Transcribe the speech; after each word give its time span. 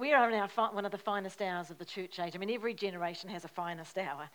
we 0.00 0.14
are 0.14 0.30
in 0.30 0.34
our 0.34 0.48
one 0.72 0.86
of 0.86 0.92
the 0.92 0.98
finest 0.98 1.42
hours 1.42 1.70
of 1.70 1.76
the 1.76 1.84
church 1.84 2.18
age. 2.18 2.34
I 2.34 2.38
mean, 2.38 2.50
every 2.50 2.72
generation 2.72 3.28
has 3.28 3.44
a 3.44 3.48
finest 3.48 3.98
hour. 3.98 4.30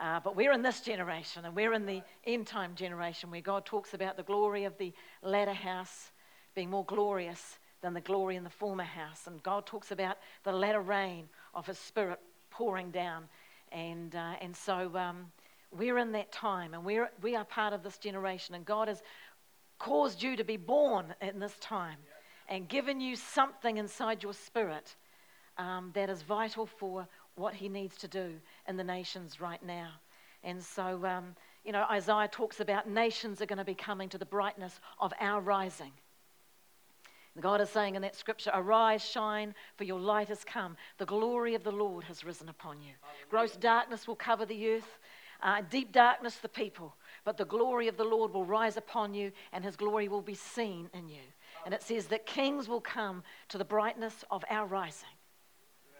Uh, 0.00 0.20
but 0.20 0.36
we're 0.36 0.52
in 0.52 0.62
this 0.62 0.80
generation, 0.82 1.44
and 1.44 1.54
we're 1.54 1.72
in 1.72 1.84
the 1.84 2.00
end 2.24 2.46
time 2.46 2.76
generation 2.76 3.28
where 3.28 3.40
God 3.40 3.66
talks 3.66 3.92
about 3.92 4.16
the 4.16 4.22
glory 4.22 4.64
of 4.64 4.78
the 4.78 4.92
latter 5.22 5.52
house 5.52 6.12
being 6.54 6.70
more 6.70 6.84
glorious 6.84 7.58
than 7.82 7.92
the 7.92 8.00
glory 8.00 8.36
in 8.36 8.44
the 8.44 8.50
former 8.50 8.84
house. 8.84 9.26
And 9.26 9.42
God 9.42 9.66
talks 9.66 9.90
about 9.90 10.16
the 10.44 10.52
latter 10.52 10.80
rain 10.80 11.28
of 11.54 11.66
His 11.66 11.78
Spirit 11.78 12.20
pouring 12.50 12.92
down. 12.92 13.24
And, 13.72 14.14
uh, 14.14 14.34
and 14.40 14.54
so 14.56 14.96
um, 14.96 15.26
we're 15.72 15.98
in 15.98 16.12
that 16.12 16.30
time, 16.30 16.72
and 16.72 16.84
we're, 16.84 17.10
we 17.20 17.34
are 17.34 17.44
part 17.44 17.72
of 17.72 17.82
this 17.82 17.98
generation. 17.98 18.54
And 18.54 18.64
God 18.64 18.86
has 18.86 19.02
caused 19.80 20.22
you 20.22 20.36
to 20.36 20.44
be 20.44 20.56
born 20.56 21.14
in 21.20 21.40
this 21.40 21.56
time 21.58 21.96
and 22.50 22.68
given 22.68 23.00
you 23.00 23.16
something 23.16 23.78
inside 23.78 24.22
your 24.22 24.34
spirit 24.34 24.96
um, 25.56 25.92
that 25.94 26.10
is 26.10 26.22
vital 26.22 26.66
for 26.66 27.06
what 27.36 27.54
He 27.54 27.68
needs 27.68 27.96
to 27.98 28.08
do 28.08 28.34
in 28.68 28.76
the 28.76 28.84
nations 28.84 29.40
right 29.40 29.64
now. 29.64 29.92
And 30.42 30.62
so, 30.62 31.04
um, 31.06 31.36
you 31.64 31.72
know, 31.72 31.86
Isaiah 31.90 32.28
talks 32.30 32.60
about 32.60 32.88
nations 32.88 33.40
are 33.40 33.46
going 33.46 33.58
to 33.58 33.64
be 33.64 33.74
coming 33.74 34.08
to 34.10 34.18
the 34.18 34.26
brightness 34.26 34.80
of 34.98 35.12
our 35.20 35.40
rising. 35.40 35.92
God 37.40 37.60
is 37.60 37.70
saying 37.70 37.94
in 37.94 38.02
that 38.02 38.16
scripture, 38.16 38.50
Arise, 38.52 39.04
shine, 39.04 39.54
for 39.76 39.84
your 39.84 40.00
light 40.00 40.28
has 40.28 40.44
come. 40.44 40.76
The 40.98 41.06
glory 41.06 41.54
of 41.54 41.62
the 41.62 41.70
Lord 41.70 42.04
has 42.04 42.24
risen 42.24 42.48
upon 42.48 42.80
you. 42.80 42.92
Gross 43.30 43.56
darkness 43.56 44.08
will 44.08 44.16
cover 44.16 44.44
the 44.44 44.70
earth, 44.70 44.98
uh, 45.42 45.62
deep 45.70 45.92
darkness 45.92 46.36
the 46.36 46.48
people. 46.48 46.96
But 47.24 47.36
the 47.36 47.44
glory 47.44 47.86
of 47.86 47.96
the 47.96 48.04
Lord 48.04 48.32
will 48.32 48.44
rise 48.44 48.76
upon 48.76 49.14
you, 49.14 49.30
and 49.52 49.64
his 49.64 49.76
glory 49.76 50.08
will 50.08 50.22
be 50.22 50.34
seen 50.34 50.90
in 50.92 51.08
you. 51.08 51.22
And 51.64 51.74
it 51.74 51.82
says 51.82 52.06
that 52.06 52.26
kings 52.26 52.68
will 52.68 52.80
come 52.80 53.22
to 53.48 53.58
the 53.58 53.64
brightness 53.64 54.24
of 54.30 54.44
our 54.50 54.66
rising. 54.66 55.08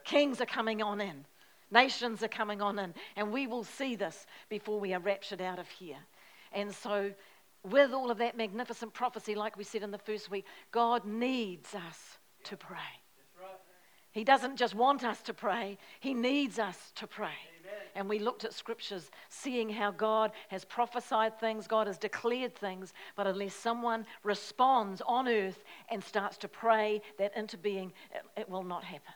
Kings 0.04 0.40
are 0.40 0.46
coming 0.46 0.82
on 0.82 1.00
in, 1.00 1.24
nations 1.70 2.22
are 2.22 2.28
coming 2.28 2.62
on 2.62 2.78
in, 2.78 2.94
and 3.16 3.32
we 3.32 3.46
will 3.46 3.64
see 3.64 3.94
this 3.94 4.26
before 4.48 4.80
we 4.80 4.94
are 4.94 5.00
raptured 5.00 5.40
out 5.40 5.58
of 5.58 5.68
here. 5.68 5.98
And 6.52 6.74
so, 6.74 7.12
with 7.62 7.92
all 7.92 8.10
of 8.10 8.18
that 8.18 8.36
magnificent 8.36 8.94
prophecy, 8.94 9.34
like 9.34 9.56
we 9.56 9.64
said 9.64 9.82
in 9.82 9.90
the 9.90 9.98
first 9.98 10.30
week, 10.30 10.46
God 10.72 11.04
needs 11.04 11.74
us 11.74 12.18
to 12.44 12.56
pray. 12.56 12.78
He 14.12 14.24
doesn't 14.24 14.56
just 14.56 14.74
want 14.74 15.04
us 15.04 15.22
to 15.22 15.34
pray, 15.34 15.78
He 16.00 16.14
needs 16.14 16.58
us 16.58 16.92
to 16.96 17.06
pray. 17.06 17.28
And 17.94 18.08
we 18.08 18.18
looked 18.18 18.44
at 18.44 18.52
scriptures, 18.52 19.10
seeing 19.28 19.68
how 19.68 19.90
God 19.90 20.32
has 20.48 20.64
prophesied 20.64 21.38
things, 21.38 21.66
God 21.66 21.86
has 21.86 21.98
declared 21.98 22.54
things, 22.54 22.92
but 23.16 23.26
unless 23.26 23.54
someone 23.54 24.06
responds 24.22 25.02
on 25.06 25.28
earth 25.28 25.64
and 25.90 26.02
starts 26.02 26.36
to 26.38 26.48
pray 26.48 27.02
that 27.18 27.36
into 27.36 27.56
being, 27.56 27.92
it, 28.12 28.22
it 28.40 28.48
will 28.48 28.64
not 28.64 28.84
happen. 28.84 29.14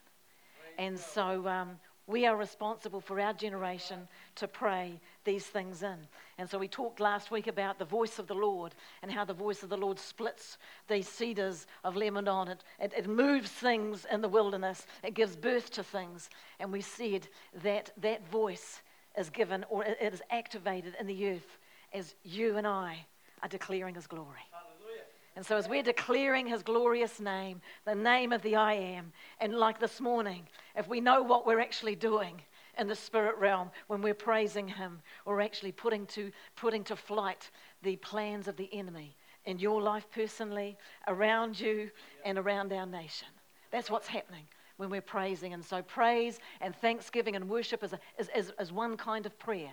And 0.78 0.98
so 0.98 1.46
um, 1.46 1.78
we 2.06 2.26
are 2.26 2.36
responsible 2.36 3.00
for 3.00 3.18
our 3.18 3.32
generation 3.32 4.06
to 4.36 4.46
pray 4.46 5.00
these 5.24 5.46
things 5.46 5.82
in. 5.82 5.96
And 6.38 6.48
so 6.48 6.58
we 6.58 6.68
talked 6.68 7.00
last 7.00 7.30
week 7.30 7.46
about 7.46 7.78
the 7.78 7.84
voice 7.84 8.18
of 8.18 8.26
the 8.26 8.34
Lord 8.34 8.74
and 9.02 9.10
how 9.10 9.24
the 9.24 9.32
voice 9.32 9.62
of 9.62 9.70
the 9.70 9.76
Lord 9.76 9.98
splits 9.98 10.58
these 10.88 11.08
cedars 11.08 11.66
of 11.82 11.96
Lebanon. 11.96 12.48
It, 12.48 12.64
it, 12.78 12.92
it 12.96 13.08
moves 13.08 13.50
things 13.50 14.06
in 14.12 14.20
the 14.20 14.28
wilderness, 14.28 14.86
it 15.02 15.14
gives 15.14 15.34
birth 15.34 15.70
to 15.72 15.82
things. 15.82 16.28
And 16.60 16.70
we 16.70 16.82
said 16.82 17.28
that 17.62 17.90
that 18.02 18.28
voice 18.28 18.82
is 19.16 19.30
given 19.30 19.64
or 19.70 19.84
it 19.84 20.12
is 20.12 20.22
activated 20.30 20.94
in 21.00 21.06
the 21.06 21.30
earth 21.30 21.58
as 21.94 22.14
you 22.22 22.58
and 22.58 22.66
I 22.66 23.06
are 23.42 23.48
declaring 23.48 23.94
His 23.94 24.06
glory. 24.06 24.40
And 25.36 25.44
so, 25.44 25.56
as 25.56 25.68
we're 25.68 25.82
declaring 25.82 26.46
his 26.46 26.62
glorious 26.62 27.18
name, 27.18 27.60
the 27.84 27.94
name 27.94 28.32
of 28.32 28.42
the 28.42 28.54
I 28.54 28.74
am, 28.74 29.12
and 29.40 29.54
like 29.54 29.80
this 29.80 30.00
morning, 30.00 30.46
if 30.76 30.86
we 30.86 31.00
know 31.00 31.22
what 31.22 31.44
we're 31.44 31.60
actually 31.60 31.96
doing 31.96 32.40
in 32.78 32.86
the 32.86 32.94
spirit 32.94 33.36
realm 33.38 33.70
when 33.88 34.00
we're 34.00 34.14
praising 34.14 34.68
him, 34.68 35.00
we're 35.24 35.40
actually 35.40 35.72
putting 35.72 36.06
to, 36.06 36.30
putting 36.54 36.84
to 36.84 36.94
flight 36.94 37.50
the 37.82 37.96
plans 37.96 38.46
of 38.46 38.56
the 38.56 38.72
enemy 38.72 39.16
in 39.44 39.58
your 39.58 39.82
life 39.82 40.06
personally, 40.14 40.76
around 41.08 41.58
you, 41.58 41.90
and 42.24 42.38
around 42.38 42.72
our 42.72 42.86
nation. 42.86 43.28
That's 43.72 43.90
what's 43.90 44.08
happening 44.08 44.44
when 44.76 44.88
we're 44.88 45.02
praising. 45.02 45.52
And 45.52 45.64
so, 45.64 45.82
praise 45.82 46.38
and 46.60 46.76
thanksgiving 46.76 47.34
and 47.34 47.48
worship 47.48 47.82
is, 47.82 47.92
a, 47.92 47.98
is, 48.18 48.30
is, 48.36 48.52
is 48.60 48.70
one 48.70 48.96
kind 48.96 49.26
of 49.26 49.36
prayer. 49.40 49.72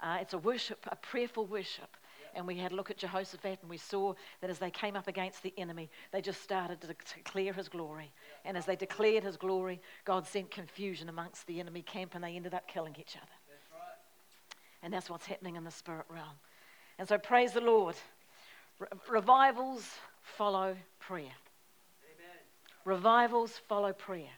Uh, 0.00 0.18
it's 0.20 0.34
a 0.34 0.38
worship, 0.38 0.84
a 0.90 0.96
prayerful 0.96 1.46
worship 1.46 1.96
and 2.38 2.46
we 2.46 2.56
had 2.56 2.70
a 2.70 2.76
look 2.76 2.88
at 2.88 2.96
Jehoshaphat, 2.96 3.58
and 3.62 3.68
we 3.68 3.76
saw 3.76 4.14
that 4.40 4.48
as 4.48 4.60
they 4.60 4.70
came 4.70 4.94
up 4.94 5.08
against 5.08 5.42
the 5.42 5.52
enemy, 5.58 5.90
they 6.12 6.22
just 6.22 6.40
started 6.40 6.80
to 6.80 6.86
declare 6.86 7.52
his 7.52 7.68
glory. 7.68 8.12
And 8.44 8.56
as 8.56 8.64
they 8.64 8.76
declared 8.76 9.24
his 9.24 9.36
glory, 9.36 9.80
God 10.04 10.24
sent 10.24 10.52
confusion 10.52 11.08
amongst 11.08 11.48
the 11.48 11.58
enemy 11.58 11.82
camp, 11.82 12.14
and 12.14 12.22
they 12.22 12.36
ended 12.36 12.54
up 12.54 12.68
killing 12.68 12.94
each 12.96 13.16
other. 13.16 13.26
That's 13.48 13.72
right. 13.72 13.98
And 14.84 14.92
that's 14.92 15.10
what's 15.10 15.26
happening 15.26 15.56
in 15.56 15.64
the 15.64 15.72
spirit 15.72 16.06
realm. 16.08 16.36
And 16.96 17.08
so 17.08 17.18
praise 17.18 17.52
the 17.52 17.60
Lord. 17.60 17.96
Re- 18.78 18.86
revivals 19.10 19.84
follow 20.22 20.76
prayer. 21.00 21.24
Amen. 21.24 22.36
Revivals 22.84 23.60
follow 23.68 23.92
prayer. 23.92 24.30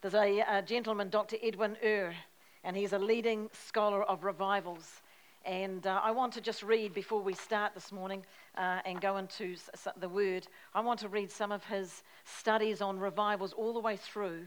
There's 0.00 0.14
a, 0.14 0.40
a 0.40 0.60
gentleman, 0.60 1.08
Dr. 1.08 1.36
Edwin 1.40 1.76
Orr, 1.84 2.14
and 2.64 2.76
he's 2.76 2.92
a 2.92 2.98
leading 2.98 3.48
scholar 3.52 4.02
of 4.02 4.24
revivals. 4.24 5.02
And 5.44 5.86
uh, 5.86 6.00
I 6.02 6.10
want 6.10 6.32
to 6.34 6.40
just 6.40 6.62
read 6.62 6.94
before 6.94 7.20
we 7.20 7.34
start 7.34 7.74
this 7.74 7.92
morning 7.92 8.24
uh, 8.56 8.78
and 8.86 8.98
go 8.98 9.18
into 9.18 9.56
the 9.98 10.08
word. 10.08 10.46
I 10.74 10.80
want 10.80 11.00
to 11.00 11.08
read 11.08 11.30
some 11.30 11.52
of 11.52 11.62
his 11.64 12.02
studies 12.24 12.80
on 12.80 12.98
revivals 12.98 13.52
all 13.52 13.74
the 13.74 13.80
way 13.80 13.96
through 13.96 14.46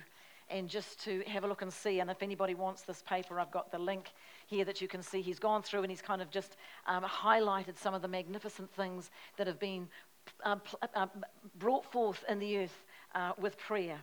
and 0.49 0.67
just 0.67 0.99
to 1.03 1.21
have 1.27 1.43
a 1.43 1.47
look 1.47 1.61
and 1.61 1.71
see. 1.71 1.99
And 1.99 2.09
if 2.09 2.23
anybody 2.23 2.55
wants 2.55 2.81
this 2.81 3.03
paper, 3.03 3.39
I've 3.39 3.51
got 3.51 3.71
the 3.71 3.77
link 3.77 4.11
here 4.47 4.65
that 4.65 4.81
you 4.81 4.87
can 4.87 5.03
see. 5.03 5.21
He's 5.21 5.37
gone 5.37 5.61
through 5.61 5.83
and 5.83 5.91
he's 5.91 6.01
kind 6.01 6.19
of 6.19 6.31
just 6.31 6.57
um, 6.87 7.03
highlighted 7.03 7.77
some 7.77 7.93
of 7.93 8.01
the 8.01 8.07
magnificent 8.07 8.73
things 8.73 9.11
that 9.37 9.45
have 9.45 9.59
been 9.59 9.87
uh, 10.43 10.55
uh 10.95 11.07
brought 11.59 11.85
forth 11.91 12.25
in 12.27 12.39
the 12.39 12.57
earth 12.57 12.83
uh, 13.13 13.33
with 13.37 13.55
prayer. 13.59 13.99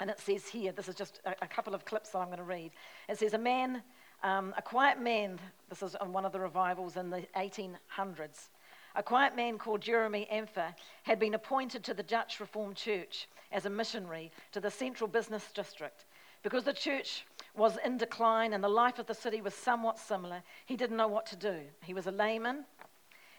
And 0.00 0.08
it 0.08 0.18
says 0.18 0.46
here, 0.46 0.72
this 0.72 0.88
is 0.88 0.94
just 0.94 1.20
a, 1.26 1.34
a 1.42 1.46
couple 1.46 1.74
of 1.74 1.84
clips 1.84 2.10
that 2.10 2.18
I'm 2.18 2.26
going 2.26 2.38
to 2.38 2.44
read. 2.44 2.70
It 3.08 3.18
says, 3.18 3.34
A 3.34 3.38
man 3.38 3.82
um, 4.22 4.54
a 4.56 4.62
quiet 4.62 5.00
man, 5.00 5.38
this 5.68 5.82
is 5.82 5.94
on 5.96 6.12
one 6.12 6.24
of 6.24 6.32
the 6.32 6.40
revivals 6.40 6.96
in 6.96 7.10
the 7.10 7.22
1800s, 7.36 8.48
a 8.94 9.02
quiet 9.02 9.36
man 9.36 9.58
called 9.58 9.82
Jeremy 9.82 10.26
Lanphier 10.30 10.74
had 11.02 11.18
been 11.18 11.34
appointed 11.34 11.84
to 11.84 11.94
the 11.94 12.02
Dutch 12.02 12.40
Reformed 12.40 12.76
Church 12.76 13.28
as 13.52 13.66
a 13.66 13.70
missionary 13.70 14.32
to 14.52 14.60
the 14.60 14.70
central 14.70 15.06
business 15.06 15.52
district. 15.52 16.06
Because 16.42 16.64
the 16.64 16.72
church 16.72 17.26
was 17.54 17.76
in 17.84 17.98
decline 17.98 18.52
and 18.52 18.64
the 18.64 18.68
life 18.68 18.98
of 18.98 19.06
the 19.06 19.14
city 19.14 19.40
was 19.40 19.52
somewhat 19.52 19.98
similar, 19.98 20.42
he 20.64 20.76
didn't 20.76 20.96
know 20.96 21.08
what 21.08 21.26
to 21.26 21.36
do. 21.36 21.58
He 21.84 21.92
was 21.92 22.06
a 22.06 22.10
layman 22.10 22.64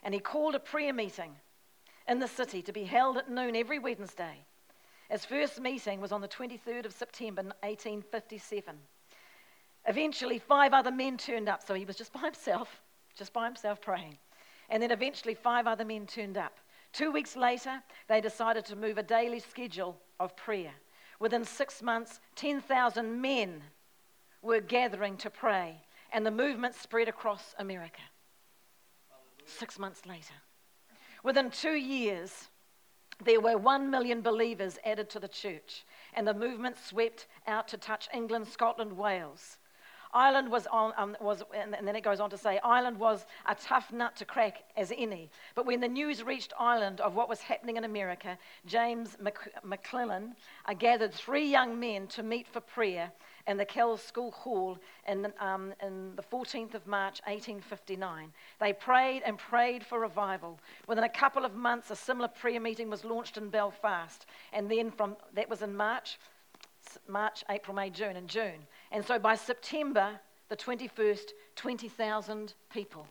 and 0.03 0.13
he 0.13 0.19
called 0.19 0.55
a 0.55 0.59
prayer 0.59 0.93
meeting 0.93 1.35
in 2.07 2.19
the 2.19 2.27
city 2.27 2.61
to 2.61 2.71
be 2.71 2.83
held 2.83 3.17
at 3.17 3.29
noon 3.29 3.55
every 3.55 3.79
Wednesday. 3.79 4.45
His 5.09 5.25
first 5.25 5.59
meeting 5.59 6.01
was 6.01 6.11
on 6.11 6.21
the 6.21 6.27
23rd 6.27 6.85
of 6.85 6.93
September 6.93 7.41
1857. 7.41 8.75
Eventually, 9.87 10.37
five 10.37 10.73
other 10.73 10.91
men 10.91 11.17
turned 11.17 11.47
up, 11.47 11.65
so 11.65 11.73
he 11.73 11.85
was 11.85 11.95
just 11.95 12.11
by 12.11 12.21
himself, 12.21 12.81
just 13.15 13.31
by 13.31 13.45
himself 13.45 13.81
praying. 13.81 14.17
And 14.69 14.83
then 14.83 14.91
eventually, 14.91 15.33
five 15.33 15.65
other 15.65 15.85
men 15.85 16.05
turned 16.05 16.37
up. 16.37 16.57
Two 16.91 17.11
weeks 17.11 17.37
later, 17.37 17.81
they 18.07 18.19
decided 18.19 18.65
to 18.65 18.75
move 18.75 18.97
a 18.97 19.03
daily 19.03 19.39
schedule 19.39 19.97
of 20.19 20.35
prayer. 20.35 20.73
Within 21.19 21.45
six 21.45 21.81
months, 21.81 22.19
10,000 22.35 23.21
men 23.21 23.63
were 24.41 24.59
gathering 24.59 25.15
to 25.17 25.29
pray, 25.29 25.81
and 26.11 26.25
the 26.25 26.31
movement 26.31 26.75
spread 26.75 27.07
across 27.07 27.55
America. 27.57 28.01
Six 29.45 29.79
months 29.79 30.05
later. 30.05 30.33
Within 31.23 31.49
two 31.49 31.75
years, 31.75 32.49
there 33.23 33.41
were 33.41 33.57
one 33.57 33.89
million 33.89 34.21
believers 34.21 34.77
added 34.85 35.09
to 35.11 35.19
the 35.19 35.27
church, 35.27 35.85
and 36.13 36.27
the 36.27 36.33
movement 36.33 36.77
swept 36.77 37.27
out 37.47 37.67
to 37.69 37.77
touch 37.77 38.07
England, 38.13 38.47
Scotland, 38.47 38.93
Wales. 38.93 39.57
Ireland 40.17 40.49
was 40.49 40.65
on, 40.71 40.93
um, 40.97 41.15
was, 41.21 41.43
and 41.53 41.87
then 41.87 41.95
it 41.95 42.01
goes 42.01 42.19
on 42.19 42.31
to 42.31 42.39
say, 42.39 42.59
Ireland 42.63 42.97
was 42.97 43.27
a 43.45 43.53
tough 43.53 43.93
nut 43.93 44.15
to 44.15 44.25
crack 44.25 44.63
as 44.75 44.91
any. 44.97 45.29
But 45.53 45.67
when 45.67 45.79
the 45.79 45.87
news 45.87 46.23
reached 46.23 46.53
Ireland 46.59 47.01
of 47.01 47.13
what 47.13 47.29
was 47.29 47.39
happening 47.39 47.77
in 47.77 47.83
America, 47.83 48.35
James 48.65 49.15
McClellan 49.63 50.35
uh, 50.65 50.73
gathered 50.73 51.13
three 51.13 51.47
young 51.47 51.79
men 51.79 52.07
to 52.07 52.23
meet 52.23 52.47
for 52.47 52.61
prayer 52.61 53.11
in 53.45 53.57
the 53.57 53.65
Kells 53.65 54.01
School 54.01 54.31
Hall 54.31 54.79
in, 55.07 55.31
um, 55.39 55.71
in 55.83 56.15
the 56.15 56.23
14th 56.23 56.73
of 56.73 56.87
March, 56.87 57.21
1859. 57.27 58.33
They 58.59 58.73
prayed 58.73 59.21
and 59.23 59.37
prayed 59.37 59.85
for 59.85 59.99
revival. 59.99 60.59
Within 60.87 61.03
a 61.03 61.09
couple 61.09 61.45
of 61.45 61.53
months, 61.53 61.91
a 61.91 61.95
similar 61.95 62.27
prayer 62.27 62.59
meeting 62.59 62.89
was 62.89 63.05
launched 63.05 63.37
in 63.37 63.49
Belfast. 63.49 64.25
And 64.51 64.67
then 64.69 64.89
from, 64.89 65.15
that 65.35 65.47
was 65.47 65.61
in 65.61 65.77
March, 65.77 66.17
March, 67.07 67.43
April, 67.49 67.75
May, 67.75 67.91
June, 67.91 68.15
and 68.15 68.27
June. 68.27 68.65
And 68.91 69.05
so 69.05 69.19
by 69.19 69.35
September 69.35 70.19
the 70.49 70.55
21st, 70.55 71.31
20,000 71.55 72.53
people 72.71 73.07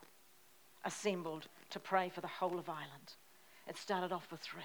assembled 0.84 1.49
to 1.70 1.81
pray 1.81 2.08
for 2.08 2.20
the 2.20 2.26
whole 2.26 2.58
of 2.58 2.69
Ireland. 2.69 3.14
It 3.69 3.76
started 3.76 4.12
off 4.12 4.31
with 4.31 4.40
three. 4.40 4.62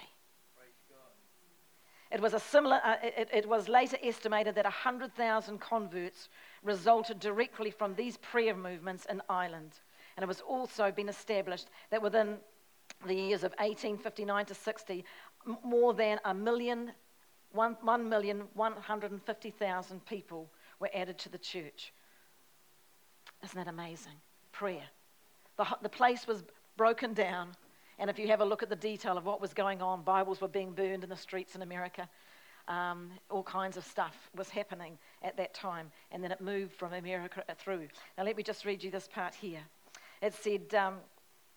It 2.12 2.20
was, 2.20 2.34
a 2.34 2.40
similar, 2.40 2.78
uh, 2.84 2.96
it, 3.02 3.30
it 3.32 3.48
was 3.48 3.70
later 3.70 3.96
estimated 4.02 4.54
that 4.56 4.66
100,000 4.66 5.58
converts 5.58 6.28
resulted 6.62 7.18
directly 7.18 7.70
from 7.70 7.94
these 7.94 8.18
prayer 8.18 8.54
movements 8.54 9.06
in 9.08 9.22
Ireland. 9.30 9.80
And 10.16 10.22
it 10.22 10.26
was 10.26 10.42
also 10.42 10.92
been 10.92 11.08
established 11.08 11.68
that 11.90 12.02
within 12.02 12.36
the 13.06 13.14
years 13.14 13.44
of 13.44 13.52
1859 13.52 14.44
to 14.44 14.54
60, 14.54 15.06
more 15.64 15.94
than 15.94 16.20
a 16.26 16.34
million, 16.34 16.92
one, 17.52 17.76
1,150,000 17.76 20.04
people 20.04 20.50
were 20.82 20.90
added 20.92 21.16
to 21.20 21.30
the 21.30 21.38
church. 21.38 21.94
Isn't 23.42 23.56
that 23.56 23.68
amazing? 23.68 24.12
Prayer. 24.50 24.82
The, 25.56 25.66
the 25.80 25.88
place 25.88 26.26
was 26.26 26.42
broken 26.76 27.14
down. 27.14 27.48
And 27.98 28.10
if 28.10 28.18
you 28.18 28.26
have 28.26 28.40
a 28.40 28.44
look 28.44 28.62
at 28.62 28.68
the 28.68 28.76
detail 28.76 29.16
of 29.16 29.24
what 29.24 29.40
was 29.40 29.54
going 29.54 29.80
on, 29.80 30.02
Bibles 30.02 30.40
were 30.40 30.48
being 30.48 30.72
burned 30.72 31.04
in 31.04 31.08
the 31.08 31.16
streets 31.16 31.54
in 31.54 31.62
America. 31.62 32.08
Um, 32.68 33.10
all 33.30 33.42
kinds 33.44 33.76
of 33.76 33.84
stuff 33.84 34.30
was 34.36 34.48
happening 34.50 34.98
at 35.22 35.36
that 35.36 35.54
time. 35.54 35.90
And 36.10 36.22
then 36.22 36.32
it 36.32 36.40
moved 36.40 36.74
from 36.74 36.92
America 36.92 37.44
through. 37.56 37.86
Now, 38.18 38.24
let 38.24 38.36
me 38.36 38.42
just 38.42 38.64
read 38.64 38.82
you 38.82 38.90
this 38.90 39.08
part 39.08 39.34
here. 39.34 39.60
It 40.20 40.34
said, 40.34 40.74
um, 40.74 40.96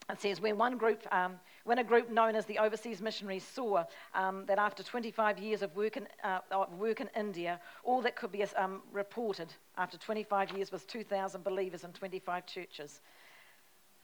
it 0.09 0.21
says, 0.21 0.39
when 0.39 0.57
one 0.57 0.77
group, 0.77 1.01
um, 1.11 1.39
when 1.65 1.79
a 1.79 1.83
group 1.83 2.09
known 2.09 2.35
as 2.35 2.45
the 2.45 2.59
Overseas 2.59 3.01
Missionaries 3.01 3.43
saw 3.43 3.83
um, 4.13 4.45
that 4.45 4.59
after 4.59 4.83
25 4.83 5.39
years 5.39 5.63
of 5.63 5.75
work 5.75 5.97
in, 5.97 6.07
uh, 6.23 6.39
work 6.77 7.01
in 7.01 7.09
India, 7.17 7.59
all 7.83 8.01
that 8.03 8.15
could 8.15 8.31
be 8.31 8.43
um, 8.55 8.83
reported 8.93 9.51
after 9.75 9.97
25 9.97 10.51
years 10.55 10.71
was 10.71 10.85
2,000 10.85 11.43
believers 11.43 11.83
in 11.83 11.91
25 11.91 12.45
churches. 12.45 13.01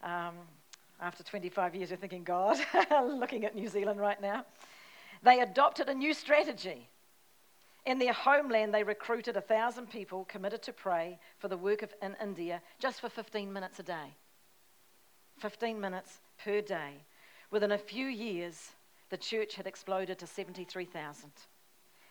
Um, 0.02 0.34
after 1.00 1.22
25 1.22 1.76
years, 1.76 1.90
you're 1.90 1.96
thinking, 1.96 2.24
God, 2.24 2.58
looking 3.04 3.44
at 3.44 3.54
New 3.54 3.68
Zealand 3.68 4.00
right 4.00 4.20
now. 4.20 4.44
They 5.22 5.40
adopted 5.40 5.88
a 5.88 5.94
new 5.94 6.14
strategy. 6.14 6.88
In 7.86 8.00
their 8.00 8.12
homeland, 8.12 8.74
they 8.74 8.82
recruited 8.82 9.36
1,000 9.36 9.88
people 9.88 10.24
committed 10.24 10.62
to 10.64 10.72
pray 10.72 11.18
for 11.38 11.46
the 11.46 11.56
work 11.56 11.82
of, 11.82 11.94
in 12.02 12.16
India 12.20 12.60
just 12.80 13.00
for 13.00 13.08
15 13.08 13.52
minutes 13.52 13.78
a 13.78 13.84
day. 13.84 14.16
15 15.38 15.80
minutes 15.80 16.20
per 16.42 16.60
day. 16.60 17.04
Within 17.52 17.72
a 17.72 17.78
few 17.78 18.06
years, 18.06 18.70
the 19.10 19.16
church 19.18 19.56
had 19.56 19.66
exploded 19.66 20.18
to 20.18 20.26
73,000 20.26 21.30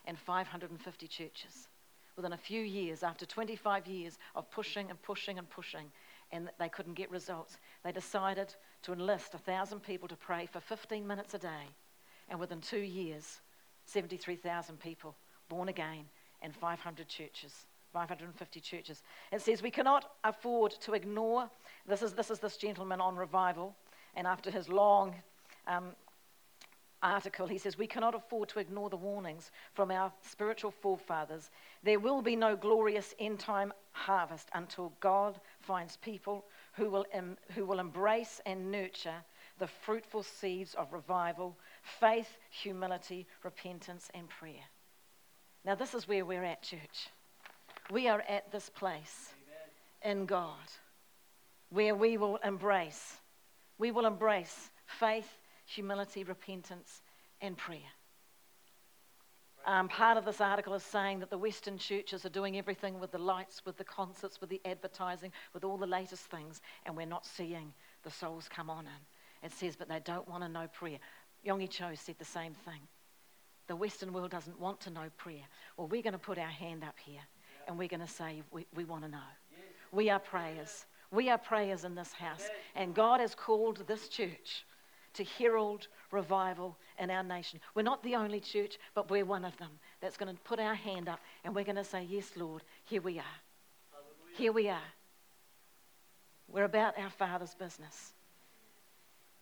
and 0.05 0.17
550 0.17 1.07
churches. 1.07 1.67
Within 2.15 2.33
a 2.33 2.37
few 2.37 2.61
years, 2.61 3.01
after 3.01 3.25
25 3.25 3.87
years 3.87 4.19
of 4.35 4.51
pushing 4.51 4.91
and 4.91 5.01
pushing 5.01 5.39
and 5.39 5.49
pushing, 5.49 5.91
and 6.31 6.51
they 6.59 6.69
couldn't 6.69 6.93
get 6.93 7.09
results, 7.09 7.57
they 7.83 7.91
decided 7.91 8.53
to 8.83 8.93
enlist 8.93 9.33
1,000 9.33 9.79
people 9.79 10.07
to 10.07 10.15
pray 10.15 10.45
for 10.45 10.59
15 10.59 11.07
minutes 11.07 11.33
a 11.33 11.39
day. 11.39 11.67
And 12.29 12.39
within 12.39 12.61
two 12.61 12.77
years, 12.77 13.41
73,000 13.85 14.79
people 14.79 15.15
born 15.49 15.69
again 15.69 16.05
and 16.43 16.55
500 16.55 17.07
churches. 17.07 17.65
550 17.93 18.59
churches. 18.59 19.01
It 19.33 19.41
says 19.41 19.61
we 19.61 19.71
cannot 19.71 20.11
afford 20.23 20.71
to 20.81 20.93
ignore. 20.93 21.49
This 21.87 22.01
is 22.01 22.13
this, 22.13 22.31
is 22.31 22.39
this 22.39 22.55
gentleman 22.55 23.01
on 23.01 23.17
revival, 23.17 23.75
and 24.15 24.25
after 24.25 24.49
his 24.49 24.69
long 24.69 25.15
um, 25.67 25.89
article, 27.01 27.47
he 27.47 27.57
says 27.57 27.77
we 27.77 27.87
cannot 27.87 28.15
afford 28.15 28.49
to 28.49 28.59
ignore 28.59 28.89
the 28.89 28.97
warnings 28.97 29.51
from 29.73 29.91
our 29.91 30.11
spiritual 30.21 30.71
forefathers. 30.71 31.49
There 31.83 31.99
will 31.99 32.21
be 32.21 32.35
no 32.35 32.55
glorious 32.55 33.15
end 33.19 33.39
time 33.39 33.73
harvest 33.91 34.49
until 34.53 34.93
God 34.99 35.39
finds 35.59 35.97
people 35.97 36.45
who 36.73 36.89
will, 36.89 37.05
em, 37.11 37.37
who 37.55 37.65
will 37.65 37.79
embrace 37.79 38.39
and 38.45 38.71
nurture 38.71 39.23
the 39.59 39.67
fruitful 39.67 40.23
seeds 40.23 40.73
of 40.75 40.93
revival, 40.93 41.57
faith, 41.99 42.37
humility, 42.49 43.27
repentance, 43.43 44.09
and 44.13 44.29
prayer. 44.29 44.63
Now, 45.63 45.75
this 45.75 45.93
is 45.93 46.07
where 46.07 46.25
we're 46.25 46.43
at, 46.43 46.63
church 46.63 47.09
we 47.91 48.07
are 48.07 48.23
at 48.27 48.51
this 48.51 48.69
place 48.69 49.33
Amen. 50.03 50.19
in 50.19 50.25
God 50.25 50.55
where 51.69 51.95
we 51.95 52.17
will 52.17 52.37
embrace, 52.43 53.17
we 53.77 53.91
will 53.91 54.05
embrace 54.05 54.69
faith, 54.85 55.29
humility, 55.71 56.23
repentance, 56.23 57.01
and 57.41 57.57
prayer. 57.57 57.79
Um, 59.65 59.87
part 59.87 60.17
of 60.17 60.25
this 60.25 60.41
article 60.41 60.73
is 60.73 60.83
saying 60.83 61.19
that 61.19 61.29
the 61.29 61.37
Western 61.37 61.77
churches 61.77 62.25
are 62.25 62.29
doing 62.29 62.57
everything 62.57 62.99
with 62.99 63.11
the 63.11 63.19
lights, 63.19 63.61
with 63.63 63.77
the 63.77 63.83
concerts, 63.83 64.41
with 64.41 64.49
the 64.49 64.61
advertising, 64.65 65.31
with 65.53 65.63
all 65.63 65.77
the 65.77 65.85
latest 65.85 66.25
things, 66.25 66.61
and 66.85 66.97
we're 66.97 67.05
not 67.05 67.25
seeing 67.25 67.71
the 68.03 68.09
souls 68.09 68.49
come 68.49 68.69
on 68.69 68.85
in. 68.85 69.45
It 69.45 69.51
says, 69.51 69.75
but 69.75 69.87
they 69.87 69.99
don't 69.99 70.27
want 70.27 70.43
to 70.43 70.49
know 70.49 70.67
prayer. 70.67 70.97
Yonggi 71.45 71.69
Cho 71.69 71.91
said 71.95 72.15
the 72.17 72.25
same 72.25 72.53
thing. 72.53 72.81
The 73.67 73.75
Western 73.75 74.13
world 74.13 74.31
doesn't 74.31 74.59
want 74.59 74.81
to 74.81 74.89
know 74.89 75.09
prayer. 75.17 75.43
Well, 75.77 75.87
we're 75.87 76.01
going 76.01 76.13
to 76.13 76.19
put 76.19 76.37
our 76.37 76.45
hand 76.45 76.83
up 76.83 76.95
here 77.03 77.21
and 77.67 77.77
we're 77.77 77.87
going 77.87 78.01
to 78.01 78.07
say, 78.07 78.41
We, 78.51 78.65
we 78.75 78.83
want 78.83 79.03
to 79.03 79.09
know. 79.09 79.17
We 79.91 80.09
are 80.09 80.19
prayers. 80.19 80.85
We 81.11 81.29
are 81.29 81.37
prayers 81.37 81.83
in 81.83 81.95
this 81.95 82.13
house. 82.13 82.49
And 82.75 82.93
God 82.93 83.19
has 83.19 83.35
called 83.35 83.83
this 83.87 84.07
church 84.07 84.65
to 85.13 85.23
herald 85.23 85.87
revival 86.11 86.77
in 86.99 87.09
our 87.09 87.23
nation. 87.23 87.59
We're 87.75 87.81
not 87.83 88.03
the 88.03 88.15
only 88.15 88.39
church, 88.39 88.77
but 88.93 89.09
we're 89.09 89.25
one 89.25 89.45
of 89.45 89.55
them 89.57 89.71
that's 89.99 90.17
going 90.17 90.33
to 90.33 90.41
put 90.43 90.59
our 90.59 90.75
hand 90.75 91.09
up 91.09 91.19
and 91.43 91.55
we're 91.55 91.63
going 91.63 91.75
to 91.75 91.83
say, 91.83 92.05
Yes, 92.09 92.31
Lord, 92.35 92.63
here 92.85 93.01
we 93.01 93.19
are. 93.19 93.37
Here 94.35 94.51
we 94.51 94.69
are. 94.69 94.79
We're 96.47 96.63
about 96.63 96.97
our 96.97 97.09
Father's 97.09 97.53
business. 97.53 98.11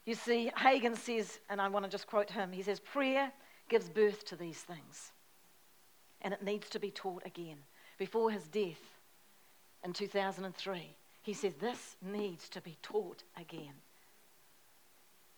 You 0.06 0.16
see, 0.16 0.52
Hagin 0.58 0.98
says, 0.98 1.40
and 1.50 1.62
I 1.62 1.68
want 1.68 1.86
to 1.86 1.92
just 1.92 2.08
quote 2.08 2.30
him, 2.30 2.52
he 2.52 2.64
says, 2.64 2.80
Prayer 2.80 3.32
gives 3.68 3.90
birth 3.90 4.26
to 4.26 4.36
these 4.36 4.58
things, 4.58 5.12
and 6.22 6.34
it 6.34 6.44
needs 6.44 6.70
to 6.70 6.80
be 6.80 6.92
taught 6.92 7.24
again 7.26 7.58
before 7.98 8.32
his 8.32 8.48
death 8.48 8.82
in 9.84 9.94
2003. 9.94 10.96
He 11.22 11.34
said, 11.34 11.60
This 11.60 11.96
needs 12.02 12.50
to 12.50 12.62
be 12.62 12.78
taught 12.82 13.24
again. 13.40 13.74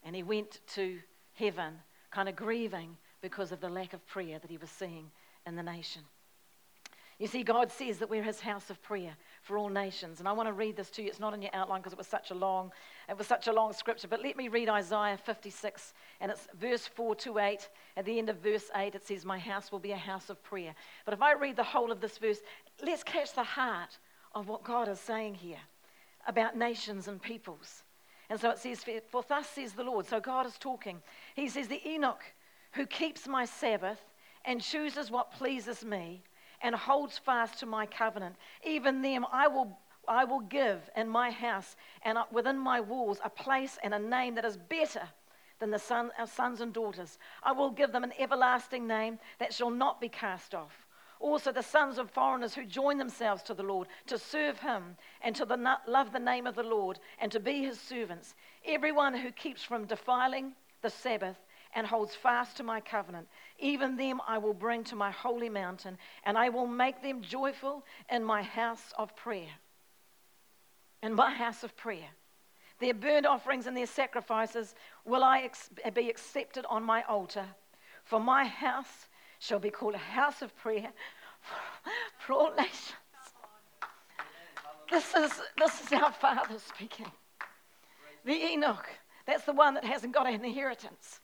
And 0.04 0.16
he 0.16 0.24
went 0.24 0.60
to 0.76 1.00
heaven, 1.34 1.74
kind 2.12 2.28
of 2.28 2.36
grieving 2.36 2.98
because 3.22 3.52
of 3.52 3.62
the 3.62 3.70
lack 3.70 3.94
of 3.94 4.06
prayer 4.08 4.40
that 4.40 4.50
he 4.50 4.58
was 4.58 4.70
seeing 4.70 5.12
in 5.46 5.56
the 5.56 5.64
nation. 5.64 6.02
You 7.22 7.28
see, 7.28 7.44
God 7.44 7.72
says 7.72 8.00
that 8.00 8.10
we're 8.10 8.24
his 8.24 8.40
house 8.40 8.72
of 8.72 8.82
prayer 8.82 9.16
for 9.44 9.56
all 9.56 9.70
nations. 9.70 10.18
And 10.18 10.28
I 10.28 10.32
want 10.32 10.50
to 10.50 10.54
read 10.54 10.76
this 10.76 10.90
to 10.92 11.04
you. 11.04 11.08
It's 11.08 11.20
not 11.20 11.36
in 11.36 11.44
your 11.44 11.54
outline 11.54 11.82
because 11.82 11.94
it 11.94 12.00
was 12.00 12.08
such 12.08 12.32
a 12.32 12.34
long, 12.34 12.72
it 13.08 13.16
was 13.16 13.28
such 13.28 13.46
a 13.46 13.54
long 13.54 13.74
scripture. 13.74 14.08
But 14.08 14.24
let 14.24 14.36
me 14.36 14.48
read 14.48 14.70
Isaiah 14.70 15.20
56, 15.24 15.94
and 16.20 16.32
it's 16.32 16.48
verse 16.60 16.88
4 16.88 17.14
to 17.18 17.38
8. 17.38 17.70
At 17.96 18.06
the 18.06 18.18
end 18.18 18.30
of 18.30 18.38
verse 18.38 18.72
8, 18.76 18.96
it 18.96 19.06
says, 19.06 19.24
My 19.24 19.38
house 19.38 19.72
will 19.72 19.78
be 19.78 19.92
a 19.92 19.98
house 19.98 20.32
of 20.32 20.42
prayer. 20.42 20.74
But 21.06 21.14
if 21.14 21.22
I 21.22 21.34
read 21.34 21.58
the 21.58 21.64
whole 21.64 21.92
of 21.92 22.02
this 22.02 22.18
verse, 22.18 22.40
let's 22.84 23.04
catch 23.04 23.34
the 23.34 23.44
heart 23.44 24.00
of 24.34 24.48
what 24.48 24.64
God 24.64 24.88
is 24.88 25.00
saying 25.00 25.36
here 25.36 25.62
about 26.26 26.58
nations 26.58 27.08
and 27.08 27.22
peoples. 27.22 27.84
And 28.32 28.40
so 28.40 28.52
it 28.52 28.60
says, 28.60 28.86
For 29.10 29.26
thus 29.28 29.46
says 29.50 29.74
the 29.74 29.84
Lord. 29.84 30.06
So 30.06 30.22
God 30.22 30.46
is 30.46 30.58
talking. 30.58 31.02
He 31.36 31.50
says, 31.50 31.68
The 31.68 31.82
eunuch 31.84 32.24
who 32.72 32.86
keeps 32.86 33.28
my 33.28 33.44
Sabbath 33.44 34.00
and 34.46 34.62
chooses 34.62 35.12
what 35.12 35.34
pleases 35.34 35.84
me 35.84 36.24
and 36.62 36.74
holds 36.74 37.18
fast 37.18 37.60
to 37.60 37.66
my 37.66 37.86
covenant. 37.86 38.38
Even 38.64 39.02
them 39.02 39.26
I 39.34 39.50
will, 39.50 39.78
I 40.08 40.24
will 40.24 40.40
give 40.40 40.90
in 40.96 41.10
my 41.10 41.30
house 41.30 41.76
and 42.04 42.18
within 42.32 42.58
my 42.58 42.80
walls 42.80 43.20
a 43.22 43.30
place 43.30 43.78
and 43.84 43.94
a 43.94 44.00
name 44.00 44.36
that 44.36 44.46
is 44.46 44.56
better 44.56 45.04
than 45.60 45.70
the 45.70 45.78
son, 45.78 46.12
our 46.18 46.26
sons 46.26 46.62
and 46.62 46.72
daughters. 46.72 47.20
I 47.44 47.52
will 47.52 47.70
give 47.70 47.92
them 47.92 48.06
an 48.06 48.14
everlasting 48.18 48.88
name 48.88 49.20
that 49.40 49.54
shall 49.54 49.72
not 49.72 50.00
be 50.00 50.08
cast 50.08 50.56
off. 50.56 50.81
Also, 51.22 51.52
the 51.52 51.62
sons 51.62 52.00
of 52.00 52.10
foreigners 52.10 52.56
who 52.56 52.66
join 52.66 52.98
themselves 52.98 53.44
to 53.44 53.54
the 53.54 53.62
Lord 53.64 53.88
to 54.08 54.18
serve 54.18 54.60
him 54.60 54.98
and 55.22 55.36
to 55.36 55.46
the, 55.46 55.78
love 55.88 56.12
the 56.12 56.20
name 56.20 56.48
of 56.48 56.56
the 56.56 56.64
Lord 56.64 57.00
and 57.20 57.32
to 57.32 57.40
be 57.40 57.62
his 57.62 57.80
servants. 57.80 58.34
Everyone 58.66 59.16
who 59.16 59.32
keeps 59.32 59.62
from 59.64 59.86
defiling 59.86 60.54
the 60.82 60.90
Sabbath 60.90 61.38
and 61.76 61.86
holds 61.86 62.16
fast 62.16 62.58
to 62.58 62.64
my 62.64 62.82
covenant. 62.82 63.28
Even 63.60 63.96
them 63.96 64.20
I 64.28 64.40
will 64.40 64.56
bring 64.56 64.84
to 64.86 64.96
my 64.96 65.12
holy 65.12 65.48
mountain, 65.48 65.98
and 66.26 66.38
I 66.38 66.50
will 66.50 66.68
make 66.68 67.04
them 67.04 67.22
joyful 67.22 67.86
in 68.10 68.24
my 68.24 68.42
house 68.42 68.92
of 68.98 69.16
prayer. 69.16 69.52
In 71.04 71.14
my 71.14 71.32
house 71.32 71.64
of 71.64 71.78
prayer. 71.78 72.10
Their 72.80 72.96
burnt 72.96 73.28
offerings 73.28 73.68
and 73.68 73.78
their 73.78 73.86
sacrifices 73.86 74.74
will 75.06 75.24
I 75.24 75.42
ex- 75.42 75.70
be 75.94 76.10
accepted 76.10 76.66
on 76.68 76.84
my 76.84 77.04
altar. 77.04 77.46
For 78.04 78.20
my 78.20 78.46
house 78.46 79.08
shall 79.42 79.60
be 79.60 79.72
called 79.72 79.96
a 79.96 79.98
house 79.98 80.44
of 80.44 80.56
prayer 80.56 80.94
for 82.20 82.34
all 82.34 82.54
nations. 82.56 82.94
This 84.90 85.14
is, 85.16 85.32
this 85.58 85.82
is 85.84 85.94
our 85.94 86.12
Father 86.12 86.60
speaking. 86.60 87.08
The 88.24 88.36
eunuch, 88.36 88.88
that's 89.26 89.44
the 89.46 89.54
one 89.54 89.74
that 89.74 89.84
hasn't 89.84 90.14
got 90.14 90.28
an 90.28 90.46
inheritance. 90.46 91.20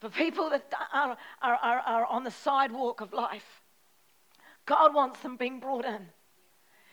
For 0.00 0.08
people 0.08 0.50
that 0.50 0.72
are, 0.92 1.16
are, 1.42 1.58
are, 1.62 1.78
are 1.78 2.06
on 2.06 2.24
the 2.24 2.30
sidewalk 2.30 3.00
of 3.00 3.12
life, 3.12 3.62
God 4.66 4.92
wants 4.92 5.20
them 5.20 5.36
being 5.36 5.60
brought 5.60 5.84
in. 5.84 6.06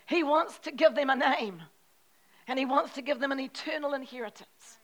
He 0.06 0.22
wants 0.22 0.60
to 0.60 0.70
give 0.70 0.94
them 0.94 1.10
a 1.10 1.16
name, 1.16 1.62
and 2.46 2.56
He 2.58 2.66
wants 2.66 2.94
to 2.94 3.02
give 3.02 3.18
them 3.18 3.32
an 3.32 3.40
eternal 3.40 3.94
inheritance. 3.94 4.78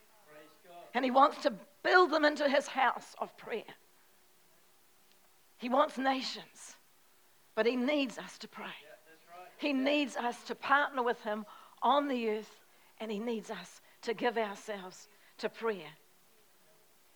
And 0.93 1.05
He 1.05 1.12
wants 1.12 1.41
to 1.43 1.53
build 1.85 2.11
them 2.11 2.25
into 2.25 2.49
His 2.49 2.67
house 2.67 3.14
of 3.21 3.37
prayer. 3.37 3.62
He 5.64 5.71
wants 5.71 5.97
nations, 5.97 6.76
but 7.54 7.64
He 7.64 7.75
needs 7.75 8.18
us 8.18 8.37
to 8.37 8.49
pray. 8.49 8.76
He 9.56 9.73
needs 9.73 10.14
us 10.14 10.44
to 10.44 10.54
partner 10.54 11.02
with 11.02 11.18
Him 11.23 11.47
on 11.80 12.06
the 12.06 12.28
earth, 12.28 12.61
and 13.00 13.11
He 13.11 13.18
needs 13.18 13.50
us 13.50 13.80
to 14.02 14.12
give 14.12 14.37
ourselves 14.37 15.09
to 15.38 15.49
prayer. 15.49 15.88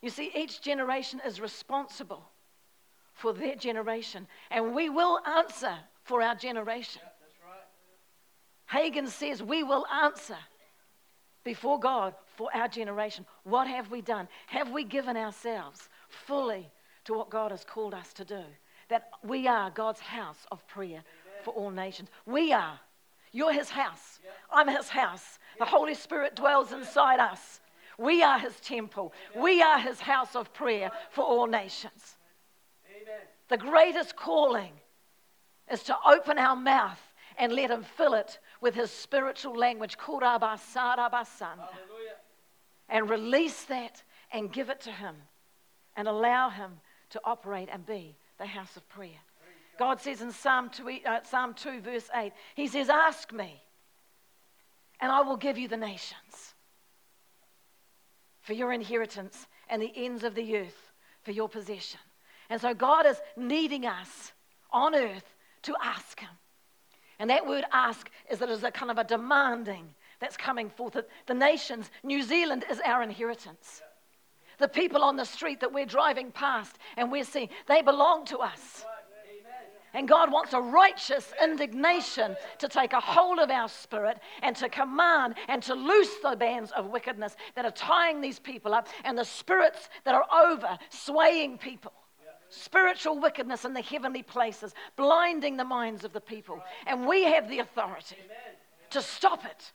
You 0.01 0.09
see, 0.09 0.31
each 0.35 0.63
generation 0.63 1.21
is 1.27 1.43
responsible 1.43 2.23
for 3.13 3.35
their 3.35 3.55
generation, 3.55 4.27
and 4.51 4.75
we 4.75 4.89
will 4.89 5.21
answer 5.27 5.75
for 6.05 6.23
our 6.23 6.35
generation. 6.35 7.03
Hagin 8.73 9.09
says 9.09 9.43
we 9.43 9.63
will 9.63 9.87
answer 9.89 10.39
before 11.45 11.79
God 11.79 12.15
for 12.35 12.49
our 12.57 12.69
generation. 12.69 13.27
What 13.45 13.67
have 13.67 13.91
we 13.91 14.01
done? 14.01 14.27
Have 14.47 14.71
we 14.71 14.85
given 14.85 15.19
ourselves 15.19 15.91
fully 16.09 16.71
to 17.09 17.15
what 17.15 17.31
God 17.31 17.51
has 17.53 17.65
called 17.65 17.95
us 17.95 18.13
to 18.13 18.25
do? 18.25 18.43
That 18.91 19.09
we 19.25 19.49
are 19.49 19.71
God's 19.71 20.01
house 20.01 20.47
of 20.53 20.67
prayer 20.69 21.03
for 21.43 21.55
all 21.55 21.71
nations. 21.71 22.11
We 22.27 22.53
are. 22.53 22.79
You're 23.33 23.55
his 23.55 23.71
house. 23.71 24.21
I'm 24.53 24.69
his 24.69 24.91
house. 24.91 25.39
The 25.59 25.65
Holy 25.65 25.95
Spirit 25.95 26.37
dwells 26.37 26.73
inside 26.73 27.19
us. 27.19 27.61
We 27.97 28.23
are 28.23 28.39
his 28.39 28.61
temple. 28.61 29.15
We 29.35 29.63
are 29.63 29.79
his 29.79 30.01
house 30.01 30.37
of 30.37 30.53
prayer 30.53 30.91
for 31.11 31.25
all 31.25 31.47
nations. 31.47 32.17
The 33.49 33.57
greatest 33.57 34.15
calling 34.15 34.73
is 35.73 35.83
to 35.85 35.97
open 36.07 36.37
our 36.37 36.57
mouth 36.57 37.01
and 37.39 37.55
let 37.55 37.71
him 37.71 37.85
fill 37.97 38.13
it 38.13 38.39
with 38.61 38.75
his 38.75 38.91
spiritual 38.91 39.57
language, 39.57 39.97
and 42.91 43.11
release 43.11 43.65
that 43.65 44.03
and 44.31 44.53
give 44.53 44.69
it 44.69 44.81
to 44.83 44.91
him 44.91 45.15
and 45.97 46.07
allow 46.07 46.51
him 46.51 46.81
to 47.11 47.21
operate 47.25 47.69
and 47.73 47.85
be 47.87 48.17
the 48.39 48.47
house 48.47 48.77
of 48.77 48.89
prayer. 48.89 49.21
God 49.79 50.01
says 50.01 50.21
in 50.21 50.33
Psalm 50.33 50.71
2, 50.71 50.99
uh, 51.07 51.21
Psalm 51.23 51.55
2, 51.55 51.81
verse 51.81 52.09
8, 52.15 52.33
He 52.57 52.67
says, 52.67 52.89
Ask 52.89 53.33
me, 53.33 53.63
and 55.01 55.13
I 55.13 55.21
will 55.21 55.37
give 55.37 55.57
you 55.57 55.69
the 55.69 55.77
nations 55.77 56.55
for 58.43 58.55
your 58.55 58.73
inheritance 58.73 59.47
and 59.69 59.81
the 59.81 59.93
ends 59.95 60.25
of 60.25 60.35
the 60.35 60.57
earth 60.57 60.93
for 61.23 61.31
your 61.31 61.49
possession. 61.49 62.01
And 62.51 62.61
so 62.61 62.75
God 62.75 63.07
is 63.07 63.21
needing 63.37 63.87
us 63.87 64.33
on 64.73 64.95
earth 64.95 65.35
to 65.63 65.77
ask 65.83 66.19
Him. 66.19 66.31
And 67.19 67.31
that 67.31 67.47
word 67.47 67.65
ask 67.73 68.11
is 68.31 68.39
that 68.39 68.49
it 68.49 68.53
is 68.53 68.65
a 68.65 68.71
kind 68.71 68.91
of 68.91 68.99
a 68.99 69.05
demanding 69.05 69.95
that's 70.21 70.37
coming 70.37 70.71
forth. 70.71 70.97
The 71.27 71.35
nations, 71.35 71.91
New 72.03 72.23
Zealand 72.23 72.65
is 72.71 72.81
our 72.85 73.03
inheritance. 73.03 73.83
The 74.59 74.69
people 74.69 75.03
on 75.03 75.17
the 75.17 75.25
street 75.25 75.61
that 75.61 75.73
we're 75.73 75.87
driving 75.87 76.31
past 76.33 76.79
and 76.97 77.11
we're 77.11 77.25
seeing, 77.25 77.49
they 77.67 77.83
belong 77.83 78.25
to 78.27 78.39
us. 78.39 78.85
And 79.95 80.07
God 80.07 80.31
wants 80.31 80.53
a 80.53 80.61
righteous 80.61 81.33
indignation 81.43 82.37
to 82.59 82.69
take 82.69 82.93
a 82.93 83.01
hold 83.01 83.39
of 83.39 83.51
our 83.51 83.69
spirit 83.69 84.19
and 84.43 84.55
to 84.57 84.69
command 84.69 85.37
and 85.49 85.63
to 85.63 85.75
loose 85.75 86.15
the 86.23 86.37
bands 86.37 86.71
of 86.73 86.87
wickedness 86.87 87.37
that 87.55 87.65
are 87.65 87.71
tying 87.71 88.21
these 88.21 88.39
people 88.39 88.75
up 88.75 88.89
and 89.05 89.17
the 89.17 89.25
spirits 89.25 89.89
that 90.05 90.15
are 90.15 90.27
over 90.33 90.79
swaying 90.91 91.59
people 91.59 91.93
spiritual 92.51 93.21
wickedness 93.21 93.65
in 93.65 93.73
the 93.75 93.83
heavenly 93.83 94.23
places, 94.23 94.75
blinding 94.97 95.57
the 95.57 95.65
minds 95.65 96.05
of 96.05 96.13
the 96.13 96.21
people. 96.21 96.61
And 96.87 97.07
we 97.07 97.25
have 97.25 97.49
the 97.49 97.59
authority 97.59 98.17
to 98.91 99.03
stop 99.03 99.45
it 99.45 99.73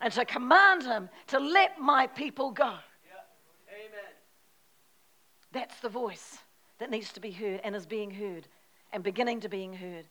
and 0.00 0.12
to 0.12 0.24
command 0.24 0.82
him 0.82 1.08
to 1.28 1.38
let 1.38 1.80
my 1.80 2.06
people 2.06 2.50
go. 2.50 2.74
That's 5.54 5.80
the 5.80 5.88
voice 5.88 6.38
that 6.78 6.90
needs 6.90 7.12
to 7.14 7.20
be 7.20 7.30
heard 7.30 7.62
and 7.64 7.74
is 7.74 7.86
being 7.86 8.10
heard 8.10 8.46
and 8.92 9.02
beginning 9.02 9.40
to 9.40 9.48
being 9.48 9.72
heard. 9.72 10.04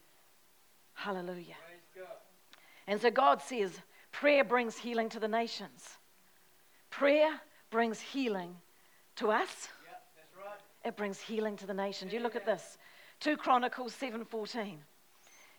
Hallelujah. 0.96 1.56
And 2.88 3.00
so 3.00 3.12
God 3.12 3.42
says, 3.42 3.80
prayer 4.12 4.44
brings 4.44 4.78
healing 4.78 5.10
to 5.10 5.20
the 5.20 5.28
nations. 5.28 5.88
Prayer 6.90 7.40
brings 7.70 8.00
healing 8.00 8.56
to 9.18 9.30
us 9.30 9.70
it 10.84 10.98
brings 10.98 11.20
healing 11.20 11.56
to 11.58 11.66
the 11.66 11.74
nations. 11.74 12.12
You 12.12 12.20
look 12.20 12.36
at 12.36 12.46
this. 12.46 12.78
2 13.22 13.38
Chronicles 13.38 13.96
7:14. 13.96 14.78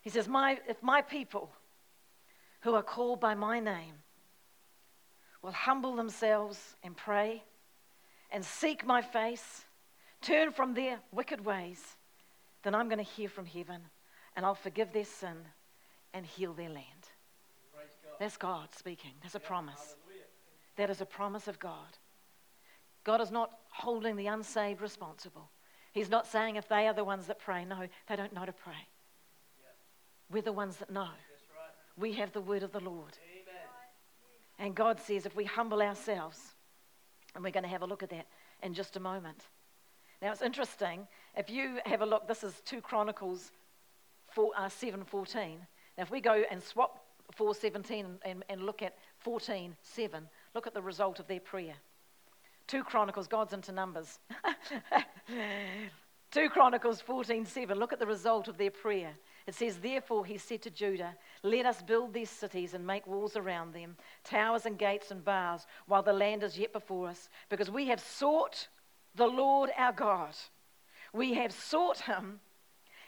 He 0.02 0.10
says, 0.10 0.28
my, 0.28 0.58
if 0.68 0.82
my 0.82 1.00
people 1.00 1.50
who 2.60 2.74
are 2.74 2.82
called 2.82 3.20
by 3.20 3.34
my 3.34 3.58
name 3.58 3.94
will 5.40 5.52
humble 5.52 5.96
themselves 5.96 6.76
and 6.82 6.94
pray 6.94 7.42
and 8.30 8.44
seek 8.44 8.84
my 8.84 9.00
face, 9.00 9.63
turn 10.24 10.52
from 10.52 10.74
their 10.74 10.98
wicked 11.12 11.44
ways, 11.44 11.80
then 12.62 12.74
I'm 12.74 12.88
going 12.88 13.04
to 13.04 13.10
hear 13.10 13.28
from 13.28 13.46
heaven 13.46 13.80
and 14.36 14.44
I'll 14.44 14.54
forgive 14.54 14.92
their 14.92 15.04
sin 15.04 15.36
and 16.12 16.24
heal 16.24 16.52
their 16.52 16.68
land. 16.68 16.80
God. 17.72 18.16
That's 18.18 18.36
God 18.36 18.68
speaking. 18.76 19.12
That's 19.22 19.34
a 19.34 19.40
yeah, 19.40 19.48
promise. 19.48 19.96
Hallelujah. 20.04 20.24
That 20.76 20.90
is 20.90 21.00
a 21.00 21.06
promise 21.06 21.48
of 21.48 21.58
God. 21.58 21.98
God 23.04 23.20
is 23.20 23.30
not 23.30 23.50
holding 23.70 24.16
the 24.16 24.26
unsaved 24.28 24.80
responsible. 24.80 25.50
He's 25.92 26.10
not 26.10 26.26
saying 26.26 26.56
if 26.56 26.68
they 26.68 26.88
are 26.88 26.94
the 26.94 27.04
ones 27.04 27.26
that 27.26 27.38
pray. 27.38 27.64
No, 27.64 27.86
they 28.08 28.16
don't 28.16 28.32
know 28.32 28.44
to 28.44 28.52
pray. 28.52 28.88
We're 30.30 30.42
the 30.42 30.52
ones 30.52 30.76
that 30.78 30.90
know. 30.90 31.02
Right. 31.02 31.10
We 31.96 32.14
have 32.14 32.32
the 32.32 32.40
word 32.40 32.62
of 32.62 32.72
the 32.72 32.80
Lord. 32.80 33.16
Amen. 33.22 33.54
And 34.58 34.74
God 34.74 35.00
says 35.00 35.26
if 35.26 35.36
we 35.36 35.44
humble 35.44 35.82
ourselves, 35.82 36.40
and 37.34 37.44
we're 37.44 37.50
going 37.50 37.64
to 37.64 37.68
have 37.68 37.82
a 37.82 37.86
look 37.86 38.02
at 38.02 38.10
that 38.10 38.26
in 38.62 38.74
just 38.74 38.96
a 38.96 39.00
moment. 39.00 39.44
Now 40.22 40.32
it's 40.32 40.42
interesting. 40.42 41.06
If 41.36 41.50
you 41.50 41.78
have 41.84 42.02
a 42.02 42.06
look, 42.06 42.28
this 42.28 42.44
is 42.44 42.60
2 42.66 42.80
Chronicles 42.80 43.50
4, 44.32 44.52
uh, 44.56 44.62
7.14. 44.66 45.56
Now 45.96 46.02
if 46.02 46.10
we 46.10 46.20
go 46.20 46.42
and 46.50 46.62
swap 46.62 47.04
4.17 47.38 48.04
and, 48.24 48.44
and 48.48 48.62
look 48.62 48.82
at 48.82 48.96
14.7, 49.24 50.22
look 50.54 50.66
at 50.66 50.74
the 50.74 50.82
result 50.82 51.18
of 51.18 51.26
their 51.26 51.40
prayer. 51.40 51.74
2 52.66 52.84
Chronicles, 52.84 53.28
God's 53.28 53.52
into 53.52 53.72
numbers. 53.72 54.18
2 56.34 56.48
Chronicles 56.48 57.00
14:7. 57.00 57.76
Look 57.76 57.92
at 57.92 58.00
the 58.00 58.06
result 58.06 58.48
of 58.48 58.58
their 58.58 58.72
prayer. 58.72 59.12
It 59.46 59.54
says, 59.54 59.78
Therefore 59.78 60.26
he 60.26 60.36
said 60.36 60.62
to 60.62 60.70
Judah, 60.70 61.14
Let 61.44 61.64
us 61.64 61.80
build 61.80 62.12
these 62.12 62.28
cities 62.28 62.74
and 62.74 62.84
make 62.84 63.06
walls 63.06 63.36
around 63.36 63.72
them, 63.72 63.96
towers 64.24 64.66
and 64.66 64.76
gates 64.76 65.12
and 65.12 65.24
bars, 65.24 65.64
while 65.86 66.02
the 66.02 66.12
land 66.12 66.42
is 66.42 66.58
yet 66.58 66.72
before 66.72 67.06
us, 67.06 67.28
because 67.50 67.70
we 67.70 67.86
have 67.86 68.00
sought 68.00 68.66
the 69.14 69.26
Lord 69.26 69.70
our 69.76 69.92
God. 69.92 70.34
We 71.12 71.34
have 71.34 71.52
sought 71.52 72.00
him, 72.00 72.40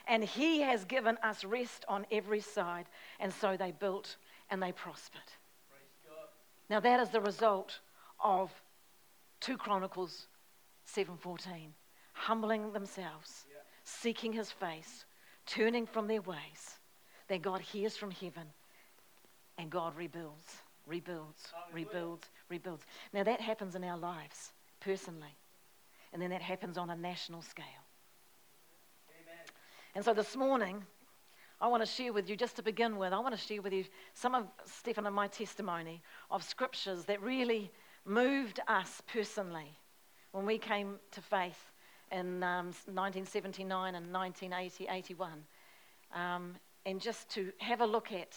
and 0.06 0.22
he 0.22 0.60
has 0.60 0.84
given 0.84 1.18
us 1.22 1.44
rest 1.44 1.84
on 1.88 2.06
every 2.12 2.40
side. 2.40 2.86
And 3.18 3.32
so 3.32 3.56
they 3.56 3.72
built 3.72 4.16
and 4.50 4.62
they 4.62 4.72
prospered. 4.72 5.20
Now 6.68 6.80
that 6.80 7.00
is 7.00 7.10
the 7.10 7.20
result 7.20 7.80
of 8.22 8.50
2 9.40 9.56
Chronicles 9.56 10.28
7:14, 10.86 11.72
humbling 12.12 12.72
themselves, 12.72 13.46
yeah. 13.48 13.58
seeking 13.84 14.32
his 14.32 14.50
face, 14.50 15.04
turning 15.46 15.86
from 15.86 16.06
their 16.06 16.22
ways. 16.22 16.78
Then 17.28 17.40
God 17.40 17.60
hears 17.60 17.96
from 17.96 18.10
heaven 18.10 18.52
and 19.58 19.70
God 19.70 19.96
rebuilds, 19.96 20.62
rebuilds, 20.86 21.52
Hallelujah. 21.52 21.86
rebuilds, 21.86 22.30
rebuilds. 22.48 22.86
Now 23.12 23.24
that 23.24 23.40
happens 23.40 23.74
in 23.74 23.84
our 23.84 23.98
lives 23.98 24.52
personally. 24.80 25.36
And 26.16 26.22
then 26.22 26.30
that 26.30 26.40
happens 26.40 26.78
on 26.78 26.88
a 26.88 26.96
national 26.96 27.42
scale. 27.42 27.66
Amen. 29.10 29.44
And 29.94 30.02
so 30.02 30.14
this 30.14 30.34
morning, 30.34 30.82
I 31.60 31.68
want 31.68 31.82
to 31.82 31.86
share 31.86 32.10
with 32.10 32.30
you, 32.30 32.36
just 32.36 32.56
to 32.56 32.62
begin 32.62 32.96
with, 32.96 33.12
I 33.12 33.18
want 33.18 33.34
to 33.34 33.40
share 33.40 33.60
with 33.60 33.74
you 33.74 33.84
some 34.14 34.34
of 34.34 34.46
Stephen 34.64 35.04
and 35.04 35.14
my 35.14 35.26
testimony 35.26 36.00
of 36.30 36.42
scriptures 36.42 37.04
that 37.04 37.20
really 37.20 37.70
moved 38.06 38.60
us 38.66 39.02
personally 39.06 39.76
when 40.32 40.46
we 40.46 40.56
came 40.56 40.94
to 41.10 41.20
faith 41.20 41.70
in 42.10 42.42
um, 42.42 42.72
1979 42.86 43.94
and 43.94 44.10
1980, 44.10 44.88
81. 44.90 45.30
Um, 46.14 46.54
and 46.86 46.98
just 46.98 47.28
to 47.32 47.52
have 47.58 47.82
a 47.82 47.86
look 47.86 48.10
at 48.10 48.34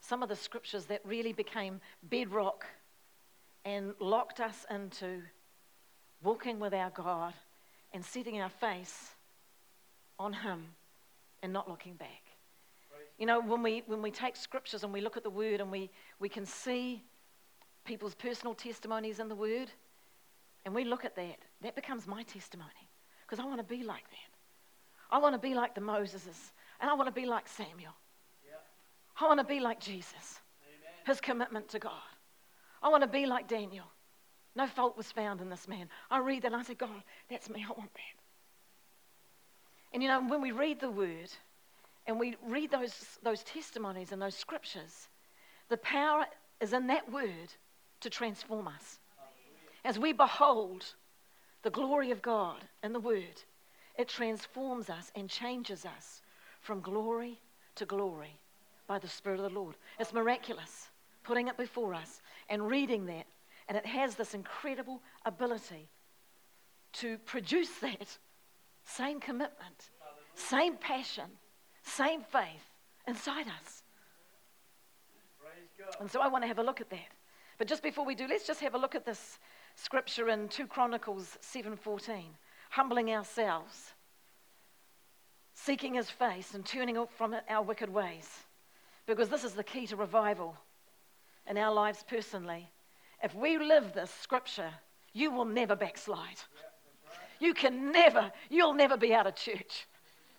some 0.00 0.22
of 0.22 0.30
the 0.30 0.36
scriptures 0.36 0.86
that 0.86 1.02
really 1.04 1.34
became 1.34 1.82
bedrock 2.02 2.64
and 3.66 3.92
locked 4.00 4.40
us 4.40 4.64
into 4.70 5.20
walking 6.22 6.58
with 6.58 6.74
our 6.74 6.90
God 6.90 7.34
and 7.92 8.04
setting 8.04 8.40
our 8.40 8.48
face 8.48 9.10
on 10.18 10.32
Him 10.32 10.66
and 11.42 11.52
not 11.52 11.68
looking 11.68 11.94
back. 11.94 12.22
You 13.18 13.26
know, 13.26 13.40
when 13.40 13.62
we, 13.62 13.82
when 13.86 14.00
we 14.00 14.10
take 14.10 14.36
scriptures 14.36 14.82
and 14.82 14.92
we 14.92 15.00
look 15.00 15.16
at 15.16 15.22
the 15.22 15.30
Word 15.30 15.60
and 15.60 15.70
we, 15.70 15.90
we 16.18 16.28
can 16.28 16.46
see 16.46 17.02
people's 17.84 18.14
personal 18.14 18.54
testimonies 18.54 19.18
in 19.18 19.28
the 19.28 19.34
Word, 19.34 19.70
and 20.64 20.74
we 20.74 20.84
look 20.84 21.04
at 21.04 21.16
that, 21.16 21.38
that 21.62 21.74
becomes 21.74 22.06
my 22.06 22.22
testimony 22.22 22.88
because 23.26 23.42
I 23.42 23.46
want 23.46 23.58
to 23.58 23.64
be 23.64 23.82
like 23.82 24.04
that. 24.10 24.30
I 25.10 25.18
want 25.18 25.34
to 25.34 25.38
be 25.38 25.54
like 25.54 25.74
the 25.74 25.80
Moseses, 25.80 26.52
and 26.80 26.90
I 26.90 26.94
want 26.94 27.08
to 27.08 27.12
be 27.12 27.26
like 27.26 27.48
Samuel. 27.48 27.94
I 29.20 29.26
want 29.26 29.40
to 29.40 29.44
be 29.44 29.60
like 29.60 29.80
Jesus, 29.80 30.40
Amen. 30.64 30.92
his 31.06 31.20
commitment 31.20 31.68
to 31.70 31.78
God. 31.78 31.92
I 32.82 32.88
want 32.88 33.02
to 33.02 33.08
be 33.08 33.26
like 33.26 33.48
Daniel. 33.48 33.84
No 34.56 34.66
fault 34.66 34.96
was 34.96 35.12
found 35.12 35.40
in 35.40 35.48
this 35.48 35.68
man. 35.68 35.88
I 36.10 36.18
read 36.18 36.42
that 36.42 36.52
and 36.52 36.60
I 36.60 36.64
say, 36.64 36.74
God, 36.74 37.02
that's 37.28 37.48
me. 37.48 37.64
I 37.64 37.72
want 37.72 37.92
that. 37.94 38.20
And 39.92 40.02
you 40.02 40.08
know, 40.08 40.22
when 40.26 40.40
we 40.40 40.52
read 40.52 40.80
the 40.80 40.90
word 40.90 41.30
and 42.06 42.18
we 42.18 42.36
read 42.46 42.70
those, 42.70 43.18
those 43.22 43.42
testimonies 43.44 44.12
and 44.12 44.20
those 44.20 44.34
scriptures, 44.34 45.08
the 45.68 45.76
power 45.76 46.26
is 46.60 46.72
in 46.72 46.88
that 46.88 47.10
word 47.12 47.54
to 48.00 48.10
transform 48.10 48.68
us. 48.68 48.98
As 49.84 49.98
we 49.98 50.12
behold 50.12 50.84
the 51.62 51.70
glory 51.70 52.10
of 52.10 52.22
God 52.22 52.64
in 52.82 52.92
the 52.92 53.00
word, 53.00 53.42
it 53.98 54.08
transforms 54.08 54.90
us 54.90 55.10
and 55.14 55.28
changes 55.28 55.84
us 55.84 56.22
from 56.60 56.80
glory 56.80 57.40
to 57.76 57.86
glory 57.86 58.38
by 58.86 58.98
the 58.98 59.08
Spirit 59.08 59.40
of 59.40 59.50
the 59.50 59.58
Lord. 59.58 59.76
It's 59.98 60.12
miraculous, 60.12 60.88
putting 61.22 61.48
it 61.48 61.56
before 61.56 61.94
us 61.94 62.20
and 62.48 62.68
reading 62.68 63.06
that. 63.06 63.26
And 63.70 63.78
it 63.78 63.86
has 63.86 64.16
this 64.16 64.34
incredible 64.34 65.00
ability 65.24 65.88
to 66.94 67.18
produce 67.18 67.70
that 67.78 68.18
same 68.84 69.20
commitment, 69.20 69.90
same 70.34 70.74
passion, 70.74 71.26
same 71.84 72.22
faith 72.22 72.74
inside 73.06 73.46
us. 73.46 73.84
And 76.00 76.10
so 76.10 76.20
I 76.20 76.26
want 76.26 76.42
to 76.42 76.48
have 76.48 76.58
a 76.58 76.64
look 76.64 76.80
at 76.80 76.90
that. 76.90 77.14
But 77.58 77.68
just 77.68 77.80
before 77.80 78.04
we 78.04 78.16
do, 78.16 78.26
let's 78.26 78.44
just 78.44 78.58
have 78.58 78.74
a 78.74 78.78
look 78.78 78.96
at 78.96 79.04
this 79.04 79.38
scripture 79.76 80.30
in 80.30 80.48
2 80.48 80.66
Chronicles 80.66 81.38
7:14, 81.40 82.36
humbling 82.70 83.12
ourselves, 83.12 83.94
seeking 85.54 85.94
his 85.94 86.10
face 86.10 86.54
and 86.54 86.66
turning 86.66 87.06
from 87.06 87.36
our 87.48 87.62
wicked 87.62 87.88
ways. 87.88 88.48
Because 89.06 89.28
this 89.28 89.44
is 89.44 89.54
the 89.54 89.62
key 89.62 89.86
to 89.86 89.94
revival 89.94 90.56
in 91.46 91.56
our 91.56 91.72
lives 91.72 92.02
personally. 92.02 92.68
If 93.22 93.34
we 93.34 93.58
live 93.58 93.92
this 93.92 94.10
scripture, 94.22 94.70
you 95.12 95.30
will 95.30 95.44
never 95.44 95.76
backslide. 95.76 96.40
You 97.38 97.54
can 97.54 97.90
never, 97.92 98.32
you'll 98.48 98.74
never 98.74 98.96
be 98.96 99.14
out 99.14 99.26
of 99.26 99.34
church. 99.34 99.86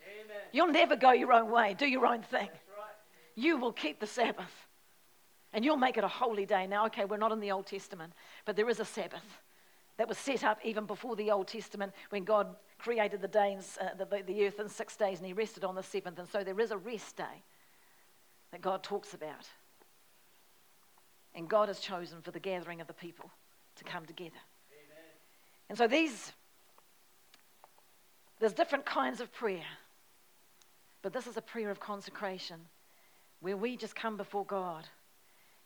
Amen. 0.03 0.37
You'll 0.51 0.71
never 0.71 0.95
go 0.95 1.11
your 1.11 1.33
own 1.33 1.49
way, 1.49 1.75
do 1.77 1.85
your 1.85 2.05
own 2.05 2.21
thing. 2.21 2.49
You 3.35 3.57
will 3.57 3.71
keep 3.71 3.99
the 3.99 4.07
Sabbath. 4.07 4.67
And 5.53 5.65
you'll 5.65 5.77
make 5.77 5.97
it 5.97 6.03
a 6.03 6.07
holy 6.07 6.45
day. 6.45 6.67
Now, 6.67 6.85
okay, 6.85 7.05
we're 7.05 7.17
not 7.17 7.31
in 7.31 7.39
the 7.39 7.51
Old 7.51 7.65
Testament, 7.65 8.13
but 8.45 8.55
there 8.55 8.69
is 8.69 8.79
a 8.79 8.85
Sabbath 8.85 9.25
that 9.97 10.07
was 10.07 10.17
set 10.17 10.43
up 10.43 10.59
even 10.63 10.85
before 10.85 11.15
the 11.15 11.31
Old 11.31 11.47
Testament 11.47 11.93
when 12.09 12.23
God 12.23 12.55
created 12.79 13.21
the, 13.21 13.27
days, 13.27 13.77
uh, 13.81 13.89
the, 13.97 14.23
the 14.25 14.47
earth 14.47 14.59
in 14.59 14.69
six 14.69 14.95
days 14.95 15.17
and 15.17 15.27
he 15.27 15.33
rested 15.33 15.63
on 15.63 15.75
the 15.75 15.83
seventh. 15.83 16.19
And 16.19 16.29
so 16.29 16.43
there 16.43 16.59
is 16.59 16.71
a 16.71 16.77
rest 16.77 17.17
day 17.17 17.43
that 18.51 18.61
God 18.61 18.83
talks 18.83 19.13
about. 19.13 19.47
And 21.33 21.47
God 21.47 21.69
has 21.69 21.79
chosen 21.79 22.21
for 22.21 22.31
the 22.31 22.39
gathering 22.39 22.81
of 22.81 22.87
the 22.87 22.93
people 22.93 23.31
to 23.77 23.83
come 23.83 24.05
together. 24.05 24.31
Amen. 24.71 25.05
And 25.69 25.77
so 25.77 25.87
these 25.87 26.33
there's 28.41 28.53
different 28.53 28.85
kinds 28.85 29.21
of 29.21 29.31
prayer. 29.31 29.63
But 31.03 31.13
this 31.13 31.27
is 31.27 31.37
a 31.37 31.41
prayer 31.41 31.69
of 31.69 31.79
consecration 31.79 32.59
where 33.39 33.55
we 33.55 33.77
just 33.77 33.95
come 33.95 34.17
before 34.17 34.45
God 34.45 34.87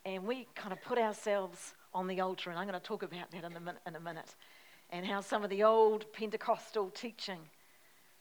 and 0.03 0.25
we 0.25 0.47
kind 0.55 0.73
of 0.73 0.81
put 0.81 0.97
ourselves 0.97 1.73
on 1.93 2.07
the 2.07 2.19
altar. 2.19 2.49
And 2.49 2.59
I'm 2.59 2.67
going 2.67 2.79
to 2.79 2.85
talk 2.85 3.01
about 3.01 3.31
that 3.31 3.43
in 3.43 3.55
a, 3.55 3.59
min- 3.59 3.79
in 3.87 3.95
a 3.95 3.99
minute. 3.99 4.35
And 4.89 5.05
how 5.05 5.21
some 5.21 5.43
of 5.43 5.49
the 5.49 5.63
old 5.63 6.11
Pentecostal 6.13 6.89
teaching 6.89 7.39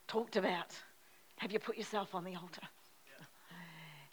talked 0.06 0.36
about 0.36 0.74
have 1.38 1.50
you 1.50 1.58
put 1.58 1.76
yourself 1.76 2.14
on 2.14 2.22
the 2.22 2.36
altar? 2.36 2.62
Yeah. 2.62 3.26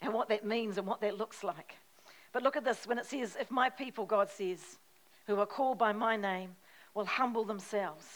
and 0.02 0.12
what 0.12 0.28
that 0.28 0.44
means 0.44 0.76
and 0.76 0.86
what 0.86 1.00
that 1.02 1.16
looks 1.16 1.44
like. 1.44 1.76
But 2.32 2.42
look 2.42 2.56
at 2.56 2.64
this 2.64 2.86
when 2.86 2.98
it 2.98 3.06
says, 3.06 3.36
If 3.38 3.50
my 3.50 3.68
people, 3.68 4.06
God 4.06 4.30
says, 4.30 4.78
who 5.26 5.38
are 5.38 5.46
called 5.46 5.78
by 5.78 5.92
my 5.92 6.16
name, 6.16 6.56
will 6.94 7.04
humble 7.04 7.44
themselves. 7.44 8.06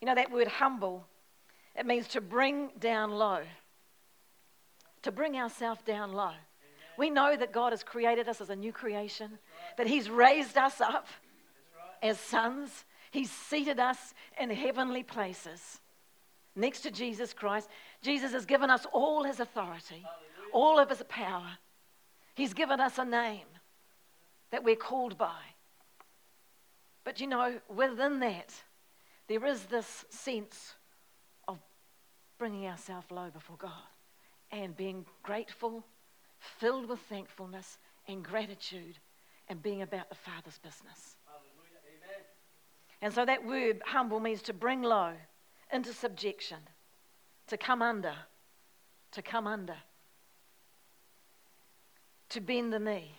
You 0.00 0.06
know, 0.06 0.14
that 0.14 0.30
word 0.30 0.48
humble 0.48 1.06
it 1.78 1.86
means 1.86 2.08
to 2.08 2.20
bring 2.20 2.70
down 2.80 3.12
low, 3.12 3.40
to 5.02 5.12
bring 5.12 5.36
ourselves 5.36 5.80
down 5.82 6.12
low. 6.12 6.24
Amen. 6.24 6.38
We 6.98 7.08
know 7.08 7.36
that 7.36 7.52
God 7.52 7.72
has 7.72 7.84
created 7.84 8.28
us 8.28 8.40
as 8.40 8.50
a 8.50 8.56
new 8.56 8.72
creation, 8.72 9.30
right. 9.30 9.76
that 9.76 9.86
He's 9.86 10.10
raised 10.10 10.58
us 10.58 10.80
up 10.80 11.06
right. 12.02 12.10
as 12.10 12.18
sons, 12.18 12.84
He's 13.12 13.30
seated 13.30 13.78
us 13.78 14.12
in 14.40 14.50
heavenly 14.50 15.04
places 15.04 15.80
next 16.56 16.80
to 16.80 16.90
Jesus 16.90 17.32
Christ. 17.32 17.68
Jesus 18.02 18.32
has 18.32 18.44
given 18.44 18.70
us 18.70 18.84
all 18.92 19.22
His 19.22 19.38
authority, 19.38 20.02
Hallelujah. 20.02 20.52
all 20.52 20.80
of 20.80 20.88
His 20.88 21.02
power. 21.08 21.46
He's 22.38 22.54
given 22.54 22.78
us 22.78 22.98
a 22.98 23.04
name 23.04 23.48
that 24.52 24.62
we're 24.62 24.76
called 24.76 25.18
by. 25.18 25.40
But 27.02 27.20
you 27.20 27.26
know, 27.26 27.58
within 27.68 28.20
that, 28.20 28.54
there 29.26 29.44
is 29.44 29.64
this 29.64 30.04
sense 30.08 30.74
of 31.48 31.58
bringing 32.38 32.68
ourselves 32.68 33.10
low 33.10 33.30
before 33.30 33.56
God 33.56 33.72
and 34.52 34.76
being 34.76 35.04
grateful, 35.24 35.84
filled 36.38 36.88
with 36.88 37.00
thankfulness 37.00 37.76
and 38.06 38.24
gratitude, 38.24 39.00
and 39.48 39.60
being 39.60 39.82
about 39.82 40.08
the 40.08 40.14
Father's 40.14 40.58
business. 40.58 41.16
And 43.02 43.12
so 43.12 43.24
that 43.24 43.44
word 43.44 43.82
humble 43.84 44.20
means 44.20 44.42
to 44.42 44.52
bring 44.52 44.82
low 44.82 45.14
into 45.72 45.92
subjection, 45.92 46.58
to 47.48 47.56
come 47.56 47.82
under, 47.82 48.14
to 49.10 49.22
come 49.22 49.48
under, 49.48 49.74
to 52.30 52.40
bend 52.40 52.72
the 52.72 52.78
knee. 52.78 53.12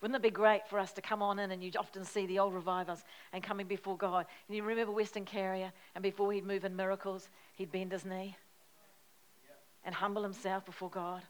Wouldn't 0.00 0.16
it 0.16 0.22
be 0.22 0.30
great 0.30 0.68
for 0.68 0.78
us 0.78 0.92
to 0.92 1.00
come 1.00 1.22
on 1.22 1.38
in 1.38 1.50
and 1.50 1.62
you 1.62 1.70
often 1.78 2.04
see 2.04 2.26
the 2.26 2.38
old 2.38 2.52
revivers 2.52 3.02
and 3.32 3.42
coming 3.42 3.66
before 3.66 3.96
God? 3.96 4.26
And 4.46 4.56
you 4.56 4.62
remember 4.62 4.92
Weston 4.92 5.24
Carrier, 5.24 5.72
and 5.94 6.02
before 6.02 6.30
he'd 6.32 6.44
move 6.44 6.64
in 6.64 6.76
miracles, 6.76 7.30
he'd 7.54 7.72
bend 7.72 7.92
his 7.92 8.04
knee 8.04 8.36
and 9.82 9.94
humble 9.94 10.22
himself 10.22 10.66
before 10.66 10.90
God. 10.90 11.22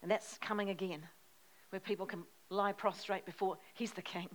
And 0.00 0.10
that's 0.10 0.38
coming 0.38 0.70
again, 0.70 1.02
where 1.70 1.80
people 1.80 2.06
can 2.06 2.22
lie 2.48 2.72
prostrate 2.72 3.26
before. 3.26 3.58
He's 3.74 3.92
the 3.92 4.02
King. 4.02 4.28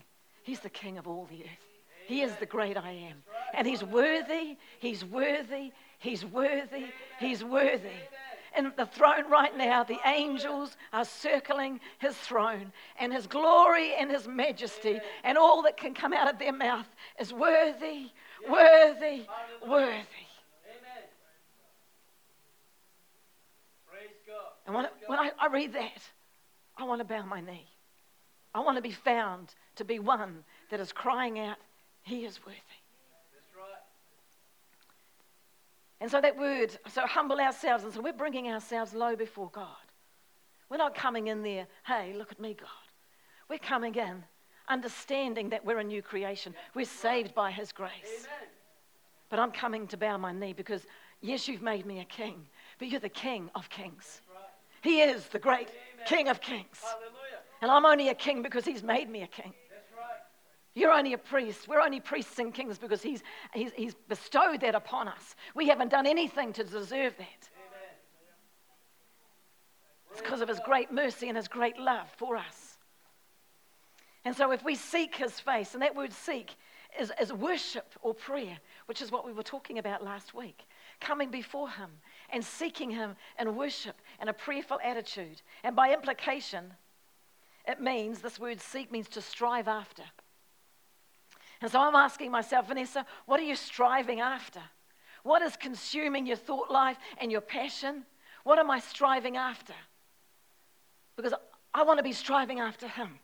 He's 0.44 0.60
the 0.60 0.70
King 0.70 0.98
of 1.00 1.08
all 1.08 1.26
the 1.26 1.42
earth. 1.42 1.66
He 2.06 2.22
is 2.22 2.36
the 2.36 2.46
great 2.46 2.78
I 2.78 2.92
am. 2.92 3.24
And 3.54 3.68
He's 3.68 3.84
worthy, 3.84 4.58
He's 4.80 5.06
worthy, 5.06 5.72
He's 6.00 6.26
worthy, 6.26 6.86
He's 7.20 7.44
worthy 7.44 7.98
in 8.60 8.74
the 8.78 8.86
throne 8.86 9.30
right 9.30 9.58
now, 9.58 9.84
the 9.84 10.00
angels 10.06 10.76
are 10.92 11.06
circling 11.06 11.80
his 11.98 12.16
throne, 12.16 12.72
and 13.00 13.14
his 13.14 13.26
glory 13.26 13.94
and 13.96 14.12
his 14.12 14.28
majesty, 14.28 15.00
and 15.24 15.38
all 15.38 15.62
that 15.64 15.78
can 15.78 15.94
come 15.94 16.14
out 16.14 16.30
of 16.30 16.38
their 16.38 16.54
mouth 16.54 16.88
is 17.20 17.34
worthy, 17.34 18.12
worthy, 18.50 19.26
worthy. 19.68 20.26
And 24.66 24.76
when, 24.76 24.86
when 25.08 25.18
I, 25.18 25.32
I 25.40 25.48
read 25.48 25.74
that, 25.74 26.04
I 26.78 26.84
want 26.84 27.00
to 27.00 27.06
bow 27.06 27.24
my 27.26 27.42
knee. 27.42 27.68
I 28.54 28.60
want 28.60 28.76
to 28.76 28.84
be 28.84 28.92
found 28.92 29.56
to 29.78 29.86
be 29.86 29.98
one 29.98 30.44
that 30.70 30.80
is 30.80 30.92
crying 30.92 31.40
out, 31.40 31.58
He 32.04 32.26
is 32.26 32.40
worthy. 32.46 32.60
And 36.02 36.10
so 36.10 36.22
that 36.22 36.38
word, 36.38 36.78
so 36.88 37.06
humble 37.06 37.40
ourselves, 37.40 37.84
and 37.84 37.94
so 37.94 38.02
we're 38.02 38.14
bringing 38.14 38.48
ourselves 38.48 38.94
low 38.94 39.16
before 39.16 39.50
God. 39.52 39.68
We're 40.70 40.78
not 40.78 40.96
coming 40.96 41.28
in 41.28 41.44
there, 41.44 41.68
hey, 41.86 42.14
look 42.16 42.32
at 42.32 42.40
me, 42.40 42.54
God. 42.54 42.70
We're 43.50 43.60
coming 43.60 43.96
in 43.96 44.24
understanding 44.70 45.50
that 45.50 45.66
we're 45.66 45.80
a 45.80 45.84
new 45.84 46.02
creation. 46.02 46.54
We're 46.76 46.86
saved 46.86 47.34
by 47.34 47.52
His 47.52 47.72
grace. 47.72 47.92
Amen. 48.06 48.50
But 49.30 49.40
I'm 49.40 49.52
coming 49.52 49.88
to 49.88 49.98
bow 49.98 50.18
my 50.18 50.32
knee 50.32 50.54
because, 50.54 50.86
yes, 51.22 51.48
you've 51.48 51.62
made 51.62 51.86
me 51.86 52.00
a 52.00 52.06
king, 52.06 52.46
but 52.78 52.88
you're 52.88 53.00
the 53.00 53.10
king 53.10 53.50
of 53.56 53.70
kings. 53.70 54.22
Right. 54.32 54.44
He 54.82 55.02
is 55.02 55.28
the 55.28 55.40
great 55.40 55.70
Amen. 55.70 56.08
king 56.08 56.28
of 56.30 56.40
kings. 56.40 56.80
Hallelujah. 56.82 57.10
And 57.62 57.72
I'm 57.72 57.86
only 57.86 58.10
a 58.10 58.16
king 58.16 58.42
because 58.42 58.64
He's 58.64 58.84
made 58.84 59.10
me 59.10 59.24
a 59.24 59.28
king. 59.28 59.54
You're 60.76 60.92
only 60.92 61.14
a 61.14 61.18
priest. 61.18 61.68
We're 61.68 61.82
only 61.82 62.00
priests 62.00 62.38
and 62.40 62.54
kings 62.54 62.78
because 62.78 63.02
he's, 63.02 63.24
he's, 63.54 63.72
he's 63.76 63.96
bestowed 64.08 64.62
that 64.62 64.76
upon 64.76 65.08
us. 65.08 65.36
We 65.56 65.68
haven't 65.68 65.90
done 65.90 66.06
anything 66.06 66.54
to 66.54 66.64
deserve 66.64 67.16
that. 67.18 67.50
It's 70.12 70.22
because 70.22 70.42
of 70.42 70.48
his 70.48 70.60
great 70.66 70.92
mercy 70.92 71.28
and 71.28 71.38
his 71.38 71.48
great 71.48 71.78
love 71.80 72.10
for 72.18 72.36
us. 72.36 72.78
And 74.26 74.36
so, 74.36 74.52
if 74.52 74.64
we 74.64 74.76
seek 74.76 75.16
his 75.16 75.40
face, 75.40 75.74
and 75.74 75.82
that 75.82 75.96
word 75.96 76.12
seek 76.12 76.56
is, 77.00 77.12
is 77.22 77.32
worship 77.32 77.94
or 78.02 78.14
prayer, 78.14 78.58
which 78.88 79.02
is 79.02 79.12
what 79.12 79.26
we 79.26 79.32
were 79.32 79.44
talking 79.44 79.80
about 79.80 80.04
last 80.04 80.34
week, 80.34 80.66
coming 81.00 81.30
before 81.30 81.70
him 81.70 81.90
and 82.30 82.44
seeking 82.44 82.92
him 82.92 83.16
in 83.40 83.56
worship 83.56 83.96
and 84.20 84.30
a 84.30 84.34
prayerful 84.34 84.80
attitude. 84.84 85.42
And 85.64 85.76
by 85.76 85.94
implication, 85.94 86.74
it 87.68 87.80
means 87.80 88.20
this 88.20 88.40
word 88.40 88.60
seek 88.60 88.92
means 88.92 89.08
to 89.10 89.22
strive 89.22 89.68
after. 89.68 90.04
And 91.62 91.72
so 91.72 91.80
I'm 91.80 91.96
asking 91.96 92.32
myself, 92.32 92.68
Vanessa, 92.68 93.06
what 93.26 93.40
are 93.40 93.44
you 93.44 93.56
striving 93.56 94.22
after? 94.22 94.62
What 95.24 95.42
is 95.42 95.58
consuming 95.58 96.26
your 96.26 96.38
thought 96.38 96.72
life 96.72 96.98
and 97.18 97.32
your 97.32 97.42
passion? 97.42 98.06
What 98.44 98.60
am 98.60 98.72
I 98.72 98.80
striving 98.80 99.36
after? 99.36 99.74
Because 101.16 101.34
I 101.74 101.84
want 101.84 102.00
to 102.00 102.04
be 102.04 102.14
striving 102.14 102.60
after 102.60 102.88
Him. 102.88 103.20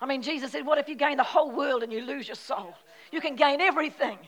I 0.00 0.06
mean, 0.06 0.20
Jesus 0.20 0.52
said, 0.52 0.66
What 0.66 0.78
if 0.78 0.88
you 0.88 0.96
gain 0.96 1.16
the 1.16 1.22
whole 1.22 1.50
world 1.50 1.82
and 1.82 1.92
you 1.92 2.02
lose 2.02 2.28
your 2.28 2.34
soul? 2.34 2.74
You 3.10 3.20
can 3.20 3.36
gain 3.36 3.60
everything. 3.60 4.18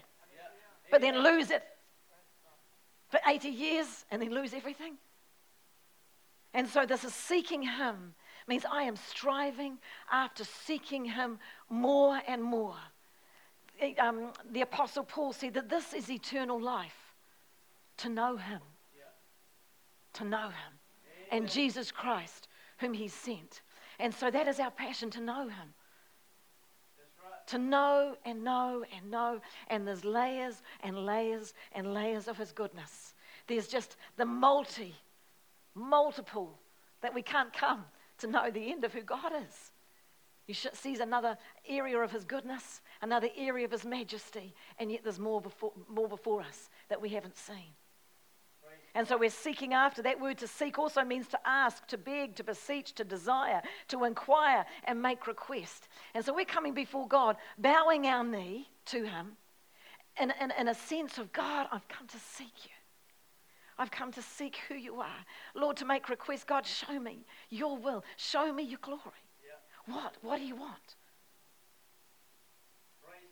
but 0.90 1.00
then 1.00 1.22
lose 1.22 1.50
it 1.50 1.62
for 3.09 3.18
80 3.27 3.48
years 3.48 4.05
and 4.11 4.22
then 4.22 4.31
lose 4.31 4.55
everything? 4.55 4.94
And 6.55 6.68
so 6.68 6.87
this 6.87 7.05
is 7.05 7.12
seeking 7.12 7.62
Him 7.62 8.14
means 8.46 8.64
I 8.70 8.83
am 8.83 8.96
striving 8.96 9.78
after 10.11 10.44
seeking 10.44 11.04
Him 11.04 11.38
more 11.68 12.20
and 12.26 12.42
more. 12.42 12.76
Um, 13.98 14.33
the 14.52 14.62
Apostle 14.62 15.04
Paul 15.04 15.33
said 15.33 15.54
that 15.54 15.68
this 15.68 15.94
is 15.94 16.11
eternal 16.11 16.61
life 16.61 17.14
to 17.98 18.09
know 18.09 18.37
Him. 18.37 18.61
Yeah. 18.96 19.04
To 20.14 20.24
know 20.24 20.46
Him. 20.48 20.72
Amen. 21.30 21.42
And 21.42 21.50
Jesus 21.50 21.90
Christ, 21.90 22.48
whom 22.78 22.92
He 22.92 23.09
sent. 23.09 23.62
And 23.98 24.12
so 24.14 24.30
that 24.30 24.46
is 24.46 24.61
our 24.61 24.70
passion 24.70 25.11
to 25.11 25.20
know 25.20 25.48
Him. 25.48 25.74
Right. 27.22 27.46
To 27.48 27.59
know 27.59 28.16
and 28.24 28.44
know 28.44 28.85
and 28.94 29.11
know. 29.11 29.40
And 29.68 29.87
there's 29.87 30.04
layers 30.04 30.62
and 30.83 31.04
layers 31.07 31.54
and 31.72 31.94
layers 31.94 32.28
of 32.28 32.37
His 32.37 32.52
goodness. 32.52 33.14
There's 33.46 33.68
just 33.68 33.96
the 34.16 34.24
multi, 34.24 34.94
multiple 35.74 36.59
that 37.00 37.14
we 37.14 37.22
can't 37.22 37.52
come 37.52 37.85
to 38.18 38.27
know 38.27 38.50
the 38.50 38.70
end 38.70 38.85
of 38.85 38.92
who 38.92 39.03
God 39.03 39.33
is. 39.46 39.72
He 40.46 40.53
sees 40.53 41.00
another 41.00 41.38
area 41.66 41.98
of 41.98 42.12
his 42.12 42.24
goodness, 42.24 42.83
another 43.00 43.29
area 43.37 43.64
of 43.64 43.72
his 43.72 43.85
majesty, 43.85 44.55
and 44.79 44.92
yet 44.92 45.00
there's 45.03 45.18
more 45.18 45.40
before, 45.40 45.72
more 45.88 46.09
before 46.09 46.42
us 46.42 46.68
that 46.90 47.00
we 47.00 47.09
haven't 47.09 47.38
seen. 47.38 47.72
And 48.94 49.09
so 49.09 49.16
we're 49.16 49.31
seeking 49.31 49.74
after. 49.74 50.03
That 50.03 50.20
word 50.20 50.38
to 50.38 50.46
seek 50.46 50.79
also 50.79 51.03
means 51.03 51.27
to 51.29 51.38
ask, 51.44 51.87
to 51.88 51.98
beg, 51.98 52.37
to 52.37 52.44
beseech, 52.44 52.92
to 52.94 53.05
desire, 53.05 53.61
to 53.88 54.05
inquire, 54.05 54.64
and 54.85 55.03
make 55.03 55.27
request. 55.27 55.88
And 56.14 56.24
so 56.24 56.33
we're 56.33 56.44
coming 56.44 56.74
before 56.74 57.09
God, 57.09 57.37
bowing 57.59 58.07
our 58.07 58.22
knee 58.22 58.68
to 58.87 59.05
Him 59.05 59.37
in, 60.20 60.33
in, 60.40 60.53
in 60.59 60.68
a 60.68 60.74
sense 60.74 61.18
of 61.18 61.33
God, 61.33 61.66
I've 61.72 61.88
come 61.88 62.07
to 62.07 62.18
seek 62.18 62.64
you. 62.64 62.70
I've 63.78 63.90
come 63.90 64.12
to 64.12 64.22
seek 64.22 64.58
who 64.68 64.74
you 64.74 65.00
are. 65.00 65.24
Lord, 65.54 65.76
to 65.78 65.84
make 65.84 66.08
requests. 66.08 66.44
God, 66.44 66.66
show 66.66 66.98
me 66.98 67.24
your 67.50 67.76
will. 67.76 68.04
Show 68.16 68.52
me 68.52 68.62
your 68.62 68.78
glory. 68.82 69.00
Yeah. 69.44 69.94
What? 69.94 70.16
What 70.22 70.38
do 70.38 70.44
you 70.44 70.56
want? 70.56 70.96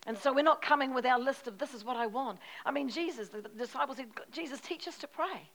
And 0.06 0.18
so 0.18 0.32
we're 0.32 0.42
not 0.42 0.62
coming 0.62 0.94
with 0.94 1.06
our 1.06 1.18
list 1.18 1.46
of 1.46 1.58
this 1.58 1.74
is 1.74 1.84
what 1.84 1.96
I 1.96 2.06
want. 2.06 2.40
I 2.66 2.72
mean, 2.72 2.88
Jesus, 2.88 3.28
the 3.28 3.42
disciples 3.42 3.98
said, 3.98 4.08
Jesus, 4.32 4.60
teach 4.60 4.88
us 4.88 4.98
to 4.98 5.06
pray. 5.06 5.48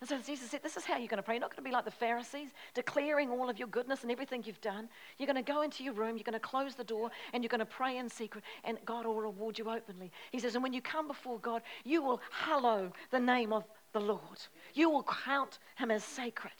And 0.00 0.08
so 0.08 0.18
Jesus 0.18 0.50
said, 0.50 0.62
This 0.62 0.76
is 0.78 0.84
how 0.84 0.96
you're 0.96 1.08
going 1.08 1.18
to 1.18 1.22
pray. 1.22 1.34
You're 1.34 1.42
not 1.42 1.50
going 1.50 1.62
to 1.62 1.68
be 1.68 1.72
like 1.72 1.84
the 1.84 1.90
Pharisees, 1.90 2.48
declaring 2.74 3.30
all 3.30 3.50
of 3.50 3.58
your 3.58 3.68
goodness 3.68 4.02
and 4.02 4.10
everything 4.10 4.42
you've 4.44 4.60
done. 4.60 4.88
You're 5.18 5.26
going 5.26 5.42
to 5.42 5.52
go 5.52 5.60
into 5.60 5.84
your 5.84 5.92
room, 5.92 6.16
you're 6.16 6.24
going 6.24 6.32
to 6.32 6.40
close 6.40 6.74
the 6.74 6.84
door, 6.84 7.10
and 7.32 7.44
you're 7.44 7.50
going 7.50 7.60
to 7.60 7.66
pray 7.66 7.98
in 7.98 8.08
secret, 8.08 8.42
and 8.64 8.78
God 8.86 9.04
will 9.04 9.20
reward 9.20 9.58
you 9.58 9.70
openly. 9.70 10.10
He 10.32 10.38
says, 10.38 10.54
And 10.54 10.62
when 10.62 10.72
you 10.72 10.80
come 10.80 11.06
before 11.06 11.38
God, 11.38 11.60
you 11.84 12.02
will 12.02 12.20
hallow 12.30 12.90
the 13.10 13.20
name 13.20 13.52
of 13.52 13.64
the 13.92 14.00
Lord. 14.00 14.40
You 14.74 14.90
will 14.90 15.02
count 15.02 15.58
him 15.76 15.90
as 15.90 16.04
sacred. 16.04 16.52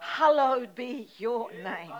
Hallowed 0.00 0.74
be 0.74 1.08
your 1.18 1.50
name. 1.52 1.92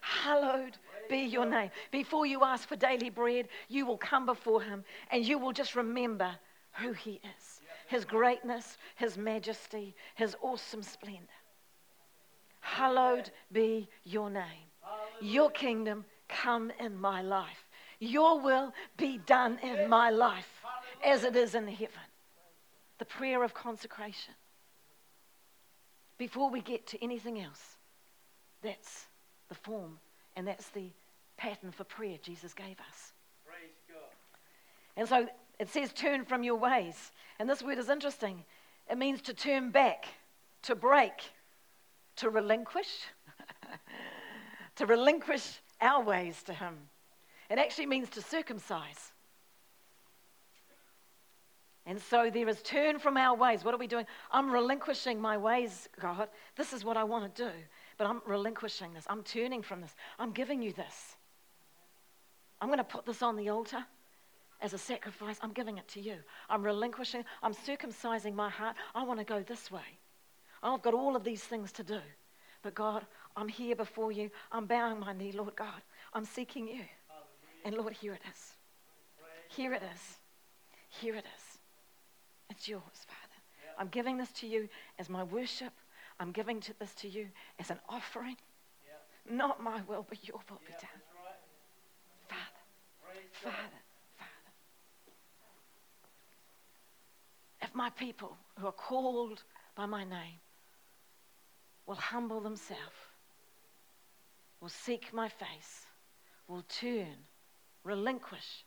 Hallowed 0.00 0.78
be 1.08 1.18
your 1.18 1.46
name. 1.46 1.70
Before 1.90 2.26
you 2.26 2.44
ask 2.44 2.68
for 2.68 2.76
daily 2.76 3.10
bread, 3.10 3.48
you 3.68 3.86
will 3.86 3.98
come 3.98 4.26
before 4.26 4.62
him 4.62 4.84
and 5.10 5.24
you 5.24 5.38
will 5.38 5.52
just 5.52 5.74
remember 5.74 6.36
who 6.72 6.92
he 6.92 7.20
is 7.38 7.60
his 7.86 8.04
greatness, 8.04 8.78
his 8.96 9.16
majesty, 9.16 9.94
his 10.14 10.36
awesome 10.42 10.82
splendor. 10.82 11.20
Hallowed 12.60 13.30
be 13.52 13.88
your 14.04 14.28
name. 14.28 14.66
Your 15.20 15.50
kingdom 15.50 16.04
come 16.28 16.72
in 16.80 17.00
my 17.00 17.22
life. 17.22 17.68
Your 18.00 18.40
will 18.40 18.72
be 18.96 19.18
done 19.18 19.58
in 19.62 19.88
my 19.88 20.10
life 20.10 20.62
as 21.04 21.24
it 21.24 21.36
is 21.36 21.54
in 21.54 21.68
heaven 21.68 22.05
the 22.98 23.04
prayer 23.04 23.42
of 23.42 23.54
consecration. 23.54 24.34
Before 26.18 26.50
we 26.50 26.60
get 26.60 26.86
to 26.88 27.04
anything 27.04 27.40
else, 27.40 27.76
that's 28.62 29.06
the 29.48 29.54
form 29.54 29.98
and 30.34 30.46
that's 30.46 30.68
the 30.70 30.90
pattern 31.36 31.70
for 31.70 31.84
prayer 31.84 32.18
Jesus 32.22 32.54
gave 32.54 32.78
us. 32.80 33.12
Praise 33.44 33.76
God. 33.88 33.98
And 34.96 35.08
so 35.08 35.28
it 35.58 35.68
says, 35.68 35.92
turn 35.92 36.24
from 36.24 36.42
your 36.42 36.56
ways. 36.56 37.12
And 37.38 37.48
this 37.48 37.62
word 37.62 37.78
is 37.78 37.88
interesting. 37.88 38.44
It 38.90 38.98
means 38.98 39.20
to 39.22 39.34
turn 39.34 39.70
back, 39.70 40.06
to 40.62 40.74
break, 40.74 41.12
to 42.16 42.30
relinquish, 42.30 43.04
to 44.76 44.86
relinquish 44.86 45.60
our 45.80 46.02
ways 46.02 46.42
to 46.44 46.54
Him. 46.54 46.74
It 47.50 47.58
actually 47.58 47.86
means 47.86 48.08
to 48.10 48.22
circumcise. 48.22 49.12
And 51.86 52.00
so 52.00 52.30
there 52.30 52.48
is 52.48 52.60
turn 52.62 52.98
from 52.98 53.16
our 53.16 53.36
ways. 53.36 53.64
What 53.64 53.72
are 53.72 53.78
we 53.78 53.86
doing? 53.86 54.06
I'm 54.32 54.50
relinquishing 54.50 55.20
my 55.20 55.36
ways, 55.36 55.88
God. 56.00 56.28
This 56.56 56.72
is 56.72 56.84
what 56.84 56.96
I 56.96 57.04
want 57.04 57.32
to 57.32 57.44
do. 57.44 57.50
But 57.96 58.08
I'm 58.08 58.20
relinquishing 58.26 58.92
this. 58.92 59.04
I'm 59.08 59.22
turning 59.22 59.62
from 59.62 59.80
this. 59.80 59.94
I'm 60.18 60.32
giving 60.32 60.60
you 60.60 60.72
this. 60.72 61.16
I'm 62.60 62.68
going 62.68 62.78
to 62.78 62.84
put 62.84 63.06
this 63.06 63.22
on 63.22 63.36
the 63.36 63.50
altar 63.50 63.84
as 64.60 64.72
a 64.72 64.78
sacrifice. 64.78 65.38
I'm 65.42 65.52
giving 65.52 65.78
it 65.78 65.86
to 65.88 66.00
you. 66.00 66.16
I'm 66.50 66.64
relinquishing. 66.64 67.24
I'm 67.40 67.54
circumcising 67.54 68.34
my 68.34 68.50
heart. 68.50 68.74
I 68.94 69.04
want 69.04 69.20
to 69.20 69.24
go 69.24 69.42
this 69.42 69.70
way. 69.70 69.98
I've 70.62 70.82
got 70.82 70.94
all 70.94 71.14
of 71.14 71.22
these 71.22 71.42
things 71.44 71.70
to 71.72 71.84
do. 71.84 72.00
But 72.62 72.74
God, 72.74 73.06
I'm 73.36 73.48
here 73.48 73.76
before 73.76 74.10
you. 74.10 74.30
I'm 74.50 74.66
bowing 74.66 74.98
my 74.98 75.12
knee, 75.12 75.30
Lord 75.30 75.54
God. 75.54 75.82
I'm 76.12 76.24
seeking 76.24 76.66
you. 76.66 76.82
And 77.64 77.76
Lord, 77.76 77.92
here 77.92 78.12
it 78.12 78.22
is. 78.28 78.54
Here 79.48 79.72
it 79.72 79.82
is. 79.94 80.00
Here 80.88 81.14
it 81.14 81.24
is. 81.36 81.45
It's 82.50 82.68
yours, 82.68 82.82
Father. 83.06 83.40
Yep. 83.64 83.74
I'm 83.78 83.88
giving 83.88 84.16
this 84.16 84.32
to 84.32 84.46
you 84.46 84.68
as 84.98 85.08
my 85.08 85.22
worship. 85.22 85.72
I'm 86.18 86.32
giving 86.32 86.60
to 86.60 86.74
this 86.78 86.94
to 86.96 87.08
you 87.08 87.28
as 87.58 87.70
an 87.70 87.78
offering. 87.88 88.36
Yep. 89.26 89.36
Not 89.36 89.62
my 89.62 89.82
will, 89.86 90.06
but 90.08 90.26
your 90.26 90.40
will 90.48 90.60
yep, 90.62 90.80
be 90.80 90.86
done. 90.86 91.02
Right. 91.24 91.40
Father, 92.28 92.62
Praise 93.04 93.24
Father, 93.42 93.56
God. 93.56 93.62
Father. 94.18 94.30
If 97.62 97.74
my 97.74 97.90
people 97.90 98.36
who 98.58 98.66
are 98.66 98.72
called 98.72 99.42
by 99.74 99.86
my 99.86 100.04
name 100.04 100.40
will 101.86 101.96
humble 101.96 102.40
themselves, 102.40 102.80
will 104.60 104.68
seek 104.68 105.12
my 105.12 105.28
face, 105.28 105.86
will 106.48 106.64
turn, 106.68 107.16
relinquish 107.84 108.64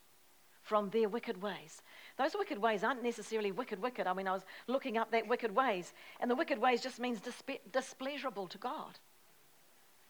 from 0.61 0.89
their 0.91 1.09
wicked 1.09 1.41
ways. 1.41 1.81
Those 2.19 2.35
wicked 2.37 2.57
ways 2.57 2.83
aren't 2.83 3.01
necessarily 3.01 3.53
wicked, 3.53 3.81
wicked. 3.81 4.05
I 4.05 4.13
mean, 4.13 4.27
I 4.27 4.33
was 4.33 4.43
looking 4.67 4.97
up 4.97 5.09
that 5.11 5.29
wicked 5.29 5.55
ways, 5.55 5.93
and 6.19 6.29
the 6.29 6.35
wicked 6.35 6.59
ways 6.59 6.81
just 6.81 6.99
means 6.99 7.21
dispe- 7.21 7.61
displeasurable 7.71 8.47
to 8.49 8.57
God. 8.57 8.99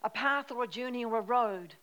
A 0.02 0.10
path 0.10 0.52
or 0.52 0.64
a 0.64 0.68
journey 0.68 1.06
or 1.06 1.20
a 1.20 1.22
road 1.22 1.76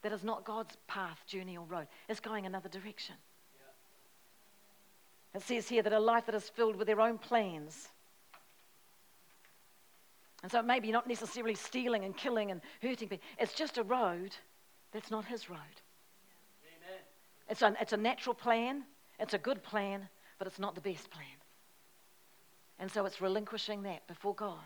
that 0.00 0.12
is 0.12 0.24
not 0.24 0.46
God's 0.46 0.78
path, 0.86 1.22
journey, 1.26 1.58
or 1.58 1.66
road. 1.66 1.88
It's 2.08 2.20
going 2.20 2.46
another 2.46 2.70
direction. 2.70 3.16
It 5.34 5.42
says 5.42 5.68
here 5.68 5.82
that 5.82 5.92
a 5.92 6.00
life 6.00 6.24
that 6.24 6.34
is 6.34 6.48
filled 6.48 6.76
with 6.76 6.86
their 6.86 7.02
own 7.02 7.18
plans. 7.18 7.88
And 10.42 10.50
so 10.50 10.62
maybe 10.62 10.90
not 10.90 11.06
necessarily 11.06 11.54
stealing 11.54 12.06
and 12.06 12.16
killing 12.16 12.50
and 12.50 12.62
hurting 12.80 13.08
people. 13.08 13.26
It's 13.38 13.52
just 13.52 13.76
a 13.76 13.82
road 13.82 14.34
that's 14.90 15.10
not 15.10 15.26
his 15.26 15.50
road. 15.50 15.58
Amen. 16.64 17.00
It's 17.50 17.60
a, 17.60 17.76
it's 17.78 17.92
a 17.92 17.98
natural 17.98 18.34
plan. 18.34 18.84
It's 19.18 19.34
a 19.34 19.38
good 19.38 19.62
plan, 19.62 20.08
but 20.38 20.46
it's 20.46 20.58
not 20.58 20.74
the 20.74 20.80
best 20.80 21.10
plan. 21.10 21.26
And 22.78 22.90
so 22.90 23.06
it's 23.06 23.20
relinquishing 23.20 23.82
that 23.84 24.06
before 24.08 24.34
God. 24.34 24.58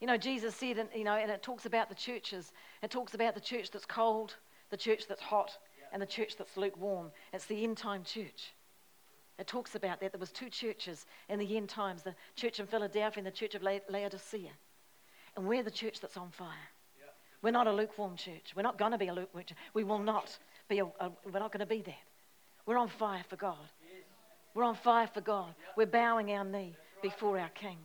You 0.00 0.06
know, 0.06 0.16
Jesus 0.16 0.54
said, 0.56 0.78
and, 0.78 0.88
you 0.94 1.04
know, 1.04 1.14
and 1.14 1.30
it 1.30 1.42
talks 1.42 1.66
about 1.66 1.90
the 1.90 1.94
churches. 1.94 2.52
It 2.82 2.90
talks 2.90 3.14
about 3.14 3.34
the 3.34 3.40
church 3.40 3.70
that's 3.70 3.84
cold, 3.84 4.34
the 4.70 4.76
church 4.76 5.06
that's 5.06 5.20
hot, 5.20 5.58
and 5.92 6.00
the 6.00 6.06
church 6.06 6.36
that's 6.36 6.56
lukewarm. 6.56 7.10
It's 7.32 7.46
the 7.46 7.62
end 7.62 7.76
time 7.76 8.04
church. 8.04 8.54
It 9.38 9.46
talks 9.46 9.74
about 9.74 10.00
that. 10.00 10.12
There 10.12 10.20
was 10.20 10.32
two 10.32 10.50
churches 10.50 11.06
in 11.28 11.38
the 11.38 11.56
end 11.56 11.68
times, 11.68 12.02
the 12.02 12.14
church 12.36 12.60
in 12.60 12.66
Philadelphia 12.66 13.18
and 13.18 13.26
the 13.26 13.30
church 13.30 13.54
of 13.54 13.62
Laodicea. 13.62 14.50
And 15.36 15.46
we're 15.46 15.62
the 15.62 15.70
church 15.70 16.00
that's 16.00 16.16
on 16.16 16.30
fire. 16.30 16.48
We're 17.42 17.50
not 17.50 17.66
a 17.66 17.72
lukewarm 17.72 18.16
church. 18.16 18.52
We're 18.54 18.62
not 18.62 18.78
going 18.78 18.92
to 18.92 18.98
be 18.98 19.08
a 19.08 19.14
lukewarm 19.14 19.44
church. 19.44 19.56
We 19.72 19.84
will 19.84 19.98
not 19.98 20.36
be 20.68 20.80
a, 20.80 20.84
a 20.84 21.10
we're 21.24 21.40
not 21.40 21.52
going 21.52 21.60
to 21.60 21.66
be 21.66 21.80
that. 21.82 22.09
We're 22.70 22.78
on 22.78 22.86
fire 22.86 23.24
for 23.28 23.34
God. 23.34 23.56
We're 24.54 24.62
on 24.62 24.76
fire 24.76 25.08
for 25.08 25.20
God. 25.20 25.56
We're 25.76 25.86
bowing 25.86 26.30
our 26.30 26.44
knee 26.44 26.76
before 27.02 27.36
our 27.36 27.48
King. 27.48 27.78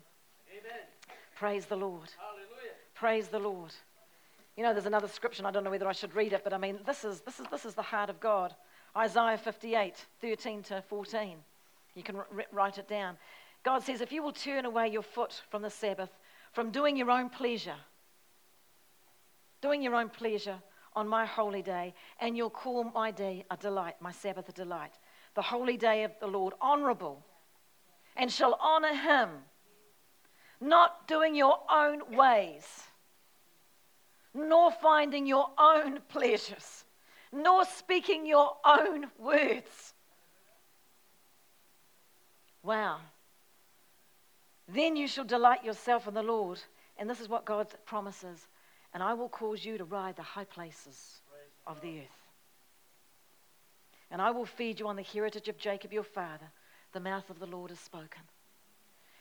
Praise 1.36 1.66
the 1.66 1.76
Lord. 1.76 2.08
Praise 2.94 3.28
the 3.30 3.40
Lord. 3.40 3.72
You 4.56 4.62
know, 4.62 4.74
there's 4.74 4.86
another 4.86 5.08
scripture. 5.08 5.42
I 5.44 5.50
don't 5.50 5.64
know 5.64 5.72
whether 5.72 5.88
I 5.88 5.92
should 5.92 6.16
read 6.16 6.34
it, 6.34 6.44
but 6.44 6.54
I 6.54 6.60
mean, 6.60 6.78
this 6.86 7.04
is, 7.04 7.22
this 7.22 7.40
is, 7.40 7.48
this 7.50 7.66
is 7.66 7.74
the 7.74 7.82
heart 7.82 8.12
of 8.12 8.20
God. 8.20 8.54
Isaiah 8.96 9.40
58, 9.40 10.06
13 10.22 10.62
to 10.62 10.84
14. 10.88 11.38
You 11.96 12.04
can 12.04 12.18
write 12.52 12.78
it 12.78 12.88
down. 12.88 13.18
God 13.64 13.82
says, 13.82 14.02
if 14.02 14.12
you 14.12 14.22
will 14.22 14.34
turn 14.34 14.66
away 14.66 14.90
your 14.90 15.02
foot 15.02 15.42
from 15.50 15.64
the 15.64 15.72
Sabbath, 15.72 16.12
from 16.54 16.70
doing 16.70 16.96
your 16.96 17.10
own 17.10 17.30
pleasure, 17.30 17.78
doing 19.64 19.82
your 19.82 19.96
own 19.96 20.10
pleasure, 20.10 20.60
on 20.96 21.08
my 21.08 21.26
holy 21.26 21.62
day, 21.62 21.94
and 22.20 22.38
you'll 22.38 22.50
call 22.50 22.86
my 22.86 23.12
day 23.12 23.46
a 23.52 23.58
delight, 23.58 23.96
my 24.00 24.12
Sabbath 24.12 24.50
a 24.50 24.52
delight. 24.52 24.94
the 25.36 25.42
holy 25.42 25.76
day 25.76 26.04
of 26.06 26.12
the 26.22 26.28
Lord 26.28 26.54
honorable, 26.62 27.22
and 28.16 28.32
shall 28.32 28.58
honor 28.62 28.94
him, 28.94 29.30
not 30.62 31.08
doing 31.08 31.36
your 31.36 31.60
own 31.70 32.16
ways, 32.16 32.84
nor 34.34 34.72
finding 34.72 35.26
your 35.26 35.50
own 35.58 36.00
pleasures, 36.08 36.86
nor 37.34 37.66
speaking 37.66 38.26
your 38.26 38.56
own 38.64 39.08
words. 39.20 39.94
Wow. 42.64 42.98
Then 44.68 44.96
you 44.96 45.08
shall 45.08 45.26
delight 45.26 45.64
yourself 45.64 46.08
in 46.08 46.14
the 46.14 46.24
Lord. 46.24 46.60
And 46.98 47.10
this 47.10 47.20
is 47.20 47.30
what 47.30 47.46
God 47.46 47.68
promises. 47.86 48.48
And 48.96 49.04
I 49.04 49.14
will 49.14 49.28
cause 49.28 49.66
you 49.66 49.78
to 49.78 49.84
ride 49.84 50.16
the 50.16 50.22
high 50.22 50.46
places 50.46 51.20
of 51.68 51.82
the 51.82 52.00
earth. 52.00 52.22
And 54.10 54.22
I 54.22 54.32
will 54.32 54.46
feed 54.46 54.80
you 54.80 54.88
on 54.88 54.96
the 54.96 55.04
heritage 55.04 55.50
of 55.50 55.58
Jacob 55.58 55.92
your 55.92 56.02
father. 56.02 56.46
The 56.94 57.02
mouth 57.02 57.30
of 57.30 57.38
the 57.40 57.46
Lord 57.46 57.72
has 57.72 57.80
spoken. 57.80 58.22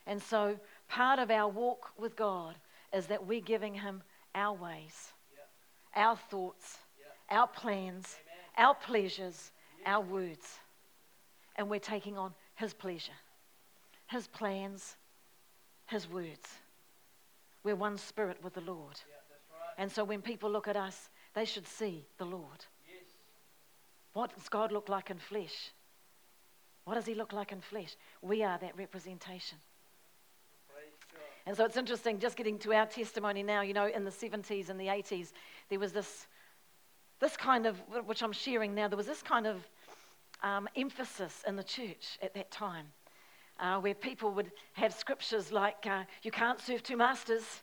And 0.07 0.23
so, 0.23 0.57
part 0.89 1.19
of 1.19 1.29
our 1.29 1.49
walk 1.49 1.91
with 1.99 2.15
God 2.15 2.55
is 2.93 3.07
that 3.07 3.27
we're 3.27 3.41
giving 3.41 3.75
Him 3.75 4.05
our 4.33 4.53
ways, 4.53 5.13
our 5.97 6.15
thoughts, 6.15 6.79
our 7.29 7.49
plans, 7.49 8.15
our 8.57 8.77
pleasures, 8.77 9.51
our 9.85 10.03
words. 10.03 10.61
And 11.57 11.69
we're 11.69 11.81
taking 11.81 12.17
on 12.17 12.33
His 12.55 12.73
pleasure, 12.73 13.19
His 14.07 14.29
plans, 14.29 14.95
His 15.87 16.09
words. 16.09 16.49
We're 17.65 17.75
one 17.75 17.99
spirit 17.99 18.37
with 18.41 18.55
the 18.55 18.61
Lord. 18.61 19.01
And 19.79 19.91
so, 19.91 20.05
when 20.05 20.23
people 20.23 20.51
look 20.51 20.69
at 20.69 20.77
us, 20.77 21.11
they 21.35 21.45
should 21.45 21.67
see 21.67 22.07
the 22.19 22.25
Lord. 22.25 22.65
Yes. 22.87 23.05
What 24.13 24.35
does 24.35 24.49
God 24.49 24.73
look 24.73 24.89
like 24.89 25.11
in 25.11 25.19
flesh? 25.19 25.73
What 26.85 26.95
does 26.95 27.07
He 27.07 27.15
look 27.15 27.33
like 27.33 27.53
in 27.53 27.61
flesh? 27.61 27.97
We 28.23 28.43
are 28.43 28.59
that 28.59 28.77
representation. 28.77 29.59
And 31.47 31.57
so 31.57 31.65
it's 31.65 31.77
interesting, 31.77 32.19
just 32.19 32.37
getting 32.37 32.59
to 32.61 32.73
our 32.73 32.87
testimony 32.87 33.43
now, 33.43 33.61
you 33.61 33.75
know, 33.75 33.87
in 33.87 34.05
the 34.05 34.11
70s 34.11 34.71
and 34.71 34.81
the 34.81 34.87
80s, 34.87 35.33
there 35.69 35.79
was 35.79 35.93
this, 35.93 36.27
this 37.21 37.37
kind 37.37 37.67
of, 37.67 37.77
which 38.07 38.23
I'm 38.23 38.33
sharing 38.33 38.75
now, 38.75 38.89
there 38.89 38.97
was 38.97 39.07
this 39.07 39.23
kind 39.23 39.47
of 39.47 39.69
um, 40.43 40.69
emphasis 40.75 41.45
in 41.47 41.57
the 41.57 41.63
church 41.63 42.19
at 42.23 42.33
that 42.33 42.51
time, 42.51 42.87
uh, 43.61 43.79
where 43.79 43.95
people 43.95 44.31
would 44.31 44.53
have 44.73 44.95
scriptures 44.95 45.53
like, 45.53 45.87
uh, 45.87 46.05
you 46.23 46.31
can't 46.31 46.61
serve 46.61 46.83
two 46.83 46.97
masters, 46.97 47.63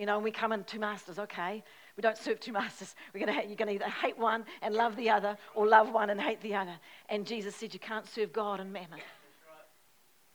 you 0.00 0.06
know, 0.06 0.14
and 0.14 0.24
we 0.24 0.30
come 0.30 0.50
in 0.52 0.64
two 0.64 0.78
masters, 0.78 1.18
okay. 1.18 1.62
We 1.94 2.00
don't 2.00 2.16
serve 2.16 2.40
two 2.40 2.52
masters. 2.60 2.94
We're 3.12 3.26
gonna, 3.26 3.42
you're 3.46 3.54
going 3.54 3.68
to 3.68 3.74
either 3.74 3.84
hate 3.84 4.18
one 4.18 4.46
and 4.62 4.74
love 4.74 4.96
the 4.96 5.10
other, 5.10 5.36
or 5.54 5.68
love 5.68 5.92
one 5.92 6.08
and 6.08 6.18
hate 6.18 6.40
the 6.40 6.54
other. 6.54 6.74
And 7.10 7.26
Jesus 7.26 7.54
said, 7.54 7.74
You 7.74 7.80
can't 7.80 8.08
serve 8.08 8.32
God 8.32 8.60
and 8.60 8.72
mammon. 8.72 9.00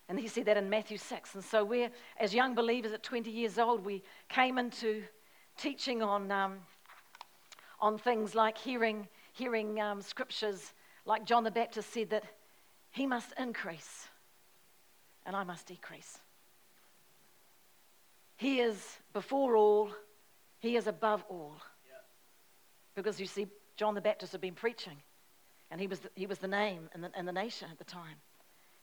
And 0.07 0.19
he 0.19 0.27
said 0.27 0.45
that 0.45 0.55
in 0.55 0.69
Matthew 0.69 0.99
6. 0.99 1.33
And 1.33 1.43
so 1.43 1.65
we're, 1.65 1.89
as 2.19 2.31
young 2.31 2.53
believers 2.53 2.91
at 2.91 3.01
20 3.01 3.31
years 3.31 3.57
old, 3.57 3.83
we 3.83 4.03
came 4.29 4.59
into 4.59 5.01
teaching 5.57 6.03
on, 6.03 6.31
um, 6.31 6.59
on 7.79 7.97
things 7.97 8.35
like 8.35 8.59
hearing, 8.59 9.07
hearing 9.33 9.81
um, 9.81 9.99
scriptures 10.03 10.73
like 11.07 11.25
John 11.25 11.43
the 11.43 11.49
Baptist 11.49 11.91
said 11.91 12.11
that 12.11 12.23
he 12.91 13.07
must 13.07 13.33
increase 13.39 14.09
and 15.25 15.35
I 15.35 15.43
must 15.43 15.65
decrease. 15.65 16.19
He 18.37 18.59
is 18.59 18.99
before 19.13 19.55
all, 19.55 19.89
he 20.59 20.75
is 20.75 20.87
above 20.87 21.23
all. 21.29 21.55
Because 22.95 23.19
you 23.19 23.25
see, 23.25 23.47
John 23.77 23.93
the 23.93 24.01
Baptist 24.01 24.31
had 24.31 24.41
been 24.41 24.55
preaching, 24.55 24.97
and 25.69 25.81
he 25.81 25.87
was 25.87 25.99
the, 25.99 26.09
he 26.15 26.25
was 26.25 26.39
the 26.39 26.47
name 26.47 26.89
in 26.93 27.01
the, 27.01 27.11
in 27.17 27.25
the 27.25 27.33
nation 27.33 27.67
at 27.71 27.77
the 27.77 27.83
time. 27.83 28.15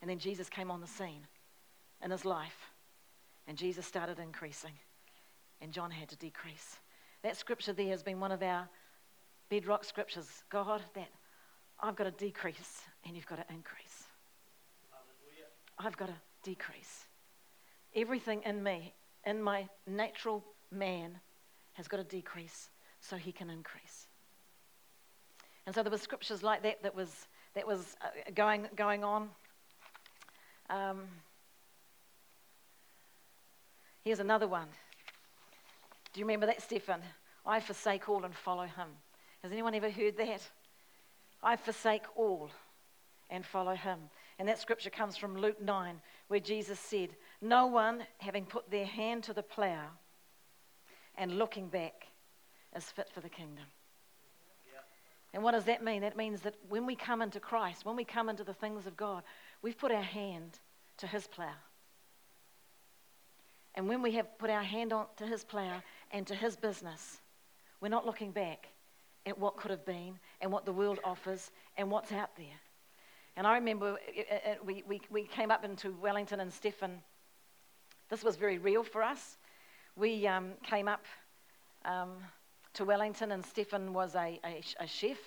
And 0.01 0.11
then 0.11 0.19
Jesus 0.19 0.49
came 0.49 0.71
on 0.71 0.81
the 0.81 0.87
scene 0.87 1.27
in 2.03 2.11
his 2.11 2.25
life, 2.25 2.71
and 3.47 3.57
Jesus 3.57 3.87
started 3.87 4.19
increasing, 4.19 4.73
and 5.61 5.73
John 5.73 5.91
had 5.91 6.09
to 6.09 6.17
decrease. 6.17 6.77
That 7.23 7.37
scripture 7.37 7.73
there 7.73 7.89
has 7.89 8.03
been 8.03 8.21
one 8.21 8.33
of 8.33 8.43
our 8.43 8.69
bedrock 9.49 9.85
scriptures. 9.85 10.29
God, 10.51 10.83
that 10.95 11.09
I've 11.81 11.97
got 11.97 12.05
to 12.05 12.11
decrease, 12.11 12.83
and 13.07 13.17
you've 13.17 13.27
got 13.27 13.37
to 13.37 13.55
increase. 13.55 14.05
I've 15.79 15.97
got 15.97 16.09
to 16.09 16.15
decrease. 16.43 17.07
Everything 17.95 18.43
in 18.45 18.63
me, 18.63 18.93
in 19.25 19.43
my 19.43 19.69
natural 19.87 20.45
man, 20.71 21.19
has 21.75 21.89
got 21.89 21.99
to 21.99 22.05
decrease 22.05 22.69
so 23.01 23.17
he 23.17 23.33
can 23.33 23.51
increase. 23.51 24.07
And 25.67 25.75
so 25.75 25.83
there 25.83 25.91
were 25.91 25.99
scriptures 25.99 26.43
like 26.43 26.63
that 26.63 26.83
that 26.83 26.95
was, 26.95 27.27
that 27.55 27.67
was 27.67 27.97
uh, 28.01 28.31
going, 28.35 28.69
going 28.75 29.05
on. 29.05 29.31
Um, 30.71 31.03
here's 34.03 34.19
another 34.19 34.49
one. 34.49 34.69
Do 36.13 36.21
you 36.21 36.27
remember 36.27 36.47
that, 36.47 36.63
Stephen? 36.63 37.01
I 37.47 37.61
forsake 37.61 38.09
all 38.09 38.25
and 38.25 38.35
follow 38.35 38.65
him. 38.65 38.89
Has 39.43 39.53
anyone 39.53 39.75
ever 39.75 39.91
heard 39.91 40.17
that? 40.19 40.43
I 41.43 41.57
forsake 41.57 42.05
all 42.17 42.51
and 43.31 43.45
follow 43.45 43.75
him. 43.75 43.99
And 44.39 44.49
that 44.49 44.61
scripture 44.61 44.91
comes 44.91 45.17
from 45.17 45.37
Luke 45.37 45.61
9, 45.61 46.01
where 46.33 46.41
Jesus 46.41 46.81
said, 46.81 47.11
No 47.43 47.67
one, 47.67 48.05
having 48.17 48.47
put 48.47 48.71
their 48.71 48.87
hand 48.87 49.23
to 49.25 49.35
the 49.35 49.43
plough 49.43 49.91
and 51.15 51.37
looking 51.37 51.69
back, 51.69 52.07
is 52.75 52.85
fit 52.85 53.11
for 53.13 53.21
the 53.21 53.29
kingdom. 53.29 53.67
And 55.35 55.43
what 55.43 55.51
does 55.51 55.65
that 55.65 55.85
mean? 55.85 56.01
That 56.01 56.17
means 56.17 56.41
that 56.41 56.55
when 56.71 56.87
we 56.87 56.97
come 56.97 57.21
into 57.21 57.39
Christ, 57.39 57.85
when 57.85 57.97
we 57.97 58.05
come 58.05 58.31
into 58.31 58.45
the 58.45 58.55
things 58.55 58.87
of 58.87 58.97
God, 58.97 59.25
we've 59.61 59.77
put 59.77 59.93
our 59.93 60.03
hand 60.03 60.59
to 60.97 61.07
his 61.07 61.27
plough. 61.27 61.61
And 63.75 63.87
when 63.87 64.01
we 64.01 64.13
have 64.13 64.39
put 64.39 64.49
our 64.49 64.63
hand 64.63 64.95
on 64.95 65.05
to 65.19 65.27
his 65.27 65.45
plough 65.45 65.83
and 66.13 66.27
to 66.29 66.35
his 66.35 66.57
business, 66.57 67.21
we're 67.83 67.91
not 67.91 68.07
looking 68.07 68.31
back 68.31 68.69
at 69.27 69.39
what 69.39 69.59
could 69.59 69.71
have 69.71 69.85
been 69.85 70.19
and 70.41 70.51
what 70.51 70.65
the 70.65 70.73
world 70.73 70.99
offers 71.05 71.51
and 71.77 71.91
what's 71.91 72.11
out 72.11 72.35
there. 72.39 72.59
And 73.37 73.47
I 73.47 73.55
remember 73.55 73.99
it, 74.07 74.27
it, 74.31 74.65
we, 74.65 74.85
we, 74.87 75.01
we 75.11 75.23
came 75.25 75.51
up 75.51 75.65
into 75.65 75.93
Wellington 76.03 76.41
and 76.41 76.53
Stephen. 76.53 77.01
This 78.11 78.23
was 78.23 78.37
very 78.37 78.59
real 78.59 78.83
for 78.83 79.03
us. 79.03 79.39
We 79.97 80.27
um, 80.27 80.53
came 80.63 80.89
up 80.89 81.05
um, 81.85 82.11
to 82.75 82.85
Wellington, 82.85 83.33
and 83.33 83.45
Stephen 83.45 83.93
was 83.93 84.15
a, 84.15 84.39
a, 84.45 84.63
a 84.81 84.87
chef. 84.87 85.19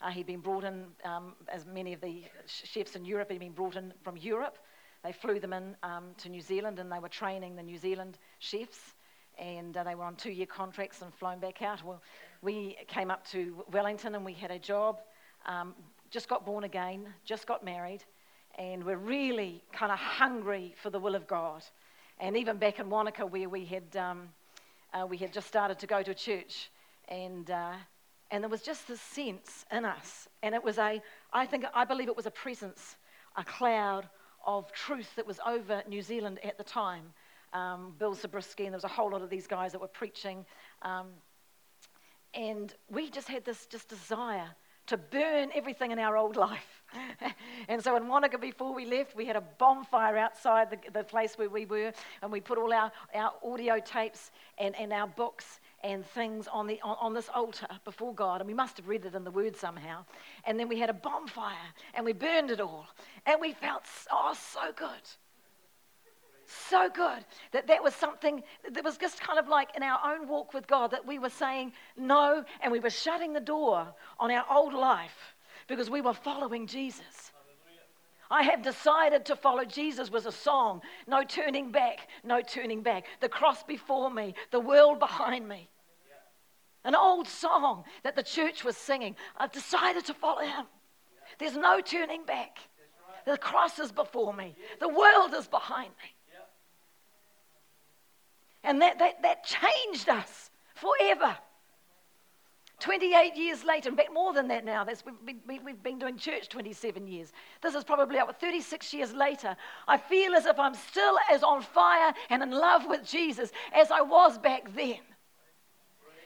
Uh, 0.00 0.10
he'd 0.10 0.26
been 0.26 0.40
brought 0.40 0.64
in, 0.64 0.86
um, 1.04 1.34
as 1.48 1.66
many 1.66 1.92
of 1.92 2.00
the 2.00 2.24
chefs 2.46 2.96
in 2.96 3.04
Europe 3.04 3.30
had 3.30 3.38
been 3.38 3.52
brought 3.52 3.76
in 3.76 3.92
from 4.02 4.16
Europe. 4.16 4.58
They 5.04 5.12
flew 5.12 5.38
them 5.38 5.52
in 5.52 5.76
um, 5.82 6.10
to 6.18 6.28
New 6.28 6.40
Zealand, 6.40 6.78
and 6.78 6.90
they 6.90 6.98
were 6.98 7.08
training 7.08 7.56
the 7.56 7.62
New 7.62 7.78
Zealand 7.78 8.18
chefs. 8.38 8.94
And 9.38 9.76
uh, 9.76 9.84
they 9.84 9.94
were 9.94 10.04
on 10.04 10.16
two 10.16 10.30
year 10.30 10.46
contracts 10.46 11.02
and 11.02 11.12
flown 11.12 11.38
back 11.38 11.62
out. 11.62 11.84
Well, 11.84 12.02
we 12.42 12.76
came 12.86 13.10
up 13.10 13.26
to 13.28 13.64
Wellington 13.72 14.14
and 14.14 14.24
we 14.24 14.34
had 14.34 14.50
a 14.50 14.58
job. 14.58 15.00
Um, 15.46 15.74
just 16.12 16.28
got 16.28 16.44
born 16.44 16.64
again, 16.64 17.06
just 17.24 17.46
got 17.46 17.64
married, 17.64 18.04
and 18.58 18.84
we're 18.84 18.98
really 18.98 19.64
kind 19.72 19.90
of 19.90 19.98
hungry 19.98 20.74
for 20.82 20.90
the 20.90 21.00
will 21.00 21.14
of 21.14 21.26
God. 21.26 21.64
And 22.20 22.36
even 22.36 22.58
back 22.58 22.78
in 22.78 22.90
Wanaka, 22.90 23.24
where 23.24 23.48
we 23.48 23.64
had, 23.64 23.96
um, 23.96 24.28
uh, 24.92 25.06
we 25.06 25.16
had 25.16 25.32
just 25.32 25.48
started 25.48 25.78
to 25.78 25.86
go 25.86 26.02
to 26.02 26.12
church, 26.12 26.70
and, 27.08 27.50
uh, 27.50 27.72
and 28.30 28.44
there 28.44 28.50
was 28.50 28.60
just 28.60 28.86
this 28.88 29.00
sense 29.00 29.64
in 29.72 29.86
us. 29.86 30.28
And 30.42 30.54
it 30.54 30.62
was 30.62 30.76
a, 30.76 31.00
I 31.32 31.46
think, 31.46 31.64
I 31.74 31.86
believe 31.86 32.08
it 32.08 32.16
was 32.16 32.26
a 32.26 32.30
presence, 32.30 32.96
a 33.36 33.42
cloud 33.42 34.06
of 34.46 34.70
truth 34.70 35.08
that 35.16 35.26
was 35.26 35.40
over 35.46 35.82
New 35.88 36.02
Zealand 36.02 36.40
at 36.44 36.58
the 36.58 36.64
time. 36.64 37.04
Um, 37.54 37.94
Bill 37.98 38.14
Subritzky, 38.14 38.64
and 38.64 38.68
there 38.68 38.76
was 38.76 38.84
a 38.84 38.88
whole 38.88 39.10
lot 39.10 39.22
of 39.22 39.30
these 39.30 39.46
guys 39.46 39.72
that 39.72 39.80
were 39.80 39.88
preaching. 39.88 40.44
Um, 40.82 41.06
and 42.34 42.74
we 42.90 43.08
just 43.08 43.28
had 43.28 43.46
this 43.46 43.64
just 43.66 43.88
desire 43.88 44.48
to 44.92 44.98
burn 44.98 45.48
everything 45.54 45.90
in 45.90 45.98
our 45.98 46.18
old 46.18 46.36
life. 46.36 46.82
and 47.68 47.82
so 47.82 47.96
in 47.96 48.06
Wanaka, 48.08 48.36
before 48.36 48.74
we 48.74 48.84
left, 48.84 49.16
we 49.16 49.24
had 49.24 49.36
a 49.36 49.40
bonfire 49.40 50.18
outside 50.18 50.68
the, 50.70 50.78
the 50.92 51.02
place 51.02 51.38
where 51.38 51.48
we 51.48 51.64
were, 51.64 51.94
and 52.20 52.30
we 52.30 52.42
put 52.42 52.58
all 52.58 52.70
our, 52.74 52.92
our 53.14 53.32
audio 53.42 53.80
tapes 53.80 54.30
and, 54.58 54.76
and 54.76 54.92
our 54.92 55.06
books 55.06 55.60
and 55.82 56.04
things 56.04 56.46
on, 56.46 56.66
the, 56.66 56.78
on, 56.82 56.96
on, 57.00 57.14
this 57.14 57.30
altar 57.34 57.66
before 57.86 58.14
God, 58.14 58.42
and 58.42 58.46
we 58.46 58.52
must 58.52 58.76
have 58.76 58.86
read 58.86 59.06
it 59.06 59.14
in 59.14 59.24
the 59.24 59.30
Word 59.30 59.56
somehow. 59.56 60.04
And 60.44 60.60
then 60.60 60.68
we 60.68 60.78
had 60.78 60.90
a 60.90 60.94
bonfire, 60.94 61.56
and 61.94 62.04
we 62.04 62.12
burned 62.12 62.50
it 62.50 62.60
all, 62.60 62.86
and 63.24 63.40
we 63.40 63.54
felt, 63.54 63.84
oh, 64.10 64.34
so 64.36 64.72
good 64.76 65.08
so 66.52 66.88
good 66.88 67.24
that 67.52 67.66
that 67.66 67.82
was 67.82 67.94
something 67.94 68.42
that 68.70 68.84
was 68.84 68.96
just 68.96 69.20
kind 69.20 69.38
of 69.38 69.48
like 69.48 69.76
in 69.76 69.82
our 69.82 69.98
own 70.04 70.28
walk 70.28 70.54
with 70.54 70.66
God 70.66 70.90
that 70.90 71.06
we 71.06 71.18
were 71.18 71.30
saying 71.30 71.72
no 71.96 72.44
and 72.60 72.72
we 72.72 72.80
were 72.80 72.90
shutting 72.90 73.32
the 73.32 73.40
door 73.40 73.86
on 74.18 74.30
our 74.30 74.44
old 74.50 74.74
life 74.74 75.34
because 75.68 75.90
we 75.90 76.00
were 76.00 76.14
following 76.14 76.66
Jesus. 76.66 77.32
I 78.30 78.44
have 78.44 78.62
decided 78.62 79.26
to 79.26 79.36
follow 79.36 79.64
Jesus 79.64 80.10
was 80.10 80.24
a 80.24 80.32
song. 80.32 80.80
No 81.06 81.22
turning 81.22 81.70
back, 81.70 82.08
no 82.24 82.40
turning 82.40 82.82
back. 82.82 83.04
The 83.20 83.28
cross 83.28 83.62
before 83.62 84.10
me, 84.10 84.34
the 84.50 84.60
world 84.60 84.98
behind 84.98 85.46
me. 85.46 85.68
An 86.84 86.94
old 86.94 87.28
song 87.28 87.84
that 88.02 88.16
the 88.16 88.22
church 88.22 88.64
was 88.64 88.76
singing. 88.76 89.16
I've 89.36 89.52
decided 89.52 90.06
to 90.06 90.14
follow 90.14 90.40
him. 90.40 90.64
There's 91.38 91.56
no 91.56 91.80
turning 91.80 92.24
back. 92.24 92.58
The 93.24 93.36
cross 93.36 93.78
is 93.78 93.92
before 93.92 94.34
me, 94.34 94.56
the 94.80 94.88
world 94.88 95.34
is 95.34 95.46
behind 95.46 95.90
me. 95.90 96.11
And 98.64 98.80
that, 98.82 98.98
that, 98.98 99.22
that 99.22 99.44
changed 99.44 100.08
us 100.08 100.50
forever. 100.74 101.36
28 102.82 103.36
years 103.36 103.62
later, 103.62 103.88
in 103.90 103.96
fact, 103.96 104.12
more 104.12 104.32
than 104.32 104.48
that 104.48 104.64
now, 104.64 104.82
that's, 104.82 105.04
we've, 105.06 105.46
been, 105.46 105.64
we've 105.64 105.82
been 105.84 106.00
doing 106.00 106.16
church 106.16 106.48
27 106.48 107.06
years. 107.06 107.32
This 107.62 107.76
is 107.76 107.84
probably 107.84 108.18
about 108.18 108.40
36 108.40 108.92
years 108.92 109.12
later. 109.12 109.56
I 109.86 109.98
feel 109.98 110.34
as 110.34 110.46
if 110.46 110.58
I'm 110.58 110.74
still 110.74 111.16
as 111.30 111.44
on 111.44 111.62
fire 111.62 112.12
and 112.28 112.42
in 112.42 112.50
love 112.50 112.86
with 112.88 113.06
Jesus 113.06 113.52
as 113.72 113.92
I 113.92 114.00
was 114.00 114.36
back 114.36 114.74
then. 114.74 114.98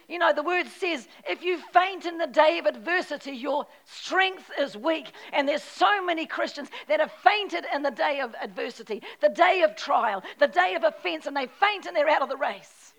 You 0.08 0.18
know, 0.18 0.32
the 0.32 0.42
word 0.42 0.68
says, 0.68 1.08
if 1.28 1.42
you 1.42 1.58
faint 1.72 2.06
in 2.06 2.16
the 2.16 2.28
day 2.28 2.58
of 2.58 2.66
adversity, 2.66 3.32
your 3.32 3.66
strength 3.84 4.50
is 4.58 4.76
weak. 4.76 5.10
And 5.32 5.48
there's 5.48 5.64
so 5.64 6.04
many 6.04 6.26
Christians 6.26 6.68
that 6.86 7.00
have 7.00 7.10
fainted 7.24 7.64
in 7.74 7.82
the 7.82 7.90
day 7.90 8.20
of 8.20 8.34
adversity, 8.40 9.02
the 9.20 9.28
day 9.28 9.62
of 9.62 9.74
trial, 9.74 10.22
the 10.38 10.46
day 10.46 10.76
of 10.76 10.84
offense, 10.84 11.26
and 11.26 11.36
they 11.36 11.48
faint 11.48 11.86
and 11.86 11.96
they're 11.96 12.08
out 12.08 12.22
of 12.22 12.28
the 12.28 12.36
race. 12.36 12.94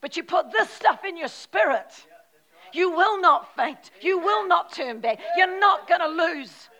But 0.00 0.16
you 0.16 0.22
put 0.22 0.50
this 0.50 0.70
stuff 0.70 1.04
in 1.04 1.16
your 1.16 1.28
spirit. 1.28 2.06
You 2.72 2.90
will 2.90 3.20
not 3.20 3.54
faint. 3.54 3.90
You 4.00 4.18
will 4.18 4.46
not 4.46 4.72
turn 4.72 5.00
back. 5.00 5.20
You're 5.36 5.60
not 5.60 5.88
going 5.88 6.00
to 6.00 6.08
lose 6.08 6.70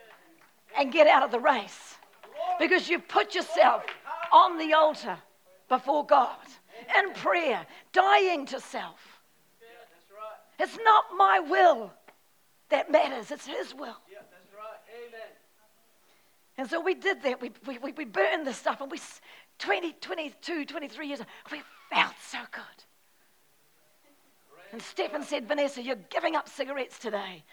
and 0.78 0.92
get 0.92 1.06
out 1.06 1.22
of 1.22 1.30
the 1.30 1.40
race 1.40 1.96
because 2.58 2.88
you've 2.88 3.08
put 3.08 3.34
yourself 3.34 3.84
on 4.32 4.58
the 4.58 4.72
altar 4.72 5.18
before 5.68 6.06
God 6.06 6.36
in 6.98 7.12
prayer, 7.12 7.66
dying 7.92 8.46
to 8.46 8.60
self. 8.60 9.07
It's 10.58 10.78
not 10.82 11.04
my 11.16 11.40
will 11.40 11.92
that 12.70 12.90
matters, 12.90 13.30
it's 13.30 13.46
His 13.46 13.74
will. 13.74 13.96
And 16.56 16.68
so 16.68 16.80
we 16.80 16.94
did 16.94 17.22
that. 17.22 17.40
We, 17.40 17.52
we, 17.66 17.92
we 17.92 18.04
burned 18.04 18.44
this 18.44 18.56
stuff, 18.56 18.80
and 18.80 18.90
we, 18.90 18.98
20, 19.60 19.92
22, 19.92 20.64
23 20.64 21.06
years, 21.06 21.20
we 21.52 21.62
felt 21.90 22.14
so 22.20 22.38
good. 22.50 22.62
And 24.72 24.82
Stephen 24.82 25.22
said, 25.22 25.46
Vanessa, 25.46 25.80
you're 25.80 25.96
giving 26.10 26.34
up 26.34 26.48
cigarettes 26.48 26.98
today. 26.98 27.44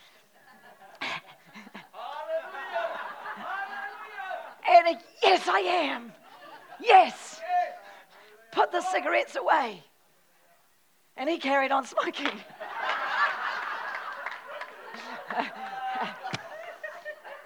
Hallelujah! 1.01 1.21
And 4.67 4.97
yes, 5.23 5.47
I 5.47 5.59
am. 5.59 6.11
Yes. 6.81 7.39
Put 8.51 8.71
the 8.71 8.81
cigarettes 8.81 9.35
away. 9.35 9.83
And 11.15 11.29
he 11.29 11.37
carried 11.37 11.71
on 11.71 11.85
smoking. 11.85 12.27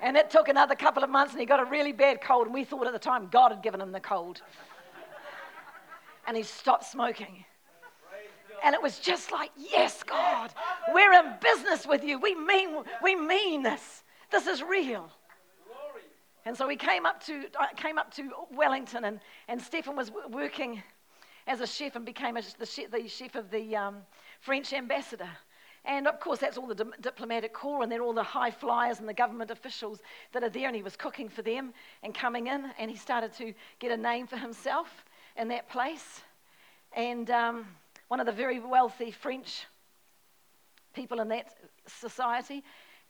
and 0.01 0.17
it 0.17 0.29
took 0.29 0.47
another 0.47 0.75
couple 0.75 1.03
of 1.03 1.09
months, 1.09 1.33
and 1.33 1.39
he 1.39 1.45
got 1.45 1.59
a 1.59 1.65
really 1.65 1.91
bad 1.91 2.21
cold. 2.21 2.47
And 2.47 2.53
we 2.53 2.63
thought 2.63 2.87
at 2.87 2.93
the 2.93 2.99
time 2.99 3.27
God 3.31 3.51
had 3.51 3.61
given 3.61 3.81
him 3.81 3.91
the 3.91 3.99
cold. 3.99 4.41
And 6.27 6.37
he 6.37 6.43
stopped 6.43 6.85
smoking. 6.85 7.45
And 8.63 8.75
it 8.75 8.81
was 8.81 8.99
just 8.99 9.31
like, 9.31 9.51
yes, 9.57 10.03
God, 10.03 10.53
we're 10.93 11.13
in 11.13 11.33
business 11.41 11.87
with 11.87 12.03
you. 12.03 12.19
We 12.19 12.35
mean, 12.35 12.83
we 13.01 13.15
mean 13.15 13.63
this. 13.63 14.03
This 14.31 14.47
is 14.47 14.61
real. 14.61 15.09
And 16.45 16.57
so 16.57 16.67
we 16.67 16.75
came 16.75 17.05
up 17.05 17.23
to, 17.25 17.45
came 17.75 17.97
up 17.97 18.13
to 18.15 18.31
Wellington, 18.51 19.05
and, 19.05 19.19
and 19.47 19.61
Stephen 19.61 19.95
was 19.95 20.11
working 20.29 20.81
as 21.47 21.61
a 21.61 21.67
chef 21.67 21.95
and 21.95 22.05
became 22.05 22.37
a, 22.37 22.41
the, 22.57 22.65
chef, 22.65 22.91
the, 22.91 23.07
chef, 23.07 23.35
of 23.35 23.49
the 23.51 23.75
um, 23.75 23.97
French 24.39 24.73
ambassador. 24.73 25.29
And 25.85 26.07
of 26.07 26.19
course, 26.19 26.39
that's 26.39 26.57
all 26.57 26.67
the 26.67 26.75
di- 26.75 26.91
diplomatic 27.01 27.53
corps, 27.53 27.83
and 27.83 27.91
they're 27.91 28.01
all 28.01 28.13
the 28.13 28.23
high 28.23 28.51
flyers 28.51 28.99
and 28.99 29.07
the 29.07 29.13
government 29.13 29.51
officials 29.51 29.99
that 30.33 30.43
are 30.43 30.49
there. 30.49 30.67
And 30.67 30.75
he 30.75 30.83
was 30.83 30.95
cooking 30.95 31.29
for 31.29 31.41
them 31.41 31.73
and 32.03 32.13
coming 32.13 32.47
in, 32.47 32.65
and 32.77 32.91
he 32.91 32.97
started 32.97 33.33
to 33.35 33.53
get 33.79 33.91
a 33.91 33.97
name 33.97 34.27
for 34.27 34.37
himself 34.37 35.05
in 35.37 35.47
that 35.49 35.69
place. 35.69 36.21
And 36.95 37.29
um, 37.29 37.65
one 38.07 38.19
of 38.19 38.25
the 38.25 38.31
very 38.31 38.59
wealthy 38.59 39.11
French 39.11 39.65
people 40.93 41.21
in 41.21 41.29
that 41.29 41.53
society, 41.87 42.63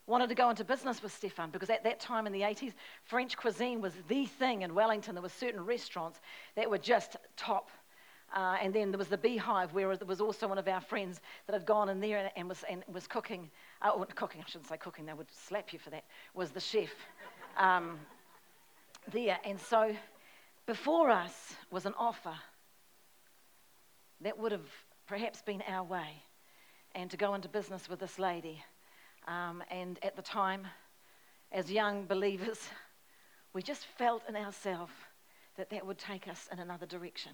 wanted 0.09 0.27
to 0.27 0.35
go 0.35 0.49
into 0.49 0.63
business 0.63 1.03
with 1.03 1.13
Stefan 1.13 1.51
because 1.51 1.69
at 1.69 1.83
that 1.83 1.99
time 1.99 2.25
in 2.25 2.33
the 2.33 2.41
80s, 2.41 2.73
French 3.03 3.37
cuisine 3.37 3.79
was 3.79 3.93
the 4.07 4.25
thing 4.25 4.63
in 4.63 4.73
Wellington. 4.73 5.13
There 5.13 5.21
were 5.21 5.29
certain 5.29 5.63
restaurants 5.63 6.19
that 6.55 6.69
were 6.69 6.79
just 6.79 7.15
top. 7.37 7.69
Uh, 8.35 8.57
and 8.61 8.73
then 8.73 8.91
there 8.91 8.97
was 8.97 9.07
the 9.07 9.17
Beehive, 9.17 9.73
where 9.73 9.95
there 9.97 10.07
was 10.07 10.21
also 10.21 10.47
one 10.47 10.57
of 10.57 10.67
our 10.67 10.81
friends 10.81 11.19
that 11.47 11.53
had 11.53 11.65
gone 11.65 11.89
in 11.89 11.99
there 11.99 12.17
and, 12.17 12.29
and 12.35 12.49
was, 12.49 12.63
and 12.69 12.83
was 12.91 13.07
cooking. 13.07 13.49
Uh, 13.81 13.89
or 13.89 14.05
cooking, 14.05 14.41
I 14.45 14.49
shouldn't 14.49 14.69
say 14.69 14.77
cooking, 14.77 15.05
they 15.05 15.13
would 15.13 15.31
slap 15.31 15.73
you 15.73 15.79
for 15.79 15.89
that, 15.89 16.05
was 16.33 16.51
the 16.51 16.59
chef 16.59 16.89
um, 17.57 17.99
there. 19.11 19.37
And 19.43 19.59
so 19.59 19.95
before 20.65 21.09
us 21.09 21.55
was 21.71 21.85
an 21.85 21.93
offer 21.97 22.35
that 24.21 24.37
would 24.37 24.51
have 24.51 24.69
perhaps 25.07 25.41
been 25.41 25.63
our 25.67 25.83
way, 25.83 26.23
and 26.93 27.09
to 27.09 27.17
go 27.17 27.33
into 27.33 27.49
business 27.49 27.89
with 27.89 27.99
this 27.99 28.19
lady. 28.19 28.63
Um, 29.27 29.63
and 29.71 29.97
at 30.03 30.15
the 30.15 30.21
time, 30.21 30.67
as 31.51 31.71
young 31.71 32.05
believers, 32.05 32.59
we 33.53 33.63
just 33.63 33.85
felt 33.97 34.21
in 34.29 34.35
ourselves 34.35 34.93
that 35.57 35.69
that 35.71 35.85
would 35.85 35.97
take 35.97 36.27
us 36.27 36.47
in 36.51 36.59
another 36.59 36.85
direction. 36.85 37.31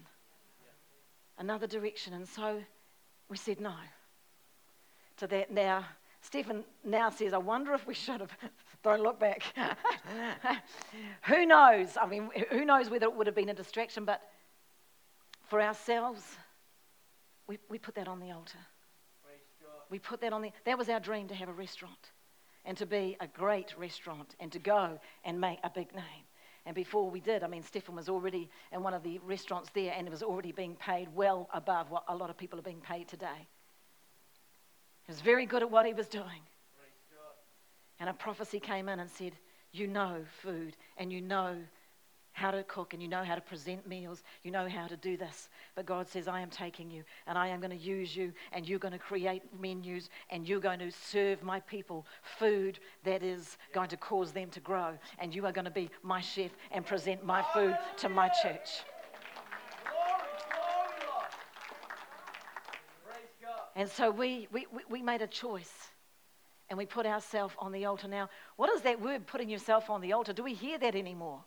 Another 1.38 1.66
direction. 1.66 2.14
And 2.14 2.26
so 2.28 2.62
we 3.28 3.36
said 3.36 3.60
no 3.60 3.74
to 5.18 5.26
that. 5.26 5.50
Now, 5.50 5.84
Stephen 6.20 6.64
now 6.84 7.10
says, 7.10 7.32
I 7.32 7.38
wonder 7.38 7.72
if 7.74 7.86
we 7.86 7.94
should 7.94 8.20
have. 8.20 8.36
Don't 8.82 9.02
look 9.02 9.18
back. 9.18 9.42
who 11.22 11.46
knows? 11.46 11.96
I 12.00 12.06
mean, 12.06 12.30
who 12.50 12.64
knows 12.64 12.88
whether 12.88 13.06
it 13.06 13.14
would 13.14 13.26
have 13.26 13.34
been 13.34 13.48
a 13.48 13.54
distraction, 13.54 14.04
but 14.04 14.20
for 15.48 15.60
ourselves, 15.60 16.22
we, 17.46 17.58
we 17.68 17.78
put 17.78 17.94
that 17.96 18.08
on 18.08 18.20
the 18.20 18.30
altar. 18.30 18.58
We 19.90 19.98
put 19.98 20.20
that 20.20 20.32
on 20.32 20.42
the. 20.42 20.50
That 20.64 20.78
was 20.78 20.88
our 20.88 21.00
dream 21.00 21.28
to 21.28 21.34
have 21.34 21.48
a 21.48 21.52
restaurant 21.52 22.10
and 22.64 22.76
to 22.78 22.86
be 22.86 23.16
a 23.20 23.26
great 23.26 23.74
restaurant 23.78 24.34
and 24.40 24.50
to 24.52 24.58
go 24.58 24.98
and 25.24 25.40
make 25.40 25.58
a 25.62 25.70
big 25.70 25.94
name. 25.94 26.24
And 26.66 26.74
before 26.74 27.08
we 27.08 27.20
did, 27.20 27.44
I 27.44 27.46
mean, 27.46 27.62
Stephen 27.62 27.94
was 27.94 28.08
already 28.08 28.50
in 28.72 28.82
one 28.82 28.92
of 28.92 29.04
the 29.04 29.18
restaurants 29.18 29.70
there 29.72 29.94
and 29.96 30.06
it 30.06 30.10
was 30.10 30.24
already 30.24 30.50
being 30.50 30.74
paid 30.74 31.08
well 31.14 31.48
above 31.54 31.92
what 31.92 32.02
a 32.08 32.16
lot 32.16 32.28
of 32.28 32.36
people 32.36 32.58
are 32.58 32.62
being 32.62 32.80
paid 32.80 33.06
today. 33.06 33.46
He 35.04 35.12
was 35.12 35.20
very 35.20 35.46
good 35.46 35.62
at 35.62 35.70
what 35.70 35.86
he 35.86 35.94
was 35.94 36.08
doing. 36.08 36.42
And 38.00 38.10
a 38.10 38.12
prophecy 38.12 38.58
came 38.58 38.88
in 38.88 38.98
and 38.98 39.08
said, 39.08 39.32
You 39.70 39.86
know 39.86 40.24
food 40.42 40.76
and 40.98 41.12
you 41.12 41.20
know 41.20 41.56
how 42.36 42.50
to 42.50 42.62
cook 42.64 42.92
and 42.92 43.02
you 43.02 43.08
know 43.08 43.24
how 43.24 43.34
to 43.34 43.40
present 43.40 43.88
meals, 43.88 44.22
you 44.44 44.50
know 44.50 44.68
how 44.68 44.86
to 44.86 44.96
do 44.98 45.16
this. 45.16 45.48
But 45.74 45.86
God 45.86 46.06
says, 46.06 46.28
I 46.28 46.42
am 46.42 46.50
taking 46.50 46.90
you 46.90 47.02
and 47.26 47.38
I 47.38 47.48
am 47.48 47.60
going 47.60 47.70
to 47.70 47.82
use 47.82 48.14
you 48.14 48.30
and 48.52 48.68
you're 48.68 48.78
going 48.78 48.92
to 48.92 48.98
create 48.98 49.42
menus 49.58 50.10
and 50.28 50.46
you're 50.46 50.60
going 50.60 50.78
to 50.80 50.90
serve 50.90 51.42
my 51.42 51.60
people 51.60 52.04
food 52.38 52.78
that 53.04 53.22
is 53.22 53.56
going 53.72 53.88
to 53.88 53.96
cause 53.96 54.32
them 54.32 54.50
to 54.50 54.60
grow. 54.60 54.98
And 55.18 55.34
you 55.34 55.46
are 55.46 55.52
going 55.52 55.64
to 55.64 55.70
be 55.70 55.88
my 56.02 56.20
chef 56.20 56.50
and 56.72 56.84
present 56.84 57.24
my 57.24 57.42
food 57.54 57.74
to 57.96 58.10
my 58.10 58.28
church. 58.42 58.84
And 63.74 63.88
so 63.88 64.10
we, 64.10 64.46
we, 64.52 64.66
we 64.90 65.00
made 65.00 65.22
a 65.22 65.26
choice 65.26 65.72
and 66.68 66.76
we 66.76 66.84
put 66.84 67.06
ourselves 67.06 67.54
on 67.58 67.72
the 67.72 67.86
altar. 67.86 68.08
Now, 68.08 68.28
what 68.56 68.68
is 68.74 68.82
that 68.82 69.00
word, 69.00 69.26
putting 69.26 69.48
yourself 69.48 69.88
on 69.88 70.02
the 70.02 70.12
altar? 70.12 70.34
Do 70.34 70.42
we 70.44 70.52
hear 70.52 70.76
that 70.76 70.94
anymore? 70.94 71.42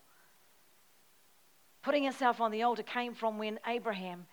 Putting 1.82 2.04
himself 2.04 2.42
on 2.42 2.52
the 2.52 2.63
altar 2.63 2.84
came 2.84 3.13
from 3.13 3.38
when 3.38 3.60
Abraham, 3.65 4.26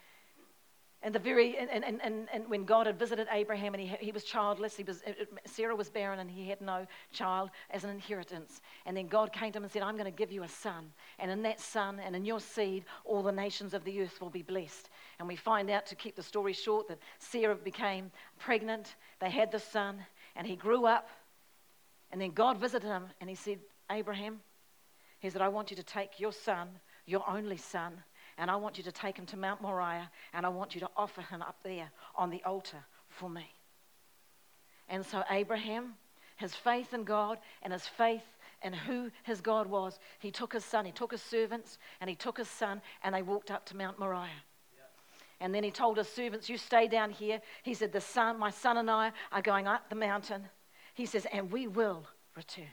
and 1.03 1.15
the 1.15 1.21
very, 1.21 1.57
and, 1.57 1.71
and, 1.71 2.01
and, 2.03 2.29
and 2.33 2.49
when 2.49 2.65
God 2.65 2.87
had 2.87 2.99
visited 2.99 3.29
Abraham 3.31 3.75
and 3.75 3.81
he, 3.81 3.95
he 4.01 4.11
was 4.11 4.25
childless, 4.25 4.77
he 4.77 4.83
was, 4.83 5.03
Sarah 5.45 5.77
was 5.77 5.89
barren 5.89 6.19
and 6.19 6.29
he 6.29 6.49
had 6.49 6.61
no 6.61 6.85
child 7.13 7.51
as 7.71 7.85
an 7.85 7.91
inheritance. 7.91 8.61
And 8.87 8.97
then 8.97 9.07
God 9.07 9.33
came 9.33 9.53
to 9.53 9.59
him 9.59 9.63
and 9.63 9.73
said, 9.73 9.83
I'm 9.83 9.97
going 9.97 10.11
to 10.11 10.17
give 10.17 10.33
you 10.33 10.43
a 10.43 10.49
son. 10.49 10.91
And 11.21 11.31
in 11.31 11.43
that 11.43 11.61
son 11.61 12.01
and 12.01 12.17
in 12.17 12.25
your 12.25 12.41
seed, 12.41 12.87
all 13.05 13.23
the 13.23 13.31
nations 13.31 13.73
of 13.73 13.85
the 13.85 14.01
earth 14.01 14.21
will 14.21 14.31
be 14.31 14.43
blessed. 14.43 14.89
And 15.21 15.29
we 15.29 15.37
find 15.37 15.71
out, 15.71 15.87
to 15.87 15.95
keep 15.95 16.17
the 16.17 16.25
story 16.25 16.55
short, 16.55 16.89
that 16.89 16.99
Sarah 17.21 17.55
became 17.55 18.11
pregnant. 18.41 18.97
They 19.21 19.31
had 19.31 19.53
the 19.53 19.61
son 19.61 20.05
and 20.35 20.45
he 20.45 20.57
grew 20.57 20.87
up. 20.87 21.09
And 22.11 22.21
then 22.21 22.33
God 22.33 22.59
visited 22.59 22.89
him 22.89 23.05
and 23.21 23.31
he 23.31 23.37
said, 23.37 23.61
Abraham, 23.93 24.41
he 25.21 25.31
said, 25.31 25.43
I 25.43 25.49
want 25.49 25.71
you 25.71 25.77
to 25.77 25.85
take 25.85 26.19
your 26.19 26.33
son 26.33 26.69
your 27.07 27.29
only 27.29 27.57
son, 27.57 28.03
and 28.39 28.51
I 28.51 28.57
want 28.57 28.77
you 28.77 28.85
to 28.85 28.93
take 28.93 29.17
him 29.17 29.27
to 29.27 29.37
Mount 29.37 29.63
Moriah, 29.63 30.11
and 30.35 30.45
I 30.45 30.49
want 30.51 30.75
you 30.75 30.81
to 30.83 30.91
offer 30.97 31.23
him 31.23 31.41
up 31.41 31.57
there 31.63 31.91
on 32.15 32.31
the 32.31 32.43
altar 32.45 32.85
for 33.09 33.31
me. 33.31 33.47
And 34.89 35.05
so 35.05 35.23
Abraham, 35.31 35.95
his 36.37 36.55
faith 36.55 36.93
in 36.93 37.05
God 37.05 37.39
and 37.63 37.73
his 37.73 37.87
faith 37.87 38.25
in 38.63 38.73
who 38.73 39.11
his 39.25 39.41
God 39.41 39.67
was, 39.67 39.99
he 40.19 40.31
took 40.31 40.53
his 40.53 40.65
son, 40.65 40.85
he 40.85 40.93
took 40.93 41.13
his 41.13 41.23
servants, 41.23 41.79
and 42.01 42.11
he 42.11 42.17
took 42.17 42.39
his 42.39 42.49
son, 42.49 42.83
and 43.03 43.15
they 43.15 43.23
walked 43.23 43.51
up 43.51 43.65
to 43.67 43.77
Mount 43.77 43.99
Moriah. 43.99 44.43
And 45.41 45.55
then 45.55 45.63
he 45.63 45.71
told 45.71 45.99
his 45.99 46.09
servants, 46.09 46.49
You 46.49 46.57
stay 46.57 46.89
down 46.89 47.11
here. 47.11 47.41
He 47.63 47.75
said, 47.75 47.93
The 47.93 48.01
son, 48.01 48.39
my 48.39 48.51
son 48.51 48.79
and 48.79 48.91
I 48.91 49.13
are 49.33 49.43
going 49.43 49.67
up 49.67 49.89
the 49.91 49.95
mountain. 49.95 50.49
He 50.95 51.05
says, 51.05 51.27
And 51.31 51.53
we 51.53 51.67
will 51.67 52.07
return. 52.35 52.65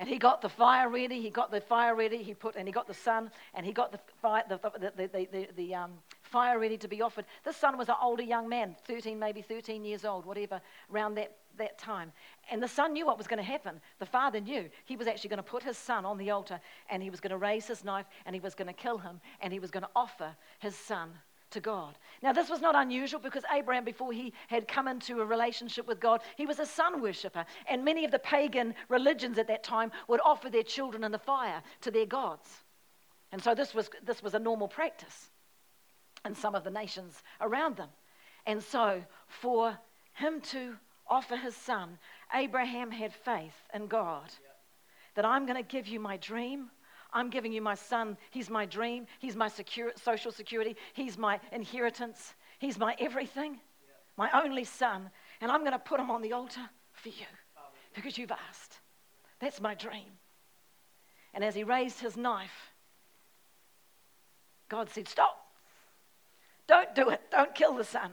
And 0.00 0.08
he 0.08 0.16
got 0.16 0.40
the 0.40 0.48
fire 0.48 0.88
ready. 0.88 1.20
He 1.20 1.28
got 1.28 1.50
the 1.50 1.60
fire 1.60 1.94
ready. 1.94 2.22
He 2.22 2.32
put 2.32 2.56
and 2.56 2.66
he 2.66 2.72
got 2.72 2.86
the 2.86 2.94
son 2.94 3.30
and 3.52 3.66
he 3.66 3.72
got 3.72 3.92
the 3.92 4.00
fire, 4.22 4.42
the, 4.48 4.58
the, 4.96 5.10
the, 5.30 5.48
the, 5.54 5.74
um, 5.74 5.92
fire 6.22 6.58
ready 6.58 6.78
to 6.78 6.88
be 6.88 7.02
offered. 7.02 7.26
This 7.44 7.58
son 7.58 7.76
was 7.76 7.90
an 7.90 7.96
older 8.00 8.22
young 8.22 8.48
man, 8.48 8.76
13, 8.86 9.18
maybe 9.18 9.42
13 9.42 9.84
years 9.84 10.06
old, 10.06 10.24
whatever, 10.24 10.62
around 10.90 11.16
that, 11.16 11.36
that 11.58 11.78
time. 11.78 12.12
And 12.50 12.62
the 12.62 12.68
son 12.68 12.94
knew 12.94 13.04
what 13.04 13.18
was 13.18 13.26
going 13.26 13.44
to 13.44 13.44
happen. 13.44 13.78
The 13.98 14.06
father 14.06 14.40
knew 14.40 14.70
he 14.86 14.96
was 14.96 15.06
actually 15.06 15.28
going 15.28 15.36
to 15.36 15.42
put 15.42 15.62
his 15.62 15.76
son 15.76 16.06
on 16.06 16.16
the 16.16 16.30
altar 16.30 16.60
and 16.88 17.02
he 17.02 17.10
was 17.10 17.20
going 17.20 17.32
to 17.32 17.36
raise 17.36 17.66
his 17.66 17.84
knife 17.84 18.06
and 18.24 18.34
he 18.34 18.40
was 18.40 18.54
going 18.54 18.68
to 18.68 18.72
kill 18.72 18.96
him 18.96 19.20
and 19.42 19.52
he 19.52 19.58
was 19.58 19.70
going 19.70 19.82
to 19.82 19.90
offer 19.94 20.34
his 20.60 20.74
son 20.74 21.10
to 21.50 21.60
God. 21.60 21.98
Now, 22.22 22.32
this 22.32 22.50
was 22.50 22.60
not 22.60 22.74
unusual 22.74 23.20
because 23.20 23.44
Abraham, 23.52 23.84
before 23.84 24.12
he 24.12 24.32
had 24.48 24.68
come 24.68 24.88
into 24.88 25.20
a 25.20 25.24
relationship 25.24 25.86
with 25.86 26.00
God, 26.00 26.20
he 26.36 26.46
was 26.46 26.58
a 26.58 26.66
sun 26.66 27.00
worshiper. 27.02 27.44
And 27.68 27.84
many 27.84 28.04
of 28.04 28.10
the 28.10 28.18
pagan 28.18 28.74
religions 28.88 29.38
at 29.38 29.48
that 29.48 29.62
time 29.62 29.90
would 30.08 30.20
offer 30.24 30.50
their 30.50 30.62
children 30.62 31.04
in 31.04 31.12
the 31.12 31.18
fire 31.18 31.62
to 31.82 31.90
their 31.90 32.06
gods. 32.06 32.48
And 33.32 33.42
so 33.42 33.54
this 33.54 33.74
was, 33.74 33.90
this 34.04 34.22
was 34.22 34.34
a 34.34 34.38
normal 34.38 34.68
practice 34.68 35.30
in 36.24 36.34
some 36.34 36.54
of 36.54 36.64
the 36.64 36.70
nations 36.70 37.22
around 37.40 37.76
them. 37.76 37.88
And 38.46 38.62
so, 38.62 39.02
for 39.28 39.78
him 40.14 40.40
to 40.50 40.76
offer 41.06 41.36
his 41.36 41.56
son, 41.56 41.98
Abraham 42.34 42.90
had 42.90 43.12
faith 43.12 43.54
in 43.74 43.86
God 43.86 44.30
that 45.14 45.24
I'm 45.24 45.46
going 45.46 45.56
to 45.56 45.68
give 45.68 45.86
you 45.86 46.00
my 46.00 46.16
dream. 46.16 46.70
I'm 47.12 47.30
giving 47.30 47.52
you 47.52 47.60
my 47.60 47.74
son. 47.74 48.16
He's 48.30 48.50
my 48.50 48.66
dream. 48.66 49.06
He's 49.18 49.36
my 49.36 49.48
secure, 49.48 49.92
social 50.02 50.32
security. 50.32 50.76
He's 50.92 51.18
my 51.18 51.40
inheritance. 51.52 52.34
He's 52.58 52.78
my 52.78 52.94
everything, 52.98 53.58
my 54.16 54.30
only 54.32 54.64
son. 54.64 55.10
And 55.40 55.50
I'm 55.50 55.60
going 55.60 55.72
to 55.72 55.78
put 55.78 56.00
him 56.00 56.10
on 56.10 56.22
the 56.22 56.32
altar 56.32 56.68
for 56.92 57.08
you 57.08 57.26
because 57.94 58.18
you've 58.18 58.32
asked. 58.32 58.78
That's 59.40 59.60
my 59.60 59.74
dream. 59.74 60.18
And 61.32 61.42
as 61.42 61.54
he 61.54 61.64
raised 61.64 62.00
his 62.00 62.16
knife, 62.16 62.72
God 64.68 64.90
said, 64.90 65.08
Stop. 65.08 65.36
Don't 66.66 66.94
do 66.94 67.08
it. 67.08 67.20
Don't 67.30 67.54
kill 67.54 67.74
the 67.74 67.84
son. 67.84 68.12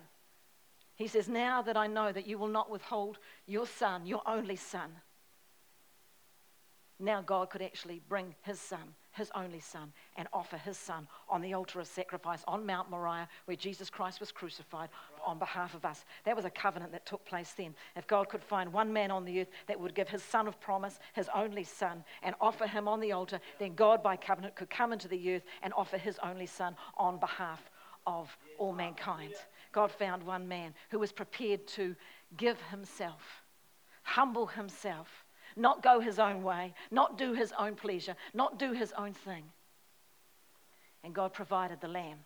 He 0.96 1.08
says, 1.08 1.30
Now 1.30 1.62
that 1.62 1.78
I 1.78 1.88
know 1.88 2.12
that 2.12 2.28
you 2.28 2.38
will 2.38 2.48
not 2.48 2.72
withhold 2.72 3.20
your 3.46 3.68
son, 3.68 4.06
your 4.06 4.22
only 4.26 4.56
son, 4.56 4.90
now 7.00 7.22
God 7.22 7.52
could 7.52 7.62
actually 7.62 8.02
bring 8.10 8.34
his 8.42 8.60
son, 8.60 8.96
his 9.12 9.30
only 9.36 9.60
son, 9.60 9.94
and 10.16 10.28
offer 10.34 10.58
his 10.58 10.78
son 10.78 11.08
on 11.30 11.42
the 11.42 11.54
altar 11.54 11.80
of 11.80 11.88
sacrifice 11.88 12.44
on 12.48 12.66
Mount 12.66 12.90
Moriah, 12.90 13.30
where 13.46 13.58
Jesus 13.58 13.90
Christ 13.90 14.20
was 14.20 14.32
crucified 14.32 14.90
on 15.24 15.38
behalf 15.38 15.76
of 15.76 15.86
us. 15.86 16.06
That 16.26 16.36
was 16.36 16.46
a 16.46 16.50
covenant 16.50 16.92
that 16.94 17.06
took 17.06 17.24
place 17.24 17.54
then. 17.56 17.76
If 17.96 18.08
God 18.08 18.30
could 18.30 18.44
find 18.44 18.74
one 18.74 18.92
man 18.92 19.12
on 19.12 19.26
the 19.26 19.42
earth 19.42 19.50
that 19.68 19.80
would 19.80 19.94
give 19.94 20.10
his 20.10 20.24
son 20.24 20.48
of 20.48 20.60
promise, 20.60 21.00
his 21.14 21.30
only 21.36 21.64
son, 21.64 22.04
and 22.24 22.36
offer 22.42 22.66
him 22.66 22.88
on 22.88 23.00
the 23.00 23.12
altar, 23.12 23.40
then 23.60 23.76
God 23.76 24.02
by 24.02 24.16
covenant 24.16 24.56
could 24.56 24.70
come 24.70 24.92
into 24.92 25.08
the 25.08 25.36
earth 25.36 25.44
and 25.62 25.74
offer 25.76 25.98
his 25.98 26.18
only 26.24 26.48
son 26.48 26.76
on 26.98 27.20
behalf 27.20 27.62
of 28.08 28.36
all 28.58 28.74
mankind. 28.74 29.34
God 29.72 29.92
found 29.92 30.24
one 30.24 30.48
man 30.48 30.74
who 30.90 30.98
was 30.98 31.12
prepared 31.12 31.68
to 31.68 31.96
give 32.38 32.60
himself, 32.72 33.44
humble 34.02 34.48
himself 34.48 35.26
not 35.58 35.84
go 35.84 36.00
his 36.00 36.20
own 36.20 36.44
way, 36.44 36.74
not 36.92 37.18
do 37.18 37.34
his 37.34 37.54
own 37.58 37.76
pleasure, 37.76 38.16
not 38.34 38.60
do 38.60 38.74
his 38.74 38.94
own 38.94 39.14
thing. 39.14 39.44
And 41.04 41.14
God 41.14 41.34
provided 41.34 41.82
the 41.82 41.88
lamb. 41.88 42.20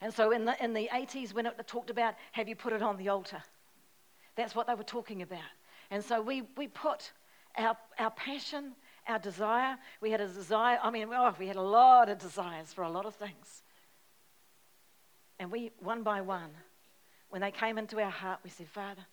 And 0.00 0.12
so 0.12 0.30
in 0.30 0.44
the, 0.44 0.62
in 0.62 0.74
the 0.74 0.88
80s, 0.92 1.32
when 1.32 1.46
it 1.46 1.54
talked 1.66 1.90
about, 1.90 2.14
have 2.32 2.48
you 2.48 2.56
put 2.56 2.72
it 2.72 2.82
on 2.82 2.96
the 2.96 3.08
altar? 3.08 3.42
That's 4.36 4.54
what 4.54 4.66
they 4.66 4.74
were 4.74 4.84
talking 4.84 5.22
about. 5.22 5.40
And 5.90 6.04
so 6.04 6.20
we, 6.20 6.42
we 6.56 6.68
put 6.68 7.12
our, 7.56 7.76
our 7.98 8.10
passion, 8.10 8.72
our 9.08 9.18
desire, 9.18 9.78
we 10.00 10.10
had 10.10 10.20
a 10.20 10.28
desire, 10.28 10.78
I 10.82 10.90
mean, 10.90 11.08
oh, 11.12 11.34
we 11.38 11.46
had 11.46 11.56
a 11.56 11.62
lot 11.62 12.08
of 12.08 12.18
desires 12.18 12.72
for 12.72 12.82
a 12.82 12.90
lot 12.90 13.06
of 13.06 13.14
things. 13.14 13.62
And 15.38 15.50
we, 15.50 15.70
one 15.80 16.02
by 16.02 16.20
one, 16.20 16.50
when 17.30 17.40
they 17.40 17.50
came 17.50 17.78
into 17.78 18.00
our 18.00 18.10
heart, 18.10 18.40
we 18.44 18.50
said, 18.50 18.68
Father, 18.68 19.06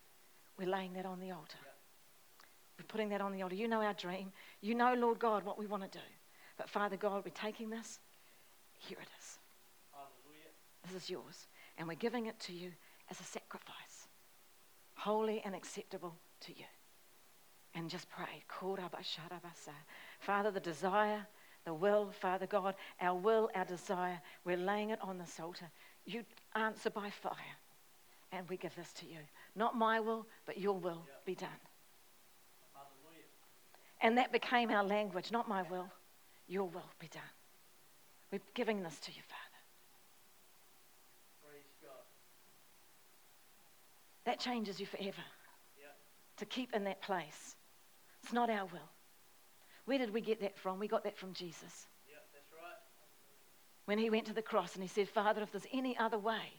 we're 0.58 0.68
laying 0.68 0.94
that 0.94 1.06
on 1.06 1.20
the 1.20 1.30
altar. 1.30 1.58
We're 2.84 2.92
putting 2.92 3.08
that 3.10 3.22
on 3.22 3.32
the 3.32 3.40
altar. 3.40 3.54
You 3.54 3.66
know 3.66 3.80
our 3.80 3.94
dream. 3.94 4.30
You 4.60 4.74
know, 4.74 4.92
Lord 4.94 5.18
God, 5.18 5.42
what 5.42 5.58
we 5.58 5.66
want 5.66 5.90
to 5.90 5.98
do. 5.98 6.04
But 6.58 6.68
Father 6.68 6.98
God, 6.98 7.22
we're 7.24 7.30
taking 7.30 7.70
this. 7.70 7.98
Here 8.78 8.98
it 9.00 9.08
is. 9.18 9.38
Hallelujah. 9.90 10.52
This 10.86 11.02
is 11.02 11.08
yours. 11.08 11.46
And 11.78 11.88
we're 11.88 11.94
giving 11.94 12.26
it 12.26 12.38
to 12.40 12.52
you 12.52 12.72
as 13.10 13.18
a 13.20 13.22
sacrifice, 13.22 14.08
holy 14.96 15.40
and 15.46 15.54
acceptable 15.54 16.14
to 16.40 16.52
you. 16.52 16.66
And 17.74 17.88
just 17.88 18.06
pray. 18.10 18.44
Father, 20.20 20.50
the 20.50 20.60
desire, 20.60 21.26
the 21.64 21.72
will, 21.72 22.10
Father 22.20 22.46
God, 22.46 22.74
our 23.00 23.18
will, 23.18 23.48
our 23.54 23.64
desire, 23.64 24.20
we're 24.44 24.58
laying 24.58 24.90
it 24.90 24.98
on 25.00 25.16
this 25.16 25.40
altar. 25.40 25.70
You 26.04 26.22
answer 26.54 26.90
by 26.90 27.08
fire. 27.08 27.32
And 28.30 28.46
we 28.50 28.58
give 28.58 28.76
this 28.76 28.92
to 28.94 29.06
you. 29.06 29.20
Not 29.56 29.74
my 29.74 30.00
will, 30.00 30.26
but 30.44 30.58
your 30.58 30.78
will 30.78 31.06
be 31.24 31.34
done. 31.34 31.48
And 34.00 34.18
that 34.18 34.32
became 34.32 34.70
our 34.70 34.84
language, 34.84 35.32
not 35.32 35.48
my 35.48 35.62
will, 35.62 35.88
your 36.46 36.64
will 36.64 36.90
be 36.98 37.08
done. 37.08 37.22
We're 38.30 38.40
giving 38.54 38.82
this 38.82 38.98
to 39.00 39.10
you, 39.12 39.22
Father. 39.28 39.44
That 44.24 44.40
changes 44.40 44.80
you 44.80 44.86
forever. 44.86 45.22
Yeah. 45.78 45.86
To 46.38 46.46
keep 46.46 46.74
in 46.74 46.84
that 46.84 47.02
place. 47.02 47.56
It's 48.22 48.32
not 48.32 48.50
our 48.50 48.64
will. 48.64 48.90
Where 49.84 49.98
did 49.98 50.14
we 50.14 50.22
get 50.22 50.40
that 50.40 50.56
from? 50.56 50.78
We 50.78 50.88
got 50.88 51.04
that 51.04 51.16
from 51.16 51.34
Jesus. 51.34 51.86
Yeah, 52.08 52.16
that's 52.32 52.50
right. 52.52 52.80
When 53.84 53.98
he 53.98 54.08
went 54.08 54.26
to 54.26 54.32
the 54.32 54.42
cross 54.42 54.74
and 54.74 54.82
he 54.82 54.88
said, 54.88 55.08
Father, 55.08 55.42
if 55.42 55.52
there's 55.52 55.66
any 55.72 55.96
other 55.98 56.18
way, 56.18 56.54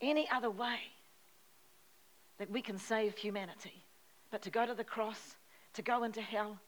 any 0.00 0.28
other 0.30 0.50
way 0.50 0.78
that 2.38 2.50
we 2.50 2.62
can 2.62 2.78
save 2.78 3.16
humanity, 3.16 3.84
but 4.30 4.42
to 4.42 4.50
go 4.50 4.64
to 4.64 4.74
the 4.74 4.84
cross 4.84 5.34
to 5.74 5.82
go 5.82 6.04
into 6.04 6.20
hell. 6.20 6.58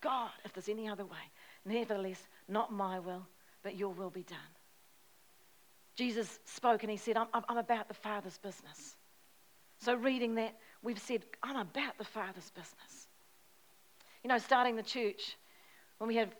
God, 0.00 0.30
if 0.44 0.52
there's 0.52 0.68
any 0.68 0.88
other 0.88 1.04
way, 1.04 1.30
nevertheless, 1.64 2.26
not 2.48 2.72
my 2.72 2.98
will, 2.98 3.26
but 3.62 3.76
your 3.76 3.90
will 3.90 4.10
be 4.10 4.22
done. 4.22 4.38
Jesus 5.96 6.40
spoke 6.44 6.82
and 6.82 6.90
he 6.90 6.96
said, 6.96 7.16
I'm, 7.16 7.28
I'm 7.32 7.56
about 7.56 7.88
the 7.88 7.94
Father's 7.94 8.38
business. 8.38 8.96
So, 9.78 9.94
reading 9.94 10.34
that, 10.36 10.56
we've 10.82 10.98
said, 10.98 11.24
I'm 11.42 11.56
about 11.56 11.98
the 11.98 12.04
Father's 12.04 12.50
business. 12.50 13.08
You 14.22 14.28
know, 14.28 14.38
starting 14.38 14.76
the 14.76 14.82
church, 14.82 15.36
when 15.98 16.08
we 16.08 16.16
had 16.16 16.30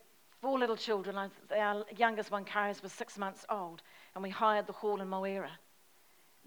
four 0.41 0.59
little 0.59 0.77
children, 0.77 1.17
our 1.57 1.85
youngest 1.97 2.31
one, 2.31 2.45
Kairos, 2.45 2.83
was 2.83 2.93
six 2.93 3.19
months 3.19 3.45
old, 3.51 3.83
and 4.15 4.23
we 4.23 4.31
hired 4.31 4.67
the 4.67 4.73
hall 4.73 5.01
in 5.01 5.09
Moera. 5.09 5.51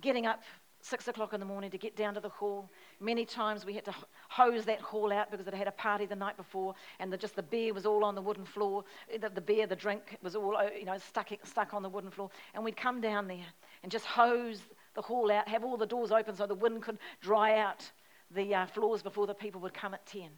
Getting 0.01 0.25
up 0.25 0.41
six 0.87 1.07
o'clock 1.07 1.33
in 1.33 1.39
the 1.39 1.45
morning 1.45 1.69
to 1.71 1.77
get 1.77 1.95
down 1.95 2.13
to 2.13 2.19
the 2.19 2.29
hall. 2.29 2.69
Many 2.99 3.25
times 3.25 3.65
we 3.65 3.73
had 3.73 3.85
to 3.85 3.95
hose 4.29 4.65
that 4.65 4.79
hall 4.79 5.11
out 5.11 5.29
because 5.31 5.47
it 5.47 5.53
had 5.53 5.67
a 5.67 5.71
party 5.71 6.05
the 6.05 6.15
night 6.15 6.37
before, 6.37 6.75
and 6.99 7.11
the, 7.11 7.17
just 7.17 7.35
the 7.35 7.43
beer 7.43 7.73
was 7.73 7.85
all 7.85 8.03
on 8.03 8.15
the 8.15 8.21
wooden 8.21 8.45
floor. 8.45 8.83
The, 9.19 9.29
the 9.29 9.41
beer, 9.41 9.67
the 9.67 9.75
drink 9.75 10.17
was 10.21 10.35
all 10.35 10.55
uh, 10.55 10.69
you 10.77 10.85
know 10.85 10.97
stuck 10.97 11.29
stuck 11.43 11.73
on 11.73 11.83
the 11.83 11.89
wooden 11.89 12.11
floor, 12.11 12.29
and 12.53 12.63
we'd 12.63 12.77
come 12.77 13.01
down 13.01 13.27
there 13.27 13.45
and 13.83 13.91
just 13.91 14.05
hose 14.05 14.61
the 14.95 15.01
hall 15.01 15.31
out, 15.31 15.47
have 15.47 15.63
all 15.63 15.77
the 15.77 15.85
doors 15.85 16.11
open 16.11 16.35
so 16.35 16.47
the 16.47 16.55
wind 16.55 16.81
could 16.81 16.97
dry 17.21 17.59
out 17.59 17.91
the 18.31 18.55
uh, 18.55 18.65
floors 18.67 19.03
before 19.03 19.27
the 19.27 19.33
people 19.33 19.61
would 19.61 19.73
come 19.73 19.93
at 19.93 20.05
ten. 20.05 20.29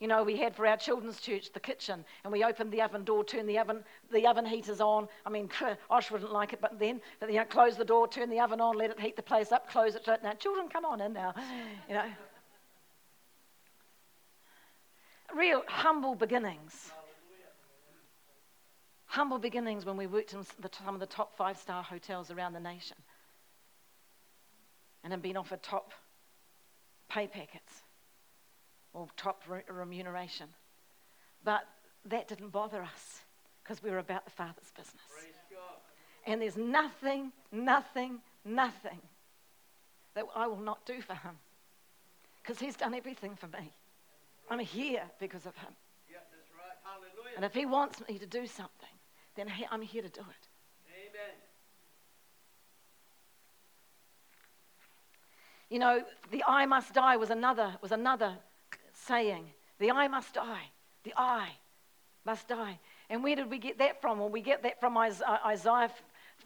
You 0.00 0.08
know, 0.08 0.24
we 0.24 0.36
had 0.36 0.56
for 0.56 0.66
our 0.66 0.78
children's 0.78 1.20
church 1.20 1.52
the 1.52 1.60
kitchen, 1.60 2.06
and 2.24 2.32
we 2.32 2.42
opened 2.42 2.72
the 2.72 2.80
oven 2.80 3.04
door, 3.04 3.22
turned 3.22 3.46
the 3.46 3.58
oven, 3.58 3.84
the 4.10 4.26
oven 4.26 4.46
heaters 4.46 4.80
on. 4.80 5.08
I 5.26 5.30
mean, 5.30 5.50
Osh 5.90 6.10
wouldn't 6.10 6.32
like 6.32 6.54
it, 6.54 6.60
but 6.62 6.78
then, 6.78 7.02
but 7.20 7.30
you 7.30 7.38
know, 7.38 7.44
close 7.44 7.76
the 7.76 7.84
door, 7.84 8.08
turn 8.08 8.30
the 8.30 8.40
oven 8.40 8.62
on, 8.62 8.78
let 8.78 8.90
it 8.90 8.98
heat 8.98 9.14
the 9.14 9.22
place 9.22 9.52
up, 9.52 9.68
close 9.70 9.94
it. 9.94 10.08
Now, 10.22 10.32
children, 10.32 10.68
come 10.68 10.86
on 10.86 11.00
in 11.02 11.12
now. 11.12 11.34
You 11.88 11.94
know, 11.96 12.04
real 15.36 15.62
humble 15.68 16.14
beginnings. 16.14 16.92
Humble 19.06 19.38
beginnings 19.38 19.84
when 19.84 19.96
we 19.96 20.06
worked 20.06 20.32
in 20.32 20.44
some 20.44 20.94
of 20.94 21.00
the 21.00 21.06
top 21.06 21.36
five 21.36 21.58
star 21.58 21.82
hotels 21.82 22.30
around 22.30 22.52
the 22.52 22.60
nation 22.60 22.96
and 25.02 25.12
have 25.12 25.20
been 25.20 25.36
offered 25.36 25.62
top 25.62 25.92
pay 27.08 27.26
packets 27.26 27.82
or 28.92 29.08
top 29.16 29.42
remuneration. 29.68 30.48
But 31.44 31.66
that 32.06 32.28
didn't 32.28 32.50
bother 32.50 32.82
us 32.82 33.20
because 33.62 33.82
we 33.82 33.90
were 33.90 33.98
about 33.98 34.24
the 34.24 34.30
Father's 34.30 34.72
business. 34.76 35.02
And 36.26 36.42
there's 36.42 36.56
nothing, 36.56 37.32
nothing, 37.50 38.18
nothing 38.44 39.00
that 40.14 40.24
I 40.34 40.46
will 40.46 40.60
not 40.60 40.84
do 40.84 41.00
for 41.00 41.14
him 41.14 41.38
because 42.42 42.58
he's 42.58 42.76
done 42.76 42.94
everything 42.94 43.36
for 43.36 43.46
me. 43.46 43.72
I'm 44.50 44.58
here 44.58 45.02
because 45.18 45.46
of 45.46 45.56
him. 45.56 45.72
Yeah, 46.10 46.18
right. 46.58 47.36
And 47.36 47.44
if 47.44 47.54
he 47.54 47.64
wants 47.64 48.02
me 48.08 48.18
to 48.18 48.26
do 48.26 48.46
something, 48.46 48.88
then 49.36 49.50
I'm 49.70 49.82
here 49.82 50.02
to 50.02 50.08
do 50.08 50.20
it. 50.20 50.48
Amen. 50.88 51.34
You 55.68 55.78
know, 55.78 56.02
the 56.32 56.42
I 56.46 56.66
must 56.66 56.92
die 56.92 57.16
was 57.16 57.30
another 57.30 57.76
was 57.80 57.92
another 57.92 58.36
saying, 59.06 59.44
The 59.78 59.90
I 59.90 60.08
must 60.08 60.34
die. 60.34 60.70
The 61.04 61.14
I 61.16 61.48
must 62.24 62.48
die. 62.48 62.78
And 63.08 63.24
where 63.24 63.36
did 63.36 63.50
we 63.50 63.58
get 63.58 63.78
that 63.78 64.00
from? 64.00 64.18
Well, 64.18 64.28
we 64.28 64.42
get 64.42 64.62
that 64.62 64.80
from 64.80 64.96
Isaiah 64.96 65.90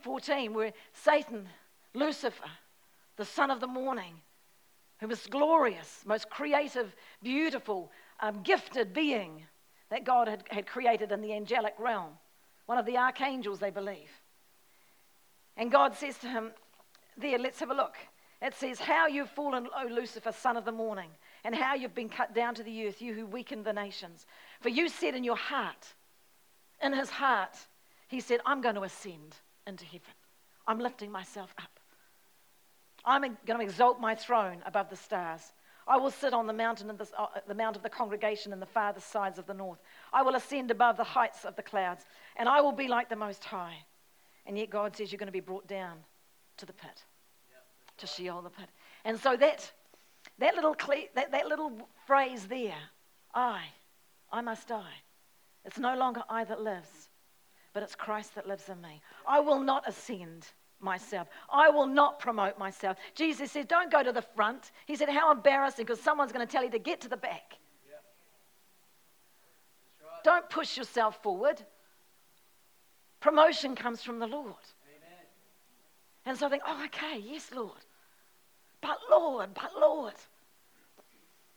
14, 0.03 0.55
where 0.55 0.73
Satan, 0.93 1.49
Lucifer, 1.95 2.51
the 3.17 3.25
son 3.25 3.51
of 3.51 3.61
the 3.61 3.67
morning, 3.67 4.15
who 5.01 5.09
was 5.09 5.27
glorious, 5.27 6.03
most 6.07 6.31
creative, 6.31 6.95
beautiful, 7.23 7.91
um, 8.21 8.43
gifted 8.43 8.95
being 8.95 9.45
that 9.91 10.05
God 10.05 10.29
had, 10.29 10.45
had 10.51 10.67
created 10.67 11.13
in 11.13 11.21
the 11.21 11.35
angelic 11.35 11.75
realm, 11.79 12.13
one 12.67 12.79
of 12.79 12.87
the 12.87 12.97
archangels, 12.97 13.59
they 13.59 13.71
believe. 13.71 14.11
And 15.57 15.71
God 15.71 15.95
says 15.95 16.19
to 16.19 16.29
him, 16.29 16.53
There, 17.17 17.39
let's 17.39 17.61
have 17.61 17.71
a 17.71 17.75
look. 17.75 17.97
It 18.41 18.55
says, 18.55 18.81
How 18.81 19.07
you've 19.07 19.31
fallen, 19.31 19.69
O 19.77 19.87
Lucifer, 19.87 20.33
son 20.33 20.57
of 20.57 20.65
the 20.65 20.73
morning, 20.73 21.11
and 21.45 21.55
how 21.55 21.75
you've 21.75 21.95
been 21.95 22.09
cut 22.09 22.35
down 22.35 22.55
to 22.55 22.63
the 22.63 22.87
earth, 22.87 23.03
you 23.03 23.15
who 23.15 23.27
weakened 23.27 23.65
the 23.65 23.73
nations. 23.73 24.27
For 24.61 24.71
you 24.71 24.89
said 24.89 25.15
in 25.15 25.25
your 25.25 25.37
heart, 25.37 25.95
in 26.83 26.93
his 26.93 27.11
heart, 27.11 27.57
he 28.09 28.21
said, 28.21 28.41
I'm 28.47 28.61
going 28.61 28.75
to 28.77 28.83
ascend 28.83 29.37
into 29.67 29.85
heaven. 29.85 30.01
I'm 30.67 30.79
lifting 30.79 31.13
myself 31.13 31.55
up. 31.59 31.81
I'm 33.05 33.21
going 33.21 33.61
to 33.61 33.65
exalt 33.65 34.01
my 34.01 34.15
throne 34.15 34.63
above 34.65 34.89
the 34.89 34.97
stars. 34.97 35.53
I 35.87 35.99
will 35.99 36.11
sit 36.11 36.33
on 36.33 36.47
the 36.47 36.55
mountain 36.55 36.89
of 36.89 36.97
the, 36.97 37.07
uh, 37.19 37.27
the 37.47 37.55
mount 37.55 37.77
of 37.77 37.83
the 37.83 37.91
congregation 37.91 38.53
in 38.53 38.61
the 38.61 38.67
farthest 38.67 39.11
sides 39.11 39.39
of 39.39 39.47
the 39.47 39.53
north. 39.53 39.79
I 40.13 40.23
will 40.23 40.35
ascend 40.35 40.71
above 40.71 40.97
the 40.97 41.05
heights 41.05 41.45
of 41.45 41.57
the 41.57 41.63
clouds, 41.63 42.07
and 42.37 42.49
I 42.49 42.63
will 42.63 42.73
be 42.73 42.89
like 42.89 43.11
the 43.11 43.17
Most 43.17 43.45
High. 43.45 43.77
And 44.47 44.57
yet 44.59 44.71
God 44.71 44.97
says 44.97 45.13
you're 45.13 45.19
going 45.19 45.27
to 45.27 45.33
be 45.33 45.41
brought 45.41 45.67
down 45.67 45.99
to 46.57 46.67
the 46.67 46.73
pit, 46.73 47.05
to 47.99 48.07
Sheol, 48.07 48.41
the 48.41 48.51
pit. 48.51 48.69
And 49.05 49.21
so 49.21 49.37
that, 49.37 49.71
that, 50.39 50.55
little, 50.55 50.77
that, 51.15 51.33
that 51.33 51.47
little 51.47 51.73
phrase 52.07 52.47
there, 52.47 52.75
I, 53.35 53.63
I 54.33 54.41
must 54.41 54.69
die. 54.69 55.03
It's 55.65 55.79
no 55.79 55.97
longer 55.97 56.23
I 56.29 56.45
that 56.45 56.61
lives, 56.61 57.09
but 57.73 57.83
it's 57.83 57.95
Christ 57.95 58.35
that 58.35 58.47
lives 58.47 58.69
in 58.69 58.81
me. 58.81 59.01
I 59.27 59.41
will 59.41 59.61
not 59.61 59.89
ascend 59.89 60.47
myself. 60.81 61.29
I 61.51 61.71
will 61.71 61.87
not 61.87 62.19
promote 62.19 62.59
myself. 62.59 62.99
Jesus 63.15 63.51
said, 63.51 63.69
Don't 63.69 63.91
go 63.91 64.03
to 64.03 64.13
the 64.13 64.23
front. 64.23 64.71
He 64.87 64.97
said, 64.97 65.09
How 65.09 65.33
embarrassing 65.33 65.87
because 65.87 66.01
someone's 66.01 66.33
going 66.33 66.47
to 66.47 66.53
tell 66.53 66.63
you 66.63 66.71
to 66.71 66.79
get 66.79 67.01
to 67.03 67.09
the 67.09 67.17
back. 67.17 67.59
Right. 70.01 70.25
Don't 70.25 70.49
push 70.51 70.77
yourself 70.77 71.23
forward. 71.23 71.63
Promotion 73.21 73.75
comes 73.75 74.03
from 74.03 74.19
the 74.19 74.27
Lord. 74.27 74.45
Amen. 74.45 75.25
And 76.27 76.39
so 76.39 76.47
I 76.47 76.51
think, 76.51 76.63
Oh, 76.67 76.85
okay, 76.87 77.19
yes, 77.25 77.51
Lord. 77.55 77.73
But 78.85 78.99
Lord, 79.11 79.55
but 79.55 79.71
Lord. 79.81 80.13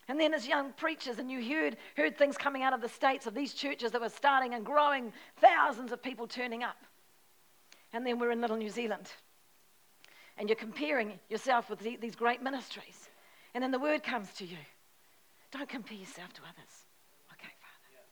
And 0.08 0.18
then 0.18 0.34
as 0.34 0.48
young 0.48 0.72
preachers, 0.72 1.20
and 1.20 1.30
you 1.30 1.44
heard, 1.44 1.76
heard 1.98 2.18
things 2.18 2.38
coming 2.38 2.64
out 2.64 2.74
of 2.74 2.80
the 2.80 2.88
States 2.88 3.28
of 3.28 3.36
these 3.36 3.54
churches 3.54 3.92
that 3.92 4.00
were 4.00 4.08
starting 4.08 4.54
and 4.54 4.66
growing, 4.66 5.12
thousands 5.42 5.92
of 5.92 6.02
people 6.02 6.26
turning 6.26 6.64
up. 6.64 6.78
And 7.92 8.08
then 8.08 8.18
we're 8.18 8.32
in 8.32 8.40
little 8.40 8.56
New 8.56 8.70
Zealand. 8.70 9.12
And 10.38 10.48
you're 10.48 10.56
comparing 10.56 11.20
yourself 11.28 11.70
with 11.70 11.80
these 11.80 12.16
great 12.16 12.42
ministries. 12.42 13.10
And 13.54 13.62
then 13.62 13.72
the 13.72 13.80
word 13.80 14.04
comes 14.04 14.32
to 14.36 14.46
you. 14.46 14.58
Don't 15.52 15.68
compare 15.68 15.98
yourself 15.98 16.32
to 16.34 16.42
others. 16.44 16.86
Okay, 17.34 17.52
Father. 17.60 18.06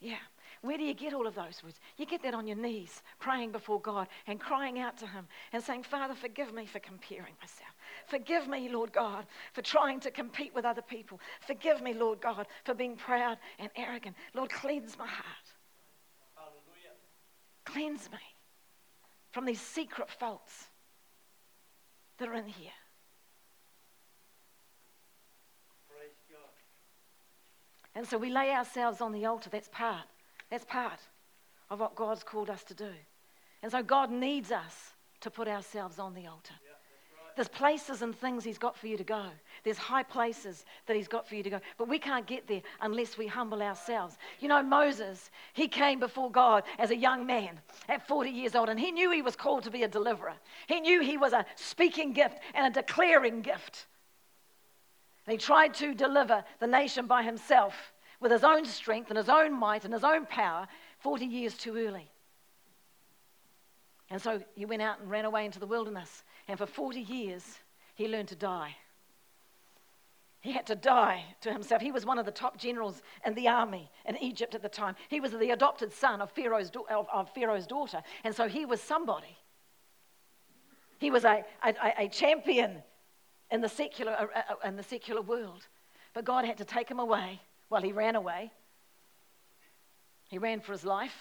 Yeah. 0.00 0.16
Where 0.62 0.78
do 0.78 0.82
you 0.82 0.94
get 0.94 1.14
all 1.14 1.28
of 1.28 1.36
those 1.36 1.62
words? 1.62 1.78
You 1.96 2.06
get 2.06 2.22
that 2.24 2.34
on 2.34 2.48
your 2.48 2.56
knees, 2.56 3.02
praying 3.20 3.52
before 3.52 3.80
God 3.80 4.08
and 4.26 4.40
crying 4.40 4.80
out 4.80 4.96
to 4.98 5.06
Him 5.06 5.28
and 5.52 5.62
saying, 5.62 5.84
Father, 5.84 6.14
forgive 6.14 6.52
me 6.52 6.66
for 6.66 6.80
comparing 6.80 7.34
myself. 7.40 7.75
Forgive 8.06 8.48
me, 8.48 8.68
Lord 8.68 8.92
God, 8.92 9.26
for 9.52 9.62
trying 9.62 10.00
to 10.00 10.10
compete 10.10 10.54
with 10.54 10.64
other 10.64 10.82
people. 10.82 11.20
Forgive 11.46 11.82
me, 11.82 11.92
Lord 11.92 12.20
God, 12.20 12.46
for 12.64 12.74
being 12.74 12.96
proud 12.96 13.38
and 13.58 13.70
arrogant. 13.76 14.16
Lord, 14.34 14.50
cleanse 14.50 14.96
my 14.98 15.06
heart. 15.06 15.46
Hallelujah. 16.34 16.94
Cleanse 17.64 18.10
me 18.10 18.18
from 19.32 19.44
these 19.44 19.60
secret 19.60 20.10
faults 20.10 20.68
that 22.18 22.28
are 22.28 22.34
in 22.34 22.46
here. 22.46 22.70
And 27.96 28.06
so 28.06 28.18
we 28.18 28.28
lay 28.28 28.50
ourselves 28.50 29.00
on 29.00 29.10
the 29.10 29.24
altar. 29.24 29.48
That's 29.48 29.70
part. 29.72 30.04
That's 30.50 30.66
part 30.66 31.00
of 31.70 31.80
what 31.80 31.94
God's 31.96 32.22
called 32.22 32.50
us 32.50 32.62
to 32.64 32.74
do. 32.74 32.92
And 33.62 33.72
so 33.72 33.82
God 33.82 34.12
needs 34.12 34.52
us 34.52 34.92
to 35.20 35.30
put 35.30 35.48
ourselves 35.48 35.98
on 35.98 36.14
the 36.14 36.26
altar. 36.26 36.54
There's 37.36 37.48
places 37.48 38.00
and 38.00 38.16
things 38.16 38.42
He's 38.42 38.58
got 38.58 38.76
for 38.76 38.86
you 38.86 38.96
to 38.96 39.04
go. 39.04 39.26
There's 39.62 39.76
high 39.76 40.02
places 40.02 40.64
that 40.86 40.96
He's 40.96 41.06
got 41.06 41.28
for 41.28 41.34
you 41.34 41.42
to 41.42 41.50
go. 41.50 41.60
But 41.76 41.86
we 41.86 41.98
can't 41.98 42.26
get 42.26 42.48
there 42.48 42.62
unless 42.80 43.18
we 43.18 43.26
humble 43.26 43.62
ourselves. 43.62 44.16
You 44.40 44.48
know, 44.48 44.62
Moses, 44.62 45.30
he 45.52 45.68
came 45.68 46.00
before 46.00 46.30
God 46.30 46.64
as 46.78 46.90
a 46.90 46.96
young 46.96 47.26
man 47.26 47.60
at 47.90 48.08
40 48.08 48.30
years 48.30 48.54
old, 48.54 48.70
and 48.70 48.80
he 48.80 48.90
knew 48.90 49.10
he 49.10 49.20
was 49.20 49.36
called 49.36 49.64
to 49.64 49.70
be 49.70 49.82
a 49.82 49.88
deliverer. 49.88 50.32
He 50.66 50.80
knew 50.80 51.02
he 51.02 51.18
was 51.18 51.34
a 51.34 51.44
speaking 51.56 52.14
gift 52.14 52.38
and 52.54 52.66
a 52.66 52.82
declaring 52.82 53.42
gift. 53.42 53.86
And 55.26 55.32
he 55.32 55.38
tried 55.38 55.74
to 55.74 55.94
deliver 55.94 56.42
the 56.58 56.66
nation 56.66 57.06
by 57.06 57.22
himself 57.22 57.74
with 58.18 58.32
his 58.32 58.44
own 58.44 58.64
strength 58.64 59.10
and 59.10 59.18
his 59.18 59.28
own 59.28 59.52
might 59.52 59.84
and 59.84 59.92
his 59.92 60.04
own 60.04 60.24
power 60.24 60.66
40 61.00 61.26
years 61.26 61.54
too 61.58 61.76
early. 61.76 62.10
And 64.08 64.22
so 64.22 64.40
he 64.54 64.64
went 64.64 64.82
out 64.82 65.00
and 65.00 65.10
ran 65.10 65.24
away 65.24 65.44
into 65.44 65.58
the 65.58 65.66
wilderness. 65.66 66.22
And 66.48 66.58
for 66.58 66.66
40 66.66 67.00
years, 67.00 67.58
he 67.94 68.08
learned 68.08 68.28
to 68.28 68.36
die. 68.36 68.76
He 70.40 70.52
had 70.52 70.66
to 70.66 70.76
die 70.76 71.24
to 71.40 71.52
himself. 71.52 71.82
He 71.82 71.90
was 71.90 72.06
one 72.06 72.18
of 72.18 72.24
the 72.24 72.30
top 72.30 72.56
generals 72.56 73.02
in 73.24 73.34
the 73.34 73.48
army 73.48 73.90
in 74.04 74.16
Egypt 74.18 74.54
at 74.54 74.62
the 74.62 74.68
time. 74.68 74.94
He 75.08 75.18
was 75.18 75.32
the 75.32 75.50
adopted 75.50 75.92
son 75.92 76.20
of 76.20 76.30
Pharaoh's, 76.30 76.70
of, 76.88 77.08
of 77.12 77.30
Pharaoh's 77.34 77.66
daughter. 77.66 78.00
And 78.22 78.32
so 78.32 78.46
he 78.46 78.64
was 78.64 78.80
somebody. 78.80 79.36
He 80.98 81.10
was 81.10 81.24
a, 81.24 81.44
a, 81.64 81.74
a 82.04 82.08
champion 82.08 82.82
in 83.50 83.60
the, 83.60 83.68
secular, 83.68 84.12
uh, 84.12 84.26
uh, 84.52 84.68
in 84.68 84.76
the 84.76 84.82
secular 84.82 85.20
world. 85.20 85.66
But 86.14 86.24
God 86.24 86.44
had 86.44 86.58
to 86.58 86.64
take 86.64 86.88
him 86.88 87.00
away 87.00 87.40
while 87.68 87.82
he 87.82 87.92
ran 87.92 88.14
away. 88.14 88.52
He 90.28 90.38
ran 90.38 90.60
for 90.60 90.72
his 90.72 90.84
life. 90.84 91.16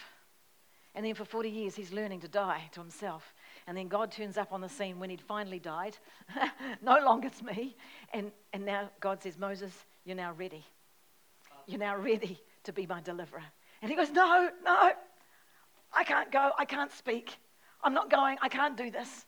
And 0.94 1.06
then 1.06 1.14
for 1.14 1.26
40 1.26 1.50
years, 1.50 1.76
he's 1.76 1.92
learning 1.92 2.22
to 2.22 2.28
die 2.28 2.70
to 2.72 2.80
himself. 2.80 3.34
And 3.68 3.76
then 3.76 3.88
God 3.88 4.12
turns 4.12 4.38
up 4.38 4.54
on 4.54 4.62
the 4.62 4.70
scene 4.70 5.00
when 5.00 5.10
he'd 5.10 5.22
finally 5.22 5.60
died. 5.60 5.98
no 6.82 7.00
longer 7.00 7.28
it's 7.28 7.42
me. 7.42 7.76
And, 8.14 8.32
and 8.54 8.64
now 8.66 8.90
God 9.00 9.24
says, 9.24 9.38
Moses, 9.38 9.74
you're 10.04 10.16
now 10.16 10.34
ready. 10.34 10.64
You're 11.66 11.80
now 11.80 11.98
ready 11.98 12.40
to 12.64 12.74
be 12.74 12.86
my 12.86 13.02
deliverer. 13.02 13.44
And 13.82 13.90
he 13.90 13.98
goes, 13.98 14.12
No, 14.12 14.50
no, 14.64 14.92
I 15.92 16.04
can't 16.04 16.32
go. 16.32 16.52
I 16.58 16.66
can't 16.66 16.92
speak. 16.92 17.38
I'm 17.84 17.94
not 17.94 18.10
going. 18.10 18.38
I 18.42 18.50
can't 18.50 18.78
do 18.78 18.92
this. 18.92 19.26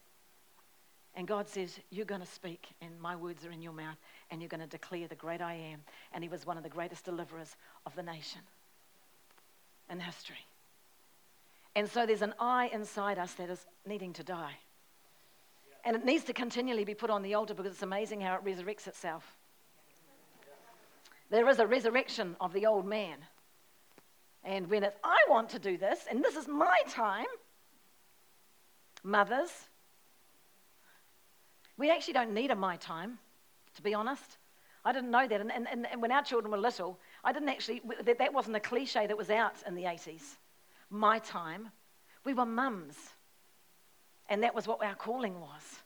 And 1.15 1.27
God 1.27 1.49
says, 1.49 1.79
You're 1.89 2.05
going 2.05 2.21
to 2.21 2.27
speak, 2.27 2.67
and 2.79 2.99
my 2.99 3.15
words 3.15 3.43
are 3.43 3.51
in 3.51 3.61
your 3.61 3.73
mouth, 3.73 3.97
and 4.29 4.39
you're 4.39 4.49
going 4.49 4.61
to 4.61 4.67
declare 4.67 5.07
the 5.07 5.15
great 5.15 5.41
I 5.41 5.53
am. 5.53 5.79
And 6.13 6.23
he 6.23 6.29
was 6.29 6.45
one 6.45 6.57
of 6.57 6.63
the 6.63 6.69
greatest 6.69 7.05
deliverers 7.05 7.55
of 7.87 7.95
the 7.95 8.03
nation 8.03 8.41
in 9.89 9.99
history. 9.99 10.45
And 11.77 11.87
so 11.87 12.07
there's 12.07 12.23
an 12.23 12.33
I 12.39 12.71
inside 12.73 13.19
us 13.19 13.33
that 13.33 13.51
is 13.51 13.63
needing 13.85 14.11
to 14.13 14.23
die. 14.23 14.55
And 15.85 15.95
it 15.95 16.03
needs 16.03 16.23
to 16.23 16.33
continually 16.33 16.83
be 16.83 16.95
put 16.95 17.11
on 17.11 17.21
the 17.21 17.35
altar 17.35 17.53
because 17.53 17.71
it's 17.71 17.83
amazing 17.83 18.19
how 18.19 18.33
it 18.33 18.43
resurrects 18.43 18.87
itself. 18.87 19.37
There 21.29 21.47
is 21.47 21.59
a 21.59 21.67
resurrection 21.67 22.35
of 22.41 22.51
the 22.51 22.65
old 22.65 22.87
man. 22.87 23.17
And 24.43 24.67
when 24.71 24.81
it's, 24.81 24.97
I 25.03 25.17
want 25.29 25.49
to 25.49 25.59
do 25.59 25.77
this, 25.77 25.99
and 26.09 26.23
this 26.23 26.35
is 26.35 26.47
my 26.47 26.79
time, 26.89 27.27
mothers, 29.03 29.51
we 31.77 31.91
actually 31.91 32.15
don't 32.15 32.33
need 32.33 32.49
a 32.49 32.55
my 32.55 32.77
time, 32.77 33.19
to 33.75 33.83
be 33.83 33.93
honest. 33.93 34.37
I 34.83 34.93
didn't 34.93 35.11
know 35.11 35.27
that. 35.27 35.41
And, 35.41 35.51
and, 35.51 35.85
and 35.85 36.01
when 36.01 36.11
our 36.11 36.23
children 36.23 36.51
were 36.51 36.57
little, 36.57 36.97
I 37.23 37.31
didn't 37.33 37.49
actually, 37.49 37.83
that, 38.03 38.17
that 38.17 38.33
wasn't 38.33 38.55
a 38.55 38.61
cliche 38.61 39.05
that 39.05 39.15
was 39.15 39.29
out 39.29 39.57
in 39.67 39.75
the 39.75 39.83
80s 39.83 40.37
my 40.89 41.19
time. 41.19 41.69
We 42.23 42.33
were 42.33 42.45
mums. 42.45 42.95
And 44.29 44.43
that 44.43 44.53
was 44.53 44.67
what 44.67 44.83
our 44.83 44.95
calling 44.95 45.39
was. 45.39 45.81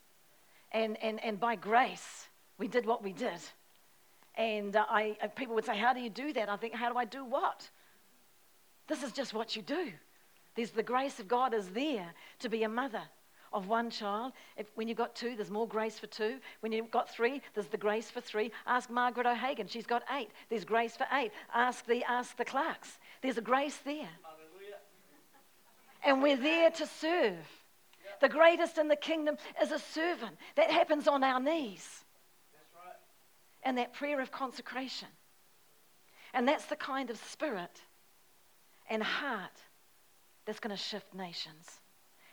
And, 0.72 0.96
and, 1.02 1.22
and 1.24 1.38
by 1.38 1.56
grace, 1.56 2.26
we 2.58 2.66
did 2.66 2.86
what 2.86 3.02
we 3.02 3.12
did. 3.12 3.38
And 4.34 4.74
uh, 4.74 4.84
I, 4.88 5.16
uh, 5.22 5.28
people 5.28 5.54
would 5.54 5.64
say, 5.64 5.76
How 5.76 5.92
do 5.92 6.00
you 6.00 6.10
do 6.10 6.32
that? 6.32 6.48
I 6.48 6.56
think, 6.56 6.74
How 6.74 6.90
do 6.90 6.98
I 6.98 7.04
do 7.04 7.24
what? 7.24 7.68
This 8.88 9.02
is 9.02 9.12
just 9.12 9.34
what 9.34 9.54
you 9.54 9.62
do. 9.62 9.92
There's 10.54 10.70
the 10.70 10.82
grace 10.82 11.18
of 11.20 11.28
God 11.28 11.54
is 11.54 11.68
there 11.68 12.12
to 12.40 12.48
be 12.48 12.62
a 12.62 12.68
mother 12.68 13.02
of 13.52 13.68
one 13.68 13.90
child. 13.90 14.32
If, 14.56 14.66
when 14.74 14.88
you've 14.88 14.98
got 14.98 15.14
two, 15.14 15.36
there's 15.36 15.50
more 15.50 15.68
grace 15.68 15.98
for 15.98 16.06
two. 16.06 16.38
When 16.60 16.72
you've 16.72 16.90
got 16.90 17.10
three, 17.10 17.42
there's 17.54 17.68
the 17.68 17.76
grace 17.76 18.10
for 18.10 18.20
three. 18.20 18.50
Ask 18.66 18.90
Margaret 18.90 19.26
O'Hagan. 19.26 19.66
She's 19.66 19.86
got 19.86 20.02
eight. 20.18 20.30
There's 20.48 20.64
grace 20.64 20.96
for 20.96 21.06
eight. 21.12 21.32
Ask 21.54 21.86
the, 21.86 22.02
ask 22.04 22.36
the 22.36 22.44
Clarks. 22.44 22.98
There's 23.22 23.38
a 23.38 23.42
grace 23.42 23.78
there 23.84 24.08
and 26.04 26.22
we're 26.22 26.36
there 26.36 26.70
to 26.70 26.86
serve. 26.86 27.46
The 28.20 28.28
greatest 28.28 28.78
in 28.78 28.88
the 28.88 28.96
kingdom 28.96 29.36
is 29.60 29.72
a 29.72 29.78
servant. 29.78 30.36
That 30.56 30.70
happens 30.70 31.08
on 31.08 31.24
our 31.24 31.40
knees. 31.40 32.04
And 33.64 33.78
that 33.78 33.92
prayer 33.92 34.20
of 34.20 34.30
consecration. 34.30 35.08
And 36.34 36.46
that's 36.46 36.66
the 36.66 36.76
kind 36.76 37.10
of 37.10 37.16
spirit 37.16 37.80
and 38.88 39.02
heart 39.02 39.58
that's 40.44 40.60
going 40.60 40.74
to 40.74 40.82
shift 40.82 41.14
nations 41.14 41.80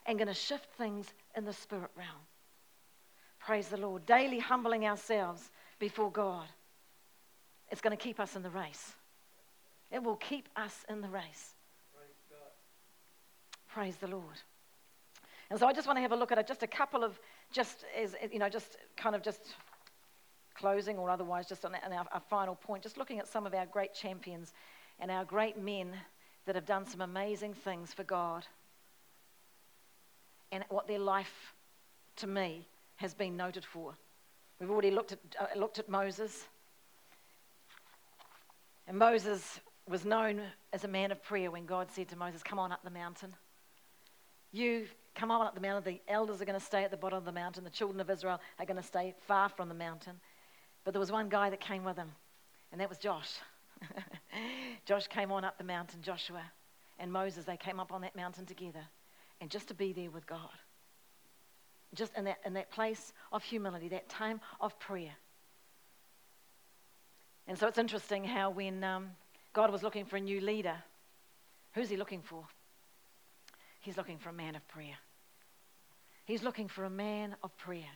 and 0.05 0.17
going 0.17 0.27
to 0.27 0.33
shift 0.33 0.67
things 0.77 1.07
in 1.35 1.45
the 1.45 1.53
spirit 1.53 1.91
realm. 1.95 2.25
Praise 3.39 3.67
the 3.67 3.77
Lord. 3.77 4.05
Daily 4.05 4.39
humbling 4.39 4.85
ourselves 4.85 5.49
before 5.79 6.11
God. 6.11 6.47
It's 7.71 7.81
going 7.81 7.95
to 7.95 8.03
keep 8.03 8.19
us 8.19 8.35
in 8.35 8.41
the 8.41 8.49
race. 8.49 8.93
It 9.91 10.03
will 10.03 10.15
keep 10.15 10.49
us 10.55 10.85
in 10.89 11.01
the 11.01 11.09
race. 11.09 11.55
Praise 13.73 13.95
the 13.97 14.07
Lord. 14.07 14.41
And 15.49 15.59
so 15.59 15.67
I 15.67 15.73
just 15.73 15.87
want 15.87 15.97
to 15.97 16.01
have 16.01 16.11
a 16.11 16.15
look 16.15 16.31
at 16.31 16.47
just 16.47 16.63
a 16.63 16.67
couple 16.67 17.03
of, 17.03 17.19
just 17.51 17.85
as, 17.99 18.15
you 18.31 18.39
know, 18.39 18.49
just 18.49 18.77
kind 18.97 19.15
of 19.15 19.23
just 19.23 19.55
closing 20.55 20.97
or 20.97 21.09
otherwise, 21.09 21.47
just 21.47 21.65
on 21.65 21.73
our, 21.75 22.05
our 22.11 22.21
final 22.29 22.55
point, 22.55 22.83
just 22.83 22.97
looking 22.97 23.19
at 23.19 23.27
some 23.27 23.45
of 23.45 23.53
our 23.53 23.65
great 23.65 23.93
champions 23.93 24.53
and 24.99 25.09
our 25.09 25.23
great 25.23 25.57
men 25.57 25.93
that 26.45 26.55
have 26.55 26.65
done 26.65 26.85
some 26.85 27.01
amazing 27.01 27.53
things 27.53 27.93
for 27.93 28.03
God 28.03 28.45
and 30.51 30.63
what 30.69 30.87
their 30.87 30.99
life, 30.99 31.53
to 32.17 32.27
me, 32.27 32.67
has 32.97 33.13
been 33.13 33.37
noted 33.37 33.63
for. 33.63 33.93
We've 34.59 34.69
already 34.69 34.91
looked 34.91 35.13
at, 35.13 35.19
uh, 35.39 35.57
looked 35.57 35.79
at 35.79 35.87
Moses. 35.87 36.45
And 38.87 38.97
Moses 38.97 39.59
was 39.87 40.05
known 40.05 40.41
as 40.73 40.83
a 40.83 40.87
man 40.87 41.11
of 41.11 41.23
prayer 41.23 41.49
when 41.49 41.65
God 41.65 41.89
said 41.91 42.09
to 42.09 42.15
Moses, 42.15 42.43
Come 42.43 42.59
on 42.59 42.71
up 42.71 42.83
the 42.83 42.89
mountain. 42.89 43.33
You 44.51 44.87
come 45.15 45.31
on 45.31 45.45
up 45.45 45.55
the 45.55 45.61
mountain. 45.61 45.93
The 45.93 46.11
elders 46.11 46.41
are 46.41 46.45
going 46.45 46.59
to 46.59 46.65
stay 46.65 46.83
at 46.83 46.91
the 46.91 46.97
bottom 46.97 47.17
of 47.17 47.25
the 47.25 47.31
mountain. 47.31 47.63
The 47.63 47.69
children 47.69 47.99
of 47.99 48.09
Israel 48.09 48.39
are 48.57 48.65
going 48.65 48.77
to 48.77 48.83
stay 48.83 49.13
far 49.27 49.49
from 49.49 49.69
the 49.69 49.75
mountain. 49.75 50.19
But 50.83 50.93
there 50.93 50.99
was 50.99 51.11
one 51.11 51.29
guy 51.29 51.49
that 51.49 51.59
came 51.59 51.83
with 51.83 51.97
him, 51.97 52.11
and 52.71 52.79
that 52.79 52.89
was 52.89 52.97
Josh. 52.97 53.31
Josh 54.85 55.07
came 55.07 55.31
on 55.31 55.43
up 55.43 55.57
the 55.57 55.63
mountain, 55.63 56.01
Joshua 56.01 56.43
and 56.99 57.11
Moses, 57.11 57.45
they 57.45 57.57
came 57.57 57.79
up 57.79 57.91
on 57.91 58.01
that 58.01 58.15
mountain 58.15 58.45
together. 58.45 58.85
And 59.41 59.49
just 59.49 59.69
to 59.69 59.73
be 59.73 59.93
there 59.93 60.11
with 60.11 60.27
God. 60.27 60.49
Just 61.95 62.15
in 62.15 62.25
that, 62.25 62.37
in 62.45 62.53
that 62.53 62.69
place 62.71 63.13
of 63.31 63.41
humility, 63.41 63.87
that 63.89 64.09
time 64.09 64.41
of 64.59 64.77
prayer. 64.79 65.15
And 67.47 67.57
so 67.57 67.67
it's 67.67 67.79
interesting 67.79 68.25
how 68.25 68.51
when 68.51 68.83
um, 68.83 69.11
God 69.53 69.71
was 69.71 69.81
looking 69.81 70.05
for 70.05 70.17
a 70.17 70.21
new 70.21 70.41
leader, 70.41 70.75
who's 71.73 71.89
he 71.89 71.97
looking 71.97 72.21
for? 72.21 72.45
He's 73.79 73.97
looking 73.97 74.17
for 74.17 74.29
a 74.29 74.33
man 74.33 74.55
of 74.55 74.67
prayer. 74.67 74.97
He's 76.25 76.43
looking 76.43 76.67
for 76.67 76.85
a 76.85 76.89
man 76.89 77.35
of 77.43 77.55
prayer. 77.57 77.89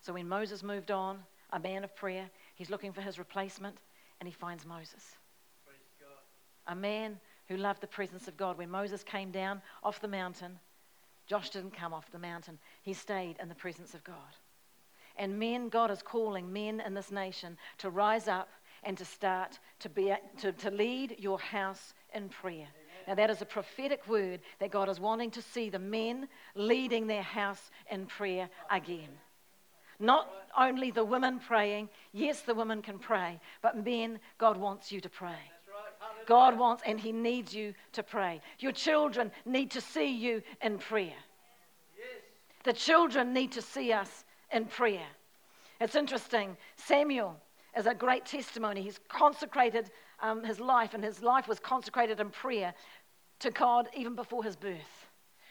So 0.00 0.12
when 0.14 0.28
Moses 0.28 0.62
moved 0.62 0.90
on, 0.90 1.18
a 1.50 1.60
man 1.60 1.84
of 1.84 1.94
prayer, 1.94 2.28
he's 2.54 2.70
looking 2.70 2.92
for 2.92 3.00
his 3.00 3.18
replacement, 3.18 3.76
and 4.20 4.28
he 4.28 4.32
finds 4.32 4.66
Moses. 4.66 5.16
A 6.66 6.74
man 6.74 7.18
who 7.48 7.56
loved 7.56 7.80
the 7.80 7.86
presence 7.86 8.26
of 8.26 8.36
God. 8.36 8.58
When 8.58 8.70
Moses 8.70 9.02
came 9.02 9.30
down 9.30 9.60
off 9.82 10.00
the 10.00 10.08
mountain, 10.08 10.58
Josh 11.26 11.50
didn't 11.50 11.76
come 11.76 11.92
off 11.92 12.10
the 12.10 12.18
mountain, 12.18 12.58
he 12.82 12.92
stayed 12.92 13.36
in 13.40 13.48
the 13.48 13.54
presence 13.54 13.94
of 13.94 14.04
God. 14.04 14.16
And 15.16 15.38
men, 15.38 15.68
God 15.68 15.90
is 15.90 16.02
calling 16.02 16.52
men 16.52 16.80
in 16.80 16.94
this 16.94 17.12
nation 17.12 17.56
to 17.78 17.90
rise 17.90 18.28
up 18.28 18.48
and 18.82 18.98
to 18.98 19.04
start 19.04 19.58
to, 19.80 19.88
be, 19.88 20.12
to, 20.38 20.52
to 20.52 20.70
lead 20.70 21.16
your 21.18 21.38
house 21.38 21.94
in 22.14 22.28
prayer. 22.28 22.66
Now, 23.06 23.14
that 23.14 23.30
is 23.30 23.42
a 23.42 23.46
prophetic 23.46 24.06
word 24.08 24.40
that 24.60 24.70
God 24.70 24.88
is 24.88 24.98
wanting 24.98 25.30
to 25.32 25.42
see 25.42 25.68
the 25.68 25.78
men 25.78 26.28
leading 26.54 27.06
their 27.06 27.22
house 27.22 27.70
in 27.90 28.06
prayer 28.06 28.48
again. 28.70 29.10
Not 29.98 30.28
only 30.58 30.90
the 30.90 31.04
women 31.04 31.38
praying, 31.38 31.88
yes, 32.12 32.42
the 32.42 32.54
women 32.54 32.82
can 32.82 32.98
pray, 32.98 33.40
but 33.62 33.84
men, 33.84 34.18
God 34.38 34.56
wants 34.56 34.90
you 34.90 35.00
to 35.00 35.08
pray. 35.08 35.38
God 36.26 36.58
wants 36.58 36.82
and 36.86 36.98
He 36.98 37.12
needs 37.12 37.54
you 37.54 37.74
to 37.92 38.02
pray. 38.02 38.40
Your 38.58 38.72
children 38.72 39.30
need 39.44 39.70
to 39.72 39.80
see 39.80 40.14
you 40.14 40.42
in 40.62 40.78
prayer. 40.78 41.12
The 42.64 42.72
children 42.72 43.32
need 43.32 43.52
to 43.52 43.62
see 43.62 43.92
us 43.92 44.24
in 44.50 44.64
prayer. 44.64 45.06
It's 45.80 45.94
interesting. 45.94 46.56
Samuel 46.76 47.36
is 47.76 47.86
a 47.86 47.94
great 47.94 48.24
testimony. 48.24 48.82
He's 48.82 49.00
consecrated 49.08 49.90
um, 50.20 50.44
his 50.44 50.60
life, 50.60 50.94
and 50.94 51.02
his 51.02 51.22
life 51.22 51.48
was 51.48 51.58
consecrated 51.58 52.20
in 52.20 52.30
prayer 52.30 52.74
to 53.40 53.50
God 53.50 53.88
even 53.94 54.14
before 54.14 54.44
his 54.44 54.56
birth. 54.56 55.08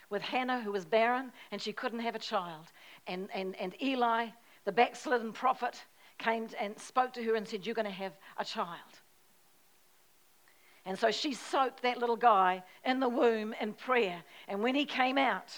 With 0.10 0.22
Hannah, 0.22 0.62
who 0.62 0.72
was 0.72 0.86
barren 0.86 1.32
and 1.52 1.62
she 1.62 1.74
couldn't 1.74 2.00
have 2.00 2.16
a 2.16 2.20
child. 2.20 2.66
And, 3.08 3.30
and, 3.34 3.56
and 3.60 3.74
Eli, 3.82 4.28
the 4.66 4.72
backslidden 4.72 5.32
prophet, 5.32 5.82
came 6.20 6.48
and 6.60 6.78
spoke 6.78 7.14
to 7.14 7.24
her 7.24 7.36
and 7.36 7.48
said, 7.48 7.66
You're 7.66 7.76
going 7.76 7.86
to 7.86 7.92
have 7.92 8.14
a 8.38 8.46
child. 8.46 8.70
And 10.86 11.00
so 11.00 11.12
she 11.12 11.34
soaked 11.34 11.82
that 11.84 11.98
little 11.98 12.18
guy 12.18 12.64
in 12.86 13.00
the 13.00 13.10
womb 13.10 13.54
in 13.60 13.74
prayer. 13.74 14.22
And 14.48 14.62
when 14.62 14.76
he 14.76 14.86
came 14.86 15.18
out, 15.18 15.54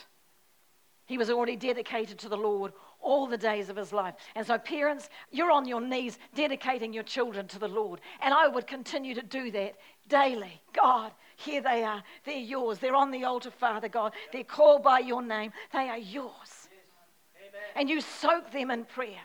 he 1.06 1.18
was 1.18 1.30
already 1.30 1.56
dedicated 1.56 2.20
to 2.20 2.30
the 2.30 2.38
Lord 2.38 2.74
all 3.06 3.28
the 3.28 3.38
days 3.38 3.70
of 3.70 3.78
his 3.78 3.94
life. 3.94 4.16
And 4.36 4.46
so, 4.46 4.58
parents, 4.58 5.10
you're 5.32 5.52
on 5.52 5.68
your 5.68 5.80
knees 5.80 6.18
dedicating 6.34 6.92
your 6.92 7.04
children 7.04 7.48
to 7.50 7.60
the 7.60 7.68
Lord. 7.68 8.02
And 8.22 8.34
I 8.34 8.48
would 8.48 8.68
continue 8.68 9.14
to 9.14 9.22
do 9.22 9.52
that 9.52 9.76
daily. 10.10 10.60
God, 10.74 11.12
here 11.38 11.62
they 11.62 11.84
are. 11.84 12.04
They're 12.26 12.36
yours. 12.36 12.80
They're 12.80 12.96
on 12.96 13.12
the 13.12 13.24
altar, 13.24 13.52
Father 13.52 13.88
God. 13.88 14.14
They're 14.34 14.44
called 14.44 14.84
by 14.84 15.00
your 15.00 15.22
name. 15.22 15.54
They 15.72 15.88
are 15.88 15.98
yours. 15.98 16.34
Yes. 16.34 17.52
And 17.76 17.90
you 17.90 18.02
soak 18.02 18.52
them 18.52 18.72
in 18.72 18.86
prayer. 18.86 19.22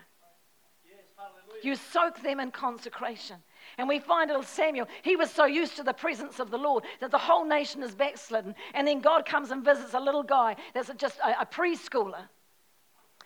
Yes. 0.84 1.64
You 1.64 1.74
soak 1.76 2.22
them 2.22 2.38
in 2.38 2.50
consecration. 2.50 3.36
And 3.78 3.88
we 3.88 3.98
find 3.98 4.28
little 4.28 4.42
Samuel, 4.42 4.88
he 5.02 5.16
was 5.16 5.30
so 5.30 5.46
used 5.46 5.76
to 5.76 5.82
the 5.82 5.92
presence 5.92 6.38
of 6.38 6.50
the 6.50 6.58
Lord 6.58 6.84
that 7.00 7.10
the 7.10 7.18
whole 7.18 7.46
nation 7.46 7.82
is 7.82 7.94
backslidden. 7.94 8.54
And 8.74 8.86
then 8.86 9.00
God 9.00 9.24
comes 9.24 9.50
and 9.50 9.64
visits 9.64 9.94
a 9.94 10.00
little 10.00 10.22
guy 10.22 10.56
that's 10.74 10.90
just 10.98 11.18
a, 11.20 11.42
a 11.42 11.46
preschooler 11.46 12.28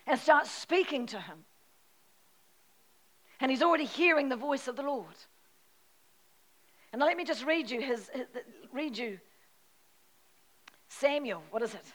and 0.07 0.19
starts 0.19 0.51
speaking 0.51 1.05
to 1.07 1.19
him. 1.19 1.45
And 3.39 3.51
he's 3.51 3.61
already 3.61 3.85
hearing 3.85 4.29
the 4.29 4.35
voice 4.35 4.67
of 4.67 4.75
the 4.75 4.83
Lord. 4.83 5.15
And 6.93 7.01
let 7.01 7.17
me 7.17 7.25
just 7.25 7.45
read 7.45 7.69
you 7.69 7.81
his, 7.81 8.09
his 8.13 8.27
read 8.71 8.97
you 8.97 9.19
Samuel, 10.87 11.43
what 11.49 11.61
is 11.61 11.73
it? 11.73 11.93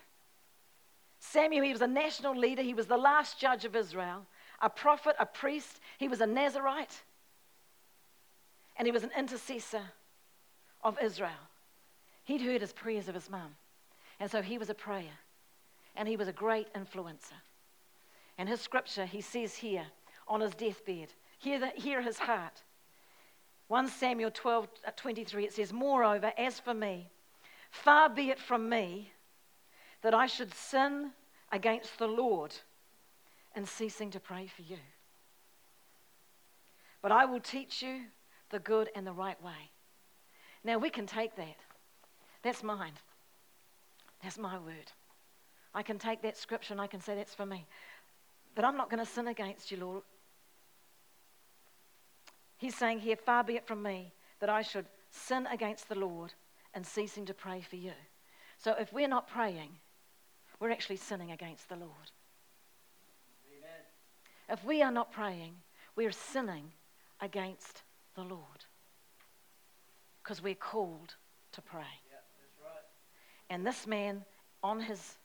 Samuel, 1.20 1.64
he 1.64 1.72
was 1.72 1.80
a 1.80 1.86
national 1.86 2.36
leader. 2.36 2.62
He 2.62 2.74
was 2.74 2.86
the 2.86 2.96
last 2.96 3.38
judge 3.38 3.64
of 3.64 3.74
Israel, 3.76 4.26
a 4.60 4.68
prophet, 4.68 5.16
a 5.18 5.24
priest. 5.24 5.80
He 5.98 6.08
was 6.08 6.20
a 6.20 6.26
Nazarite 6.26 7.02
and 8.80 8.86
he 8.86 8.92
was 8.92 9.04
an 9.04 9.10
intercessor 9.14 9.82
of 10.82 10.98
Israel. 11.02 11.30
He'd 12.24 12.40
heard 12.40 12.62
his 12.62 12.72
prayers 12.72 13.08
of 13.08 13.14
his 13.14 13.28
mum, 13.28 13.54
and 14.18 14.30
so 14.30 14.40
he 14.40 14.56
was 14.56 14.70
a 14.70 14.74
prayer, 14.74 15.18
and 15.96 16.08
he 16.08 16.16
was 16.16 16.28
a 16.28 16.32
great 16.32 16.72
influencer. 16.72 17.36
And 18.40 18.48
his 18.48 18.62
scripture, 18.62 19.04
he 19.04 19.20
says 19.20 19.56
here 19.56 19.84
on 20.26 20.40
his 20.40 20.54
deathbed, 20.54 21.08
hear, 21.36 21.60
the, 21.60 21.66
hear 21.74 22.00
his 22.00 22.18
heart. 22.18 22.62
1 23.68 23.88
Samuel 23.88 24.30
12 24.30 24.66
uh, 24.86 24.90
23, 24.96 25.44
it 25.44 25.52
says, 25.52 25.74
Moreover, 25.74 26.32
as 26.38 26.58
for 26.58 26.72
me, 26.72 27.10
far 27.70 28.08
be 28.08 28.30
it 28.30 28.38
from 28.38 28.70
me 28.70 29.12
that 30.00 30.14
I 30.14 30.26
should 30.26 30.54
sin 30.54 31.10
against 31.52 31.98
the 31.98 32.08
Lord 32.08 32.54
in 33.54 33.66
ceasing 33.66 34.10
to 34.12 34.20
pray 34.20 34.46
for 34.46 34.62
you. 34.62 34.78
But 37.02 37.12
I 37.12 37.26
will 37.26 37.40
teach 37.40 37.82
you 37.82 38.04
the 38.48 38.58
good 38.58 38.88
and 38.94 39.06
the 39.06 39.12
right 39.12 39.40
way. 39.44 39.70
Now 40.64 40.78
we 40.78 40.88
can 40.88 41.04
take 41.04 41.36
that. 41.36 41.58
That's 42.42 42.62
mine. 42.62 42.94
That's 44.22 44.38
my 44.38 44.56
word. 44.56 44.92
I 45.74 45.82
can 45.82 45.98
take 45.98 46.22
that 46.22 46.36
scripture 46.36 46.74
and 46.74 46.80
I 46.80 46.86
can 46.86 47.00
say 47.00 47.14
that's 47.14 47.34
for 47.34 47.46
me. 47.46 47.66
But 48.54 48.64
I'm 48.64 48.76
not 48.76 48.90
going 48.90 49.04
to 49.04 49.10
sin 49.10 49.28
against 49.28 49.70
you, 49.70 49.78
Lord. 49.78 50.02
He's 52.56 52.76
saying 52.76 53.00
here, 53.00 53.16
far 53.16 53.42
be 53.42 53.56
it 53.56 53.66
from 53.66 53.82
me 53.82 54.12
that 54.40 54.50
I 54.50 54.62
should 54.62 54.86
sin 55.10 55.46
against 55.46 55.88
the 55.88 55.94
Lord 55.94 56.34
and 56.74 56.86
ceasing 56.86 57.24
to 57.26 57.34
pray 57.34 57.62
for 57.62 57.76
you. 57.76 57.92
So 58.58 58.74
if 58.78 58.92
we're 58.92 59.08
not 59.08 59.28
praying, 59.28 59.70
we're 60.60 60.70
actually 60.70 60.96
sinning 60.96 61.32
against 61.32 61.68
the 61.68 61.76
Lord. 61.76 62.10
Amen. 63.48 64.58
If 64.58 64.64
we 64.64 64.82
are 64.82 64.92
not 64.92 65.10
praying, 65.10 65.54
we're 65.96 66.12
sinning 66.12 66.72
against 67.20 67.82
the 68.14 68.22
Lord. 68.22 68.64
Because 70.22 70.42
we're 70.42 70.54
called 70.54 71.14
to 71.52 71.62
pray. 71.62 71.80
Yeah, 71.80 72.66
right. 72.66 72.84
And 73.48 73.66
this 73.66 73.86
man, 73.86 74.24
on 74.62 74.80
his 74.80 75.16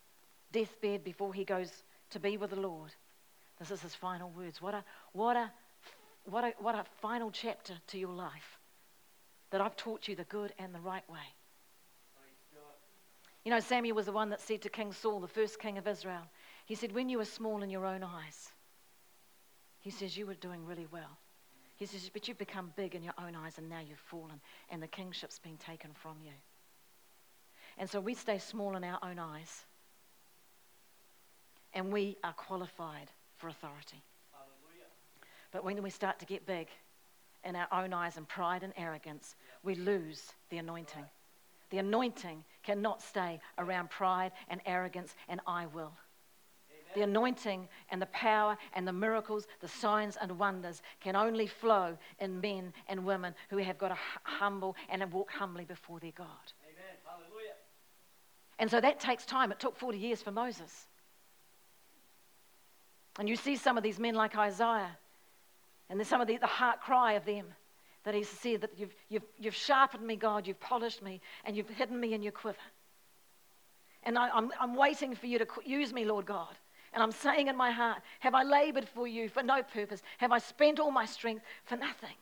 deathbed 0.53 1.03
before 1.03 1.33
he 1.33 1.43
goes 1.43 1.83
to 2.11 2.19
be 2.19 2.37
with 2.37 2.51
the 2.51 2.59
Lord, 2.59 2.91
this 3.59 3.71
is 3.71 3.81
his 3.81 3.95
final 3.95 4.29
words. 4.31 4.61
What 4.61 4.73
a, 4.73 4.83
what 5.13 5.35
a, 5.35 5.51
what 6.25 6.43
a, 6.43 6.53
what 6.59 6.75
a 6.75 6.83
final 7.01 7.31
chapter 7.31 7.73
to 7.87 7.97
your 7.97 8.13
life. 8.13 8.59
That 9.51 9.61
I've 9.61 9.75
taught 9.75 10.07
you 10.07 10.15
the 10.15 10.23
good 10.25 10.53
and 10.59 10.73
the 10.73 10.79
right 10.79 11.07
way. 11.09 11.17
You 13.45 13.51
know, 13.51 13.59
Samuel 13.59 13.95
was 13.95 14.07
the 14.07 14.11
one 14.11 14.29
that 14.31 14.41
said 14.41 14.63
to 14.63 14.69
King 14.69 14.91
Saul, 14.91 15.19
the 15.19 15.27
first 15.27 15.59
king 15.59 15.77
of 15.77 15.87
Israel, 15.87 16.23
he 16.65 16.73
said, 16.73 16.91
When 16.91 17.09
you 17.09 17.19
were 17.19 17.25
small 17.25 17.61
in 17.61 17.69
your 17.69 17.85
own 17.85 18.03
eyes, 18.03 18.51
he 19.79 19.91
says, 19.91 20.17
You 20.17 20.25
were 20.25 20.33
doing 20.33 20.65
really 20.65 20.87
well. 20.91 21.19
He 21.77 21.85
says, 21.85 22.09
But 22.11 22.27
you've 22.27 22.39
become 22.39 22.73
big 22.75 22.95
in 22.95 23.03
your 23.03 23.13
own 23.23 23.35
eyes, 23.35 23.59
and 23.59 23.69
now 23.69 23.81
you've 23.87 23.99
fallen, 23.99 24.41
and 24.71 24.81
the 24.81 24.87
kingship's 24.87 25.37
been 25.37 25.57
taken 25.57 25.91
from 25.93 26.17
you. 26.23 26.31
And 27.77 27.87
so 27.87 27.99
we 27.99 28.15
stay 28.15 28.39
small 28.39 28.75
in 28.75 28.83
our 28.83 28.97
own 29.03 29.19
eyes, 29.19 29.65
and 31.71 31.93
we 31.93 32.17
are 32.23 32.33
qualified 32.33 33.11
for 33.45 33.49
authority. 33.49 34.01
Hallelujah. 34.31 34.89
But 35.51 35.63
when 35.63 35.83
we 35.83 35.91
start 35.91 36.17
to 36.19 36.25
get 36.25 36.47
big 36.47 36.67
in 37.43 37.55
our 37.55 37.67
own 37.71 37.93
eyes 37.93 38.17
and 38.17 38.27
pride 38.27 38.63
and 38.63 38.73
arrogance, 38.75 39.35
we 39.63 39.75
lose 39.75 40.33
the 40.49 40.57
anointing. 40.57 41.05
The 41.69 41.77
anointing 41.77 42.43
cannot 42.63 43.03
stay 43.03 43.39
around 43.59 43.91
pride 43.91 44.31
and 44.47 44.61
arrogance 44.65 45.13
and 45.29 45.41
I 45.45 45.67
will. 45.67 45.93
The 46.95 47.01
anointing 47.01 47.67
and 47.91 48.01
the 48.01 48.07
power 48.07 48.57
and 48.73 48.87
the 48.87 48.93
miracles, 48.93 49.45
the 49.59 49.67
signs 49.67 50.17
and 50.19 50.39
wonders 50.39 50.81
can 51.01 51.15
only 51.15 51.45
flow 51.45 51.97
in 52.19 52.41
men 52.41 52.73
and 52.87 53.05
women 53.05 53.35
who 53.49 53.57
have 53.57 53.77
got 53.77 53.91
a 53.91 53.97
humble 54.23 54.75
and 54.89 55.11
walk 55.11 55.29
humbly 55.29 55.65
before 55.65 55.99
their 55.99 56.13
God. 56.13 56.25
Amen. 56.63 56.95
And 58.57 58.71
so 58.71 58.79
that 58.79 58.99
takes 58.99 59.25
time. 59.25 59.51
It 59.51 59.59
took 59.59 59.75
40 59.75 59.97
years 59.97 60.21
for 60.21 60.31
Moses. 60.31 60.87
And 63.17 63.29
you 63.29 63.35
see 63.35 63.55
some 63.55 63.77
of 63.77 63.83
these 63.83 63.99
men 63.99 64.15
like 64.15 64.37
Isaiah, 64.37 64.97
and 65.89 65.99
there's 65.99 66.07
some 66.07 66.21
of 66.21 66.27
the, 66.27 66.37
the 66.37 66.47
heart 66.47 66.81
cry 66.81 67.13
of 67.13 67.25
them 67.25 67.45
that 68.03 68.13
he 68.13 68.23
said 68.23 68.61
that 68.61 68.71
you've, 68.77 68.95
you've, 69.09 69.23
you've 69.39 69.55
sharpened 69.55 70.05
me, 70.05 70.15
God, 70.15 70.47
you've 70.47 70.59
polished 70.59 71.01
me, 71.01 71.21
and 71.43 71.55
you've 71.55 71.69
hidden 71.69 71.99
me 71.99 72.13
in 72.13 72.21
your 72.21 72.31
quiver. 72.31 72.57
And 74.03 74.17
I, 74.17 74.29
I'm, 74.29 74.51
I'm 74.59 74.75
waiting 74.75 75.15
for 75.15 75.25
you 75.25 75.39
to 75.39 75.47
use 75.65 75.93
me, 75.93 76.05
Lord 76.05 76.25
God. 76.25 76.55
And 76.93 77.01
I'm 77.01 77.11
saying 77.11 77.47
in 77.47 77.57
my 77.57 77.71
heart, 77.71 78.01
have 78.19 78.35
I 78.35 78.43
labored 78.43 78.87
for 78.87 79.07
you 79.07 79.27
for 79.27 79.43
no 79.43 79.63
purpose? 79.63 80.01
Have 80.19 80.31
I 80.31 80.37
spent 80.37 80.79
all 80.79 80.91
my 80.91 81.05
strength 81.05 81.43
for 81.65 81.75
nothing? 81.75 82.15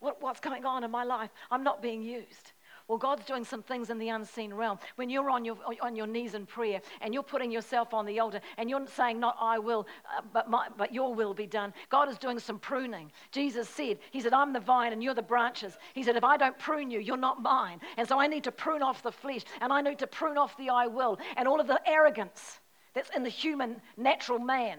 What, 0.00 0.22
what's 0.22 0.40
going 0.40 0.64
on 0.64 0.84
in 0.84 0.90
my 0.90 1.04
life? 1.04 1.30
I'm 1.50 1.64
not 1.64 1.80
being 1.80 2.02
used. 2.02 2.52
Well, 2.86 2.98
God's 2.98 3.24
doing 3.24 3.44
some 3.44 3.62
things 3.62 3.88
in 3.88 3.98
the 3.98 4.10
unseen 4.10 4.52
realm. 4.52 4.78
When 4.96 5.08
you're 5.08 5.30
on 5.30 5.42
your, 5.42 5.56
on 5.80 5.96
your 5.96 6.06
knees 6.06 6.34
in 6.34 6.44
prayer 6.44 6.82
and 7.00 7.14
you're 7.14 7.22
putting 7.22 7.50
yourself 7.50 7.94
on 7.94 8.04
the 8.04 8.20
altar 8.20 8.42
and 8.58 8.68
you're 8.68 8.86
saying, 8.86 9.18
Not 9.18 9.38
I 9.40 9.58
will, 9.58 9.86
uh, 10.14 10.20
but, 10.34 10.50
my, 10.50 10.68
but 10.76 10.92
your 10.92 11.14
will 11.14 11.32
be 11.32 11.46
done, 11.46 11.72
God 11.88 12.10
is 12.10 12.18
doing 12.18 12.38
some 12.38 12.58
pruning. 12.58 13.10
Jesus 13.32 13.70
said, 13.70 13.98
He 14.10 14.20
said, 14.20 14.34
I'm 14.34 14.52
the 14.52 14.60
vine 14.60 14.92
and 14.92 15.02
you're 15.02 15.14
the 15.14 15.22
branches. 15.22 15.78
He 15.94 16.02
said, 16.02 16.16
If 16.16 16.24
I 16.24 16.36
don't 16.36 16.58
prune 16.58 16.90
you, 16.90 17.00
you're 17.00 17.16
not 17.16 17.40
mine. 17.40 17.80
And 17.96 18.06
so 18.06 18.20
I 18.20 18.26
need 18.26 18.44
to 18.44 18.52
prune 18.52 18.82
off 18.82 19.02
the 19.02 19.12
flesh 19.12 19.44
and 19.62 19.72
I 19.72 19.80
need 19.80 20.00
to 20.00 20.06
prune 20.06 20.36
off 20.36 20.54
the 20.58 20.68
I 20.68 20.86
will 20.86 21.18
and 21.38 21.48
all 21.48 21.60
of 21.60 21.66
the 21.66 21.80
arrogance 21.86 22.60
that's 22.92 23.10
in 23.16 23.22
the 23.22 23.30
human 23.30 23.80
natural 23.96 24.38
man. 24.38 24.78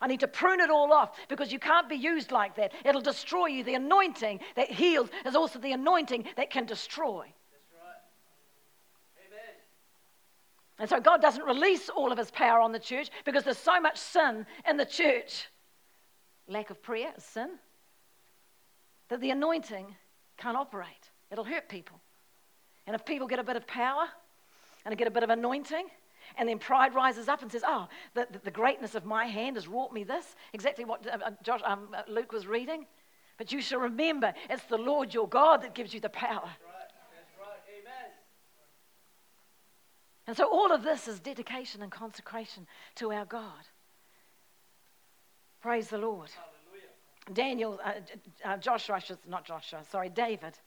I 0.00 0.06
need 0.06 0.20
to 0.20 0.28
prune 0.28 0.60
it 0.60 0.70
all 0.70 0.90
off 0.90 1.16
because 1.28 1.52
you 1.52 1.58
can't 1.58 1.88
be 1.88 1.96
used 1.96 2.32
like 2.32 2.56
that. 2.56 2.72
It'll 2.84 3.02
destroy 3.02 3.46
you. 3.46 3.62
The 3.62 3.74
anointing 3.74 4.40
that 4.56 4.70
heals 4.70 5.10
is 5.26 5.36
also 5.36 5.58
the 5.58 5.72
anointing 5.72 6.24
that 6.36 6.50
can 6.50 6.64
destroy. 6.64 7.26
And 10.82 10.90
so 10.90 10.98
God 10.98 11.22
doesn't 11.22 11.44
release 11.44 11.88
all 11.88 12.10
of 12.10 12.18
his 12.18 12.32
power 12.32 12.60
on 12.60 12.72
the 12.72 12.78
church 12.80 13.08
because 13.24 13.44
there's 13.44 13.56
so 13.56 13.80
much 13.80 13.98
sin 13.98 14.44
in 14.68 14.76
the 14.76 14.84
church. 14.84 15.46
Lack 16.48 16.70
of 16.70 16.82
prayer 16.82 17.12
is 17.16 17.22
sin. 17.22 17.50
That 19.08 19.20
the 19.20 19.30
anointing 19.30 19.94
can't 20.36 20.56
operate. 20.56 20.88
It'll 21.30 21.44
hurt 21.44 21.68
people. 21.68 22.00
And 22.88 22.96
if 22.96 23.04
people 23.04 23.28
get 23.28 23.38
a 23.38 23.44
bit 23.44 23.54
of 23.54 23.64
power 23.64 24.06
and 24.84 24.98
get 24.98 25.06
a 25.06 25.12
bit 25.12 25.22
of 25.22 25.30
anointing, 25.30 25.86
and 26.36 26.48
then 26.48 26.58
pride 26.58 26.96
rises 26.96 27.28
up 27.28 27.42
and 27.42 27.52
says, 27.52 27.62
Oh, 27.64 27.86
the, 28.14 28.26
the 28.42 28.50
greatness 28.50 28.96
of 28.96 29.04
my 29.04 29.26
hand 29.26 29.54
has 29.54 29.68
wrought 29.68 29.92
me 29.92 30.02
this. 30.02 30.34
Exactly 30.52 30.84
what 30.84 31.06
uh, 31.06 31.16
uh, 31.26 31.30
Josh, 31.44 31.60
um, 31.64 31.90
uh, 31.96 32.02
Luke 32.08 32.32
was 32.32 32.48
reading. 32.48 32.86
But 33.38 33.52
you 33.52 33.60
shall 33.60 33.78
remember 33.78 34.34
it's 34.50 34.64
the 34.64 34.78
Lord 34.78 35.14
your 35.14 35.28
God 35.28 35.62
that 35.62 35.76
gives 35.76 35.94
you 35.94 36.00
the 36.00 36.08
power. 36.08 36.50
And 40.26 40.36
so 40.36 40.48
all 40.48 40.72
of 40.72 40.82
this 40.82 41.08
is 41.08 41.20
dedication 41.20 41.82
and 41.82 41.90
consecration 41.90 42.66
to 42.96 43.12
our 43.12 43.24
God. 43.24 43.66
Praise 45.60 45.88
the 45.88 45.98
Lord. 45.98 46.30
Hallelujah. 46.30 47.32
Daniel, 47.32 47.80
uh, 47.84 47.92
uh, 48.44 48.56
Joshua, 48.56 49.00
not 49.28 49.44
Joshua, 49.44 49.82
sorry, 49.90 50.08
David. 50.08 50.58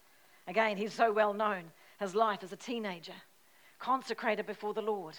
Again, 0.47 0.77
he's 0.77 0.93
so 0.93 1.11
well 1.11 1.33
known. 1.33 1.63
His 1.99 2.13
life 2.15 2.43
as 2.43 2.51
a 2.51 2.57
teenager, 2.57 3.13
consecrated 3.79 4.45
before 4.45 4.73
the 4.73 4.81
Lord. 4.81 5.15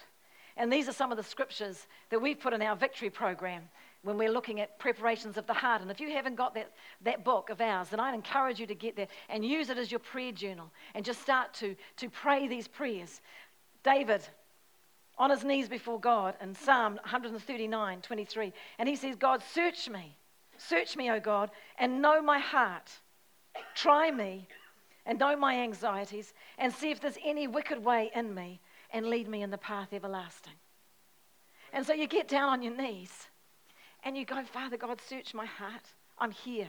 And 0.58 0.72
these 0.72 0.88
are 0.88 0.92
some 0.92 1.10
of 1.10 1.18
the 1.18 1.22
scriptures 1.22 1.86
that 2.10 2.20
we've 2.20 2.38
put 2.38 2.54
in 2.54 2.62
our 2.62 2.76
victory 2.76 3.10
program 3.10 3.62
when 4.02 4.16
we're 4.16 4.30
looking 4.30 4.60
at 4.60 4.78
preparations 4.78 5.36
of 5.36 5.46
the 5.46 5.52
heart. 5.52 5.82
And 5.82 5.90
if 5.90 6.00
you 6.00 6.10
haven't 6.12 6.36
got 6.36 6.54
that, 6.54 6.70
that 7.02 7.24
book 7.24 7.50
of 7.50 7.60
ours, 7.60 7.88
then 7.88 8.00
I'd 8.00 8.14
encourage 8.14 8.58
you 8.60 8.66
to 8.66 8.74
get 8.74 8.96
there 8.96 9.08
and 9.28 9.44
use 9.44 9.68
it 9.68 9.78
as 9.78 9.90
your 9.90 10.00
prayer 10.00 10.32
journal 10.32 10.70
and 10.94 11.04
just 11.04 11.20
start 11.20 11.52
to, 11.54 11.76
to 11.96 12.08
pray 12.08 12.48
these 12.48 12.68
prayers. 12.68 13.20
David, 13.86 14.20
on 15.16 15.30
his 15.30 15.44
knees 15.44 15.68
before 15.68 15.98
God 15.98 16.34
in 16.42 16.54
Psalm 16.54 16.96
139 16.96 18.02
23, 18.02 18.52
and 18.78 18.88
he 18.88 18.96
says, 18.96 19.16
God, 19.16 19.42
search 19.54 19.88
me, 19.88 20.16
search 20.58 20.96
me, 20.96 21.10
O 21.10 21.20
God, 21.20 21.50
and 21.78 22.02
know 22.02 22.20
my 22.20 22.38
heart. 22.38 22.90
Try 23.74 24.10
me 24.10 24.46
and 25.06 25.18
know 25.18 25.36
my 25.36 25.60
anxieties, 25.60 26.34
and 26.58 26.72
see 26.72 26.90
if 26.90 27.00
there's 27.00 27.16
any 27.24 27.46
wicked 27.46 27.82
way 27.82 28.10
in 28.14 28.34
me, 28.34 28.60
and 28.92 29.06
lead 29.06 29.28
me 29.28 29.42
in 29.42 29.50
the 29.50 29.58
path 29.58 29.92
everlasting. 29.92 30.52
And 31.72 31.86
so 31.86 31.92
you 31.92 32.06
get 32.08 32.26
down 32.26 32.48
on 32.48 32.62
your 32.62 32.76
knees 32.76 33.28
and 34.02 34.16
you 34.16 34.24
go, 34.24 34.42
Father 34.44 34.76
God, 34.76 35.00
search 35.00 35.34
my 35.34 35.46
heart. 35.46 35.92
I'm 36.18 36.30
here. 36.30 36.68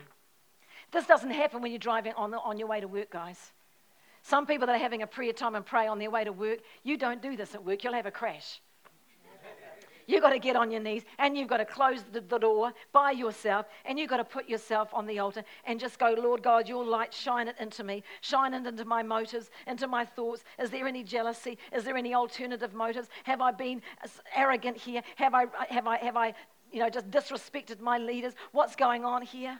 This 0.91 1.05
doesn't 1.05 1.32
happen 1.32 1.61
when 1.61 1.72
you're 1.72 1.80
driving 1.80 2.13
on, 2.13 2.32
the, 2.32 2.39
on 2.39 2.57
your 2.57 2.68
way 2.68 2.80
to 2.80 2.88
work, 2.88 3.09
guys. 3.09 3.51
Some 4.28 4.45
people 4.45 4.67
that 4.67 4.75
are 4.75 4.78
having 4.78 5.03
a 5.03 5.07
prayer 5.07 5.32
time 5.32 5.55
and 5.55 5.65
pray 5.65 5.88
on 5.88 5.99
their 5.99 6.11
way 6.11 6.25
to 6.25 6.34
work, 6.34 6.59
you 6.84 6.97
don't 6.97 7.21
do 7.21 7.38
this 7.38 7.55
at 7.55 7.63
work, 7.63 7.86
you'll 7.86 7.93
have 7.93 8.07
a 8.07 8.11
crash. 8.11 8.59
You've 10.05 10.21
got 10.21 10.32
to 10.32 10.39
get 10.39 10.57
on 10.57 10.69
your 10.69 10.82
knees 10.82 11.03
and 11.17 11.38
you've 11.38 11.47
got 11.47 11.57
to 11.57 11.65
close 11.65 12.03
the, 12.11 12.19
the, 12.19 12.38
door 12.38 12.73
by 12.91 13.11
yourself 13.11 13.67
and 13.86 13.97
you've 13.97 14.09
got 14.09 14.17
to 14.17 14.25
put 14.25 14.49
yourself 14.49 14.89
on 14.93 15.07
the 15.07 15.19
altar 15.19 15.45
and 15.63 15.80
just 15.80 15.97
go, 15.97 16.13
Lord 16.17 16.43
God, 16.43 16.67
your 16.67 16.84
light, 16.84 17.13
shine 17.13 17.47
it 17.47 17.55
into 17.57 17.86
me. 17.86 18.03
Shine 18.19 18.53
it 18.53 18.67
into 18.67 18.84
my 18.84 19.01
motives, 19.01 19.49
into 19.65 19.88
my 19.88 20.03
thoughts. 20.03 20.43
Is 20.59 20.71
there 20.71 20.88
any 20.88 21.03
jealousy? 21.05 21.57
Is 21.73 21.86
there 21.86 21.95
any 21.95 22.13
alternative 22.13 22.73
motives? 22.73 23.07
Have 23.23 23.39
I 23.39 23.51
been 23.51 23.82
arrogant 24.36 24.75
here? 24.75 25.03
Have 25.15 25.36
I, 25.36 25.45
have 25.69 25.88
I, 25.88 25.97
have 25.99 26.17
I 26.17 26.34
you 26.73 26.82
know, 26.82 26.89
just 26.89 27.09
disrespected 27.11 27.80
my 27.80 27.97
leaders? 27.97 28.34
What's 28.51 28.75
going 28.75 29.05
on 29.05 29.21
here? 29.21 29.57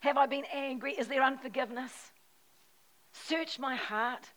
Have 0.00 0.18
I 0.18 0.26
been 0.26 0.44
angry? 0.52 0.92
Is 0.92 1.06
there 1.06 1.22
unforgiveness? 1.22 2.10
Search 3.14 3.58
my 3.58 3.76
heart. 3.76 4.28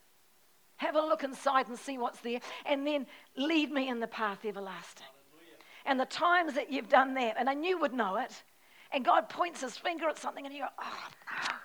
Have 0.78 0.96
a 0.96 1.02
look 1.02 1.24
inside 1.24 1.68
and 1.68 1.78
see 1.78 1.98
what's 1.98 2.20
there. 2.20 2.40
And 2.66 2.86
then 2.86 3.08
lead 3.36 3.72
me 3.72 3.90
in 3.90 4.00
the 4.00 4.08
path 4.08 4.46
everlasting. 4.46 5.08
Hallelujah. 5.32 5.58
And 5.86 6.00
the 6.00 6.06
times 6.06 6.54
that 6.54 6.72
you've 6.72 6.88
done 6.88 7.16
that, 7.16 7.36
and 7.40 7.50
I 7.50 7.56
knew 7.56 7.80
would 7.80 7.94
know 7.94 8.18
it, 8.18 8.44
and 8.92 9.04
God 9.04 9.30
points 9.30 9.62
his 9.62 9.76
finger 9.76 10.08
at 10.08 10.20
something 10.20 10.46
and 10.46 10.54
you 10.54 10.62
go, 10.62 10.68
oh 10.80 11.08
no. 11.26 11.56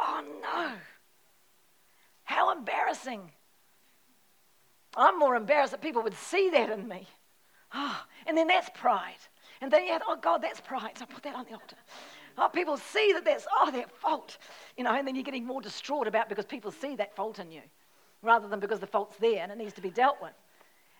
Oh 0.00 0.24
no. 0.42 0.72
How 2.24 2.52
embarrassing. 2.52 3.30
I'm 4.96 5.18
more 5.18 5.36
embarrassed 5.36 5.70
that 5.70 5.80
people 5.80 6.02
would 6.02 6.14
see 6.14 6.50
that 6.50 6.70
in 6.70 6.88
me. 6.88 7.06
Oh, 7.72 8.02
and 8.26 8.36
then 8.36 8.48
that's 8.48 8.68
pride. 8.74 9.14
And 9.60 9.70
then 9.70 9.84
you 9.84 9.92
have, 9.92 10.02
oh 10.08 10.16
God, 10.20 10.42
that's 10.42 10.60
pride. 10.60 10.98
So 10.98 11.04
I 11.08 11.12
put 11.12 11.22
that 11.22 11.36
on 11.36 11.44
the 11.44 11.52
altar. 11.52 11.76
Oh, 12.40 12.48
people 12.48 12.78
see 12.78 13.12
that 13.12 13.24
that's, 13.26 13.46
oh, 13.54 13.70
that 13.70 13.90
fault. 13.90 14.38
You 14.78 14.84
know, 14.84 14.94
and 14.94 15.06
then 15.06 15.14
you're 15.14 15.24
getting 15.24 15.46
more 15.46 15.60
distraught 15.60 16.06
about 16.06 16.30
because 16.30 16.46
people 16.46 16.70
see 16.70 16.96
that 16.96 17.14
fault 17.14 17.38
in 17.38 17.52
you 17.52 17.60
rather 18.22 18.48
than 18.48 18.60
because 18.60 18.80
the 18.80 18.86
fault's 18.86 19.16
there 19.18 19.42
and 19.42 19.52
it 19.52 19.58
needs 19.58 19.74
to 19.74 19.82
be 19.82 19.90
dealt 19.90 20.16
with. 20.22 20.32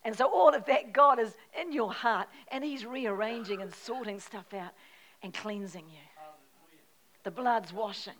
And 0.05 0.15
so 0.15 0.27
all 0.27 0.55
of 0.55 0.67
that, 0.67 0.93
God 0.93 1.19
is 1.19 1.35
in 1.59 1.73
your 1.73 1.93
heart 1.93 2.29
and 2.53 2.63
He's 2.63 2.85
rearranging 2.85 3.63
and 3.63 3.75
sorting 3.75 4.21
stuff 4.21 4.53
out 4.53 4.73
and 5.23 5.33
cleansing 5.33 5.87
you. 5.89 5.99
The 7.23 7.31
blood's 7.31 7.73
washing. 7.73 8.15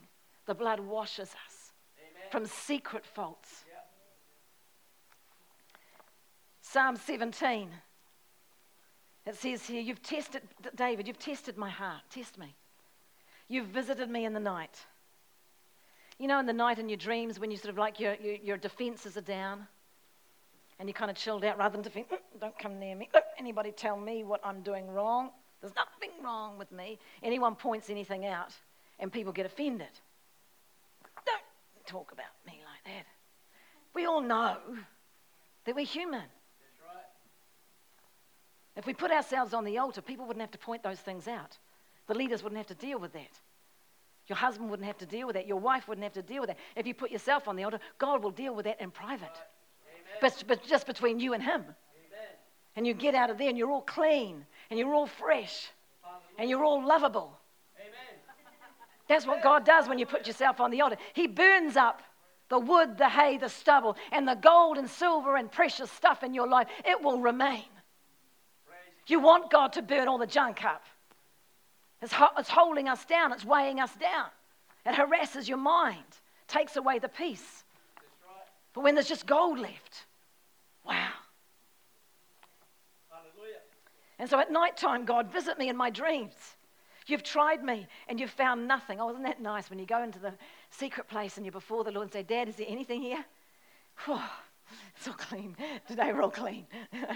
The 0.47 0.55
blood 0.55 0.81
washes 0.81 1.29
us 1.47 1.73
Amen. 1.99 2.31
from 2.31 2.47
secret 2.47 3.05
faults. 3.05 3.65
Yep. 3.69 3.87
Psalm 6.63 6.97
17. 6.97 7.71
It 9.27 9.37
says 9.37 9.67
here, 9.67 9.81
You've 9.81 10.03
tested, 10.03 10.43
David, 10.75 11.07
you've 11.07 11.19
tested 11.19 11.57
my 11.57 11.71
heart. 11.71 12.03
Test 12.11 12.39
me. 12.39 12.55
You've 13.51 13.67
visited 13.67 14.09
me 14.09 14.25
in 14.25 14.33
the 14.33 14.41
night. 14.41 14.79
You 16.19 16.29
know, 16.29 16.39
in 16.39 16.47
the 16.47 16.53
night 16.53 16.79
in 16.79 16.89
your 16.89 16.97
dreams 16.97 17.41
when 17.41 17.51
you 17.51 17.57
sort 17.57 17.71
of 17.71 17.79
like 17.79 17.99
your, 17.99 18.15
your, 18.23 18.37
your 18.37 18.57
defenses 18.57 19.17
are 19.17 19.23
down 19.23 19.67
and 20.79 20.89
you 20.89 20.95
kind 20.95 21.11
of 21.11 21.17
chilled 21.17 21.45
out 21.45 21.59
rather 21.59 21.73
than 21.73 21.83
defend, 21.83 22.07
mm, 22.11 22.41
don't 22.41 22.57
come 22.57 22.79
near 22.79 22.95
me. 22.95 23.09
Look, 23.13 23.25
anybody 23.41 23.73
tell 23.73 23.97
me 23.97 24.23
what 24.23 24.41
I'm 24.45 24.63
doing 24.63 24.89
wrong? 24.89 25.31
There's 25.61 25.75
nothing 25.75 26.11
wrong 26.23 26.59
with 26.59 26.71
me. 26.71 27.01
Anyone 27.25 27.57
points 27.57 27.91
anything 27.91 28.25
out 28.25 28.55
and 29.01 29.13
people 29.13 29.33
get 29.33 29.47
offended. 29.47 29.89
Don't 31.27 31.87
talk 31.87 32.13
about 32.13 32.27
me 32.47 32.53
like 32.53 32.95
that. 32.95 33.07
We 33.95 34.07
all 34.07 34.21
know 34.21 34.59
that 35.65 35.75
we're 35.75 35.85
human. 35.85 36.23
If 38.77 38.87
we 38.87 38.95
put 38.95 39.11
ourselves 39.11 39.55
on 39.55 39.65
the 39.65 39.79
altar, 39.79 40.03
people 40.03 40.25
wouldn't 40.27 40.41
have 40.41 40.53
to 40.53 40.59
point 40.59 40.85
those 40.85 41.01
things 41.01 41.27
out. 41.27 41.59
The 42.11 42.19
leaders 42.19 42.43
wouldn't 42.43 42.57
have 42.59 42.67
to 42.67 42.75
deal 42.75 42.99
with 42.99 43.13
that. 43.13 43.39
Your 44.27 44.35
husband 44.35 44.69
wouldn't 44.69 44.89
have 44.89 44.99
to 44.99 45.07
deal 45.07 45.29
with 45.29 45.35
that. 45.35 45.47
Your 45.47 45.61
wife 45.61 45.87
wouldn't 45.87 46.03
have 46.03 46.15
to 46.15 46.23
deal 46.23 46.41
with 46.41 46.49
that. 46.49 46.59
If 46.75 46.85
you 46.85 46.93
put 46.93 47.13
yourself 47.13 47.47
on 47.47 47.55
the 47.55 47.63
altar, 47.63 47.79
God 47.99 48.25
will 48.25 48.33
deal 48.33 48.53
with 48.53 48.65
that 48.65 48.81
in 48.81 48.91
private. 48.91 49.31
But, 50.21 50.43
but 50.49 50.65
just 50.65 50.89
between 50.89 51.21
you 51.21 51.35
and 51.35 51.43
Him. 51.43 51.65
And 52.75 52.85
you 52.85 52.95
get 52.95 53.15
out 53.15 53.31
of 53.31 53.39
there 53.39 53.49
and 53.49 53.57
you're 53.57 53.71
all 53.71 53.83
clean 53.83 54.45
and 54.71 54.77
you're 54.77 54.93
all 54.93 55.07
fresh 55.07 55.71
and 56.37 56.51
you're 56.51 56.65
all 56.65 56.85
lovable. 56.85 57.39
Amen. 57.79 58.21
That's 59.07 59.25
what 59.25 59.41
God 59.41 59.65
does 59.65 59.89
when 59.89 60.01
you 60.01 60.07
put 60.07 60.27
yourself 60.27 60.61
on 60.61 60.73
the 60.73 60.81
altar. 60.81 60.97
He 61.15 61.29
burns 61.29 61.77
up 61.77 62.03
the 62.49 62.59
wood, 62.59 62.99
the 62.99 63.09
hay, 63.09 63.39
the 63.39 63.49
stubble, 63.49 63.97
and 64.11 64.27
the 64.27 64.35
gold 64.35 64.79
and 64.79 64.91
silver 64.91 65.37
and 65.37 65.49
precious 65.49 65.93
stuff 65.93 66.25
in 66.25 66.35
your 66.35 66.49
life. 66.49 66.67
It 66.85 67.01
will 67.05 67.21
remain. 67.21 67.67
You 69.07 69.21
want 69.21 69.53
God 69.53 69.75
to 69.75 69.83
burn 69.83 70.09
all 70.09 70.19
the 70.19 70.27
junk 70.27 70.65
up. 70.65 70.83
It's, 72.03 72.13
ho- 72.13 72.33
it's 72.39 72.49
holding 72.49 72.89
us 72.89 73.05
down, 73.05 73.33
it's 73.33 73.45
weighing 73.45 73.81
us 73.81 73.95
down. 73.97 74.27
It 74.87 74.95
harasses 74.95 75.49
your 75.49 75.59
mind, 75.59 76.05
takes 76.49 76.77
away 76.77 76.99
the 76.99 77.09
peace. 77.09 77.65
But 78.73 78.83
when 78.83 78.95
there's 78.95 79.09
just 79.09 79.27
gold 79.27 79.59
left, 79.59 80.07
wow. 80.87 81.09
Hallelujah. 83.11 83.59
And 84.19 84.31
so 84.31 84.39
at 84.39 84.51
night 84.51 84.77
time, 84.77 85.05
God, 85.05 85.31
visit 85.33 85.59
me 85.59 85.69
in 85.69 85.77
my 85.77 85.91
dreams. 85.91 86.33
You've 87.07 87.23
tried 87.23 87.65
me 87.65 87.87
and 88.09 88.21
you've 88.21 88.31
found 88.31 88.69
nothing. 88.69 89.01
Oh, 89.01 89.11
isn't 89.11 89.25
that 89.25 89.43
nice 89.43 89.69
when 89.69 89.79
you 89.79 89.87
go 89.87 90.03
into 90.03 90.19
the 90.19 90.33
secret 90.71 91.09
place 91.09 91.37
and 91.37 91.45
you're 91.45 91.53
before 91.53 91.83
the 91.83 91.91
Lord 91.91 92.05
and 92.05 92.13
say, 92.13 92.23
Dad, 92.23 92.49
is 92.49 92.57
there 92.57 92.67
anything 92.69 93.03
here? 93.03 93.25
Whew, 94.05 94.21
it's 94.97 95.09
all 95.09 95.15
clean. 95.15 95.57
Today 95.89 96.13
we're 96.13 96.23
all 96.23 96.31
clean. 96.31 96.67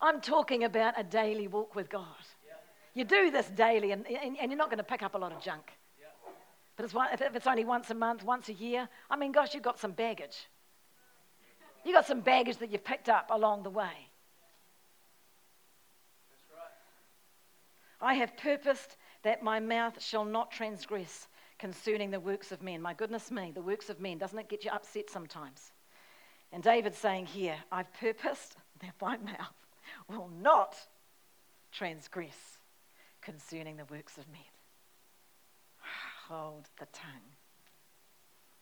I'm 0.00 0.20
talking 0.20 0.64
about 0.64 0.94
a 0.98 1.04
daily 1.04 1.48
walk 1.48 1.74
with 1.74 1.88
God. 1.88 2.04
You 2.96 3.04
do 3.04 3.30
this 3.30 3.46
daily 3.48 3.92
and, 3.92 4.06
and, 4.06 4.38
and 4.40 4.50
you're 4.50 4.56
not 4.56 4.70
going 4.70 4.78
to 4.78 4.82
pick 4.82 5.02
up 5.02 5.14
a 5.14 5.18
lot 5.18 5.30
of 5.30 5.42
junk. 5.42 5.70
But 6.76 6.86
it's 6.86 6.94
one, 6.94 7.08
if 7.12 7.20
it's 7.20 7.46
only 7.46 7.64
once 7.64 7.90
a 7.90 7.94
month, 7.94 8.24
once 8.24 8.48
a 8.48 8.54
year, 8.54 8.88
I 9.10 9.16
mean, 9.16 9.32
gosh, 9.32 9.52
you've 9.52 9.62
got 9.62 9.78
some 9.78 9.92
baggage. 9.92 10.46
You've 11.84 11.94
got 11.94 12.06
some 12.06 12.20
baggage 12.20 12.56
that 12.56 12.72
you've 12.72 12.84
picked 12.84 13.10
up 13.10 13.28
along 13.30 13.64
the 13.64 13.70
way. 13.70 14.08
I 18.00 18.14
have 18.14 18.34
purposed 18.38 18.96
that 19.24 19.42
my 19.42 19.60
mouth 19.60 20.02
shall 20.02 20.24
not 20.24 20.50
transgress 20.50 21.28
concerning 21.58 22.10
the 22.10 22.20
works 22.20 22.50
of 22.50 22.62
men. 22.62 22.80
My 22.80 22.94
goodness 22.94 23.30
me, 23.30 23.52
the 23.54 23.60
works 23.60 23.90
of 23.90 24.00
men. 24.00 24.16
Doesn't 24.16 24.38
it 24.38 24.48
get 24.48 24.64
you 24.64 24.70
upset 24.70 25.10
sometimes? 25.10 25.70
And 26.50 26.62
David's 26.62 26.96
saying 26.96 27.26
here, 27.26 27.56
I've 27.70 27.92
purposed 27.92 28.56
that 28.80 28.94
my 29.02 29.18
mouth 29.18 29.54
will 30.08 30.30
not 30.40 30.76
transgress 31.72 32.55
concerning 33.26 33.76
the 33.76 33.84
works 33.86 34.16
of 34.18 34.28
men. 34.28 34.40
Hold 36.28 36.68
the 36.78 36.86
tongue. 36.92 37.34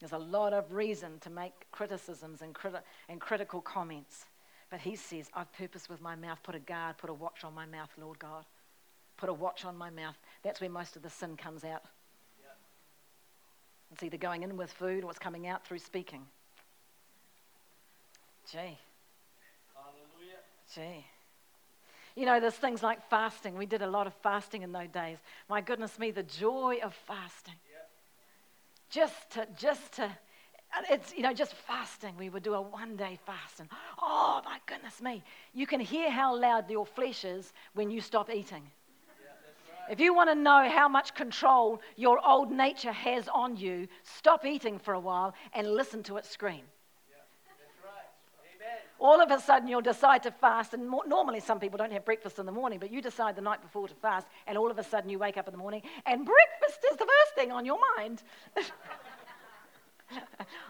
There's 0.00 0.12
a 0.12 0.18
lot 0.18 0.54
of 0.54 0.72
reason 0.72 1.18
to 1.20 1.30
make 1.30 1.52
criticisms 1.70 2.40
and, 2.40 2.54
criti- 2.54 2.82
and 3.08 3.20
critical 3.20 3.60
comments. 3.60 4.24
But 4.70 4.80
he 4.80 4.96
says, 4.96 5.30
I've 5.34 5.52
purposed 5.52 5.90
with 5.90 6.00
my 6.00 6.16
mouth, 6.16 6.38
put 6.42 6.54
a 6.54 6.58
guard, 6.58 6.96
put 6.96 7.10
a 7.10 7.14
watch 7.14 7.44
on 7.44 7.54
my 7.54 7.66
mouth, 7.66 7.90
Lord 8.00 8.18
God. 8.18 8.44
Put 9.18 9.28
a 9.28 9.32
watch 9.34 9.66
on 9.66 9.76
my 9.76 9.90
mouth. 9.90 10.16
That's 10.42 10.60
where 10.60 10.70
most 10.70 10.96
of 10.96 11.02
the 11.02 11.10
sin 11.10 11.36
comes 11.36 11.62
out. 11.62 11.82
It's 13.92 14.02
either 14.02 14.16
going 14.16 14.42
in 14.42 14.56
with 14.56 14.72
food 14.72 15.04
or 15.04 15.10
it's 15.10 15.20
coming 15.20 15.46
out 15.46 15.64
through 15.64 15.78
speaking. 15.78 16.22
Gee, 18.50 18.78
Hallelujah. 19.72 20.40
gee. 20.74 21.06
You 22.16 22.26
know, 22.26 22.38
there's 22.38 22.54
things 22.54 22.82
like 22.82 23.08
fasting. 23.10 23.58
We 23.58 23.66
did 23.66 23.82
a 23.82 23.86
lot 23.86 24.06
of 24.06 24.14
fasting 24.22 24.62
in 24.62 24.72
those 24.72 24.88
days. 24.88 25.18
My 25.48 25.60
goodness 25.60 25.98
me, 25.98 26.12
the 26.12 26.22
joy 26.22 26.78
of 26.82 26.94
fasting. 27.06 27.54
Just 28.88 29.30
to, 29.30 29.48
just 29.58 29.94
to, 29.94 30.08
it's, 30.88 31.12
you 31.12 31.22
know, 31.22 31.32
just 31.32 31.54
fasting. 31.54 32.14
We 32.16 32.28
would 32.28 32.44
do 32.44 32.54
a 32.54 32.62
one 32.62 32.94
day 32.96 33.18
fast. 33.26 33.58
And 33.58 33.68
oh, 34.00 34.40
my 34.44 34.58
goodness 34.66 35.02
me. 35.02 35.24
You 35.52 35.66
can 35.66 35.80
hear 35.80 36.08
how 36.08 36.38
loud 36.38 36.70
your 36.70 36.86
flesh 36.86 37.24
is 37.24 37.52
when 37.74 37.90
you 37.90 38.00
stop 38.00 38.30
eating. 38.30 38.62
If 39.90 40.00
you 40.00 40.14
want 40.14 40.30
to 40.30 40.34
know 40.34 40.68
how 40.68 40.88
much 40.88 41.14
control 41.14 41.80
your 41.96 42.18
old 42.26 42.50
nature 42.50 42.92
has 42.92 43.28
on 43.28 43.56
you, 43.56 43.88
stop 44.02 44.46
eating 44.46 44.78
for 44.78 44.94
a 44.94 45.00
while 45.00 45.34
and 45.52 45.74
listen 45.74 46.02
to 46.04 46.16
it 46.16 46.24
scream. 46.24 46.62
That's 49.04 49.12
right. 49.12 49.20
Amen. 49.20 49.20
All 49.20 49.20
of 49.20 49.30
a 49.30 49.40
sudden, 49.40 49.68
you'll 49.68 49.82
decide 49.82 50.22
to 50.22 50.30
fast. 50.30 50.74
And 50.74 50.88
more, 50.88 51.06
normally, 51.06 51.40
some 51.40 51.60
people 51.60 51.78
don't 51.78 51.92
have 51.92 52.04
breakfast 52.04 52.38
in 52.38 52.46
the 52.46 52.52
morning, 52.52 52.78
but 52.78 52.90
you 52.90 53.02
decide 53.02 53.36
the 53.36 53.42
night 53.42 53.62
before 53.62 53.88
to 53.88 53.94
fast, 53.94 54.26
and 54.46 54.58
all 54.58 54.70
of 54.70 54.78
a 54.78 54.84
sudden, 54.84 55.10
you 55.10 55.18
wake 55.18 55.36
up 55.36 55.46
in 55.46 55.52
the 55.52 55.58
morning, 55.58 55.82
and 56.06 56.24
breakfast 56.24 56.84
is 56.90 56.96
the 56.96 57.06
first 57.06 57.34
thing 57.34 57.52
on 57.52 57.64
your 57.64 57.78
mind. 57.96 58.22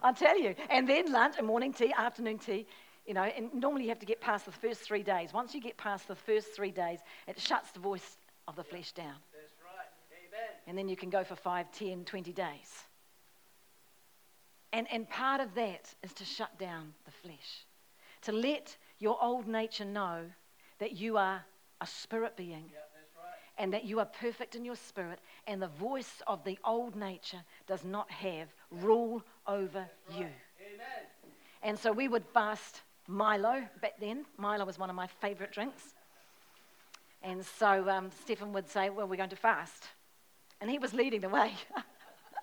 I'll 0.03 0.14
tell 0.14 0.39
you. 0.39 0.55
And 0.70 0.89
then 0.89 1.12
lunch 1.12 1.35
and 1.39 1.47
morning 1.47 1.72
tea, 1.72 1.93
afternoon 1.97 2.39
tea. 2.39 2.66
You 3.07 3.14
know, 3.14 3.24
and 3.24 3.53
normally 3.53 3.82
you 3.82 3.91
have 3.91 3.99
to 3.99 4.07
get 4.07 4.20
past 4.20 4.47
the 4.47 4.53
first 4.53 4.80
three 4.80 5.03
days. 5.03 5.32
Once 5.32 5.55
you 5.55 5.61
get 5.61 5.76
past 5.76 6.09
the 6.09 6.14
first 6.14 6.55
three 6.55 6.70
days, 6.70 7.01
it 7.26 7.39
shuts 7.39 7.70
the 7.72 7.80
voice 7.80 8.16
of 8.49 8.57
the 8.57 8.64
flesh 8.64 8.93
down. 8.93 9.14
That's 9.32 9.53
right. 9.62 9.87
Amen. 10.12 10.51
And 10.66 10.78
then 10.78 10.89
you 10.89 10.97
can 10.97 11.11
go 11.11 11.22
for 11.22 11.37
5, 11.37 11.70
10, 11.72 12.05
20 12.05 12.32
days. 12.32 12.85
And, 14.72 14.87
and 14.91 15.09
part 15.09 15.41
of 15.41 15.55
that 15.55 15.95
is 16.03 16.12
to 16.14 16.24
shut 16.24 16.59
down 16.59 16.95
the 17.05 17.11
flesh, 17.11 17.66
to 18.25 18.33
let 18.33 18.77
your 18.99 19.22
old 19.22 19.47
nature 19.47 19.85
know 19.85 20.25
that 20.79 20.93
you 20.93 21.16
are 21.16 21.45
a 21.81 21.87
spirit 21.87 22.37
being 22.37 22.70
Yeah, 22.72 22.79
right. 23.16 23.35
and 23.59 23.72
that 23.72 23.85
you 23.85 23.99
are 24.01 24.07
perfect 24.07 24.55
in 24.55 24.64
your 24.64 24.77
spirit, 24.77 25.18
and 25.47 25.61
the 25.61 25.68
voice 25.68 26.22
of 26.27 26.45
the 26.45 26.59
old 26.64 26.97
nature 26.97 27.43
does 27.66 27.85
not 27.85 28.11
have 28.11 28.49
rule 28.70 29.22
over 29.47 29.89
you. 30.11 30.27
Amen. 30.27 31.05
And 31.62 31.79
so 31.79 31.93
we 31.93 32.09
would 32.09 32.25
fast 32.33 32.83
Milo 33.09 33.62
back 33.81 33.95
then. 34.01 34.25
Milo 34.37 34.64
was 34.64 34.79
one 34.79 34.91
of 34.91 34.97
my 34.97 35.07
favorite 35.07 35.53
drinks. 35.53 35.95
And 37.22 37.45
so 37.45 37.89
um, 37.89 38.11
Stephen 38.20 38.53
would 38.53 38.68
say, 38.68 38.91
Well, 38.91 39.09
we're 39.09 39.16
going 39.16 39.31
to 39.31 39.37
fast. 39.37 39.85
And 40.61 40.70
he 40.70 40.79
was 40.79 40.93
leading 40.93 41.20
the 41.20 41.29
way. 41.31 41.53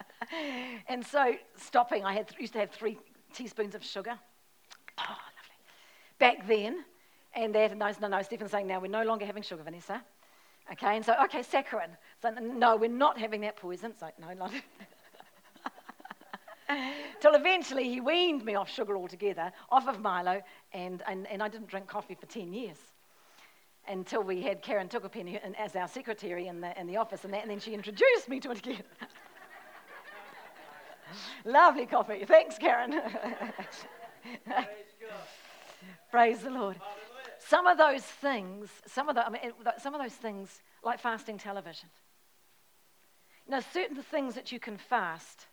and 0.88 1.06
so 1.06 1.36
stopping, 1.56 2.04
I 2.04 2.14
had, 2.14 2.32
used 2.40 2.54
to 2.54 2.60
have 2.60 2.72
three 2.72 2.98
teaspoons 3.34 3.76
of 3.76 3.84
sugar. 3.84 4.18
Oh. 4.98 5.18
Back 6.22 6.48
then, 6.48 6.86
and 7.34 7.56
had, 7.56 7.76
no, 7.76 7.92
no, 8.00 8.08
no, 8.08 8.22
Stephen's 8.22 8.52
saying 8.52 8.68
now 8.68 8.80
we're 8.80 8.92
no 8.92 9.02
longer 9.02 9.26
having 9.26 9.42
sugar, 9.42 9.64
Vanessa. 9.64 10.04
Okay, 10.72 10.96
and 10.96 11.04
so, 11.04 11.16
okay, 11.24 11.40
saccharin. 11.40 11.90
So, 12.22 12.30
no, 12.30 12.76
we're 12.76 12.92
not 12.92 13.18
having 13.18 13.42
that 13.42 13.56
poison. 13.56 13.94
So, 14.00 14.08
no, 14.22 14.32
not. 14.32 14.52
Till 17.22 17.34
eventually 17.34 17.90
he 17.90 18.02
weaned 18.02 18.46
me 18.46 18.54
off 18.54 18.70
sugar 18.70 18.96
altogether, 18.96 19.52
off 19.72 19.88
of 19.88 20.00
Milo, 20.00 20.44
and, 20.74 21.02
and, 21.08 21.26
and 21.26 21.42
I 21.42 21.48
didn't 21.48 21.70
drink 21.70 21.88
coffee 21.88 22.14
for 22.14 22.28
10 22.28 22.54
years. 22.54 22.78
Until 23.88 24.22
we 24.22 24.44
had 24.44 24.62
Karen 24.62 24.90
Tukapen 24.90 25.40
as 25.58 25.76
our 25.76 25.88
secretary 25.88 26.46
in 26.46 26.62
the, 26.62 26.80
in 26.80 26.86
the 26.86 26.98
office, 26.98 27.24
and, 27.24 27.34
that, 27.34 27.42
and 27.42 27.50
then 27.50 27.60
she 27.60 27.74
introduced 27.74 28.30
me 28.30 28.40
to 28.42 28.52
it 28.52 28.60
again. 28.60 28.84
Lovely 31.46 31.88
coffee. 31.88 32.26
Thanks, 32.26 32.60
Karen. 32.60 33.02
Praise 36.12 36.40
the 36.40 36.50
Lord. 36.50 36.76
Some 37.40 37.68
of 37.68 37.78
those 37.78 38.04
things, 38.04 38.70
some 38.86 39.08
of, 39.08 39.16
the, 39.16 39.26
I 39.26 39.30
mean, 39.30 39.42
some 39.80 39.96
of 39.96 40.02
those 40.02 40.14
things, 40.14 40.62
like 40.84 41.00
fasting 41.00 41.38
television. 41.38 41.90
You 43.48 43.52
know, 43.52 43.62
certain 43.74 43.96
things 43.96 44.36
that 44.36 44.52
you 44.52 44.60
can 44.60 44.78
fast 44.78 45.48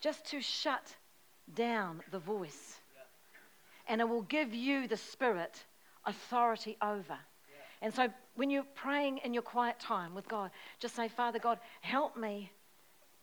just 0.00 0.26
to 0.26 0.40
shut 0.40 0.94
down 1.54 2.02
the 2.10 2.18
voice. 2.18 2.78
And 3.88 4.00
it 4.00 4.08
will 4.08 4.22
give 4.22 4.54
you, 4.54 4.86
the 4.86 4.96
Spirit, 4.96 5.64
authority 6.04 6.76
over. 6.82 7.18
And 7.80 7.92
so 7.92 8.08
when 8.36 8.50
you're 8.50 8.64
praying 8.74 9.18
in 9.24 9.34
your 9.34 9.42
quiet 9.42 9.80
time 9.80 10.14
with 10.14 10.28
God, 10.28 10.50
just 10.78 10.94
say, 10.94 11.08
Father 11.08 11.38
God, 11.38 11.58
help 11.80 12.16
me, 12.16 12.52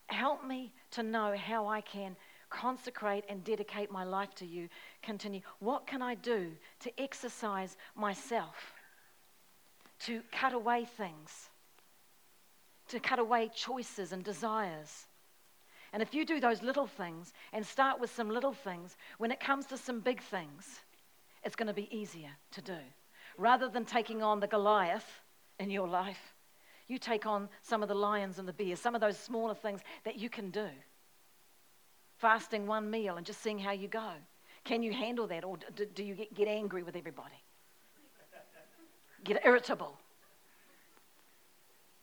help 0.07 0.45
me 0.45 0.73
to 0.91 1.03
know 1.03 1.35
how 1.37 1.67
I 1.67 1.81
can 1.81 2.17
consecrate 2.49 3.25
and 3.29 3.43
dedicate 3.43 3.91
my 3.91 4.03
life 4.03 4.33
to 4.35 4.45
you. 4.45 4.69
Continue. 5.01 5.41
What 5.59 5.87
can 5.87 6.01
I 6.01 6.15
do 6.15 6.51
to 6.81 7.01
exercise 7.01 7.77
myself? 7.95 8.73
To 10.01 10.21
cut 10.31 10.53
away 10.53 10.85
things, 10.85 11.49
to 12.87 12.99
cut 12.99 13.19
away 13.19 13.49
choices 13.53 14.11
and 14.11 14.23
desires. 14.23 15.07
And 15.91 16.01
if 16.01 16.13
you 16.13 16.25
do 16.25 16.39
those 16.39 16.61
little 16.61 16.87
things 16.87 17.33
and 17.51 17.65
start 17.65 17.99
with 17.99 18.13
some 18.13 18.29
little 18.29 18.53
things, 18.53 18.95
when 19.17 19.31
it 19.31 19.39
comes 19.39 19.65
to 19.67 19.77
some 19.77 19.99
big 19.99 20.21
things, 20.21 20.79
it's 21.43 21.55
going 21.55 21.67
to 21.67 21.73
be 21.73 21.93
easier 21.95 22.29
to 22.51 22.61
do. 22.61 22.77
Rather 23.37 23.69
than 23.69 23.85
taking 23.85 24.21
on 24.21 24.39
the 24.39 24.47
Goliath 24.47 25.21
in 25.59 25.69
your 25.69 25.87
life, 25.87 26.35
you 26.87 26.97
take 26.97 27.25
on 27.25 27.49
some 27.61 27.81
of 27.83 27.89
the 27.89 27.95
lions 27.95 28.39
and 28.39 28.47
the 28.47 28.53
bears, 28.53 28.79
some 28.79 28.95
of 28.95 29.01
those 29.01 29.17
smaller 29.17 29.53
things 29.53 29.81
that 30.03 30.17
you 30.17 30.29
can 30.29 30.49
do. 30.49 30.67
Fasting 32.19 32.67
one 32.67 32.89
meal 32.89 33.17
and 33.17 33.25
just 33.25 33.41
seeing 33.41 33.57
how 33.57 33.71
you 33.71 33.87
go. 33.87 34.11
Can 34.65 34.83
you 34.83 34.93
handle 34.93 35.25
that, 35.27 35.43
or 35.43 35.57
do, 35.75 35.85
do 35.85 36.03
you 36.03 36.15
get, 36.15 36.33
get 36.33 36.47
angry 36.47 36.83
with 36.83 36.95
everybody? 36.95 37.41
Get 39.23 39.41
irritable? 39.45 39.97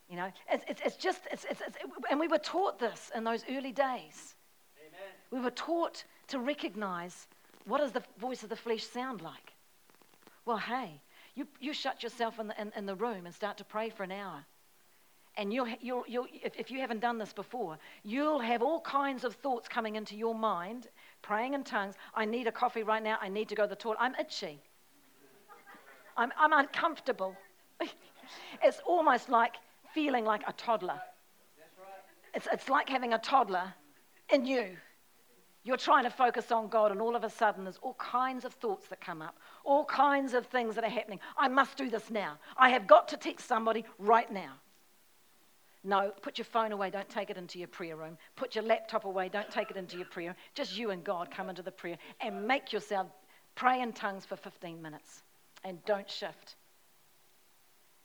You 0.09 0.17
know, 0.17 0.33
it's, 0.51 0.65
it's, 0.69 0.81
it's 0.85 0.97
just, 0.97 1.21
it's, 1.31 1.45
it's, 1.51 1.61
it's, 1.61 1.77
and 2.11 2.19
we 2.19 2.29
were 2.29 2.39
taught 2.39 2.79
this 2.79 3.11
in 3.15 3.25
those 3.25 3.45
early 3.51 3.73
days. 3.73 4.35
Amen. 4.79 5.13
We 5.31 5.41
were 5.41 5.51
taught 5.51 6.05
to 6.29 6.39
recognize 6.39 7.29
what 7.67 7.79
does 7.79 7.93
the 7.93 8.03
voice 8.19 8.43
of 8.43 8.49
the 8.49 8.57
flesh 8.57 8.85
sound 8.85 9.21
like? 9.21 9.53
Well, 10.45 10.59
hey, 10.59 11.01
you, 11.35 11.47
you 11.61 11.73
shut 11.73 12.03
yourself 12.03 12.39
in 12.39 12.49
the, 12.49 12.61
in, 12.61 12.73
in 12.77 12.87
the 12.87 12.95
room 12.95 13.27
and 13.27 13.35
start 13.35 13.59
to 13.59 13.65
pray 13.65 13.91
for 13.91 14.05
an 14.05 14.13
hour. 14.13 14.45
And 15.39 15.53
you'll, 15.53 15.69
you'll, 15.81 16.05
you'll, 16.09 16.27
if, 16.33 16.57
if 16.57 16.71
you 16.71 16.81
haven't 16.81 17.01
done 17.01 17.19
this 17.19 17.33
before, 17.33 17.79
you'll 18.05 18.39
have 18.39 18.63
all 18.63 18.81
kinds 18.81 19.23
of 19.23 19.35
thoughts 19.35 19.69
coming 19.69 19.97
into 19.97 20.17
your 20.17 20.35
mind, 20.35 20.89
praying 21.21 21.53
in 21.53 21.63
tongues. 21.63 21.95
I 22.15 22.25
need 22.25 22.47
a 22.47 22.53
coffee 22.53 22.83
right 22.83 23.03
now. 23.03 23.19
I 23.21 23.29
need 23.29 23.49
to 23.51 23.55
go 23.55 23.65
to 23.65 23.69
the 23.69 23.77
toilet. 23.77 23.99
I'm 24.01 24.15
itchy. 24.15 24.61
I'm, 26.17 26.33
I'm 26.39 26.53
uncomfortable. 26.53 27.37
it's 28.63 28.81
almost 28.87 29.29
like 29.29 29.57
feeling 29.93 30.25
like 30.25 30.43
a 30.49 30.53
toddler. 30.55 31.01
It's, 32.35 32.49
it's 32.51 32.69
like 32.69 32.89
having 32.89 33.13
a 33.13 33.19
toddler 33.19 33.75
in 34.31 34.47
you. 34.47 34.77
You're 35.65 35.77
trying 35.77 36.05
to 36.05 36.11
focus 36.11 36.53
on 36.53 36.69
God, 36.69 36.93
and 36.93 37.01
all 37.01 37.17
of 37.17 37.25
a 37.25 37.31
sudden, 37.31 37.65
there's 37.65 37.79
all 37.83 37.95
kinds 37.95 38.45
of 38.45 38.55
thoughts 38.55 38.87
that 38.89 39.01
come 39.01 39.21
up, 39.21 39.37
all 39.65 39.85
kinds 39.85 40.33
of 40.33 40.47
things 40.47 40.77
that 40.77 40.85
are 40.85 40.91
happening. 40.91 41.19
I 41.37 41.49
must 41.49 41.77
do 41.77 41.91
this 41.91 42.09
now. 42.09 42.39
I 42.57 42.71
have 42.71 42.87
got 42.87 43.09
to 43.09 43.17
text 43.17 43.49
somebody 43.49 43.85
right 43.99 44.31
now. 44.33 44.53
No, 45.87 46.11
put 46.21 46.37
your 46.37 46.45
phone 46.45 46.73
away. 46.73 46.91
Don't 46.91 47.09
take 47.09 47.31
it 47.31 47.37
into 47.37 47.61
your 47.61 47.69
prayer 47.69 47.95
room. 47.95 48.19
Put 48.35 48.57
your 48.57 48.65
laptop 48.65 49.05
away. 49.05 49.29
Don't 49.29 49.49
take 49.49 49.71
it 49.71 49.77
into 49.77 49.97
your 49.97 50.07
prayer. 50.07 50.31
room. 50.31 50.37
Just 50.53 50.77
you 50.77 50.91
and 50.91 51.05
God 51.05 51.31
come 51.31 51.49
into 51.49 51.63
the 51.63 51.71
prayer 51.71 51.97
and 52.21 52.45
make 52.45 52.73
yourself 52.73 53.07
pray 53.55 53.81
in 53.81 53.93
tongues 53.93 54.27
for 54.27 54.35
15 54.35 54.83
minutes. 54.83 55.23
And 55.63 55.83
don't 55.85 56.11
shift. 56.11 56.57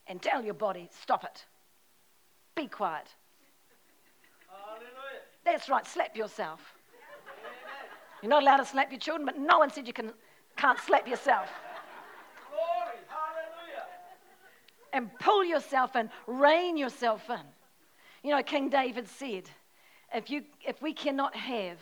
And 0.05 0.21
tell 0.21 0.43
your 0.43 0.53
body, 0.53 0.89
stop 1.01 1.23
it. 1.23 1.43
Be 2.55 2.67
quiet. 2.67 3.07
Hallelujah. 4.47 5.21
That's 5.43 5.67
right, 5.67 5.85
slap 5.87 6.15
yourself. 6.15 6.59
You're 8.21 8.29
not 8.29 8.43
allowed 8.43 8.57
to 8.57 8.65
slap 8.65 8.91
your 8.91 8.99
children, 8.99 9.25
but 9.25 9.39
no 9.39 9.57
one 9.57 9.71
said 9.71 9.87
you 9.87 9.93
can, 9.93 10.11
can't 10.55 10.77
slap 10.79 11.07
yourself. 11.07 11.49
Glory. 12.51 12.99
Hallelujah. 13.07 13.87
And 14.93 15.09
pull 15.19 15.43
yourself 15.43 15.95
in, 15.95 16.11
rein 16.27 16.77
yourself 16.77 17.27
in. 17.27 17.41
You 18.23 18.31
know, 18.31 18.43
King 18.43 18.69
David 18.69 19.07
said, 19.07 19.49
if, 20.13 20.29
you, 20.29 20.43
if 20.65 20.81
we 20.81 20.93
cannot 20.93 21.35
have 21.35 21.77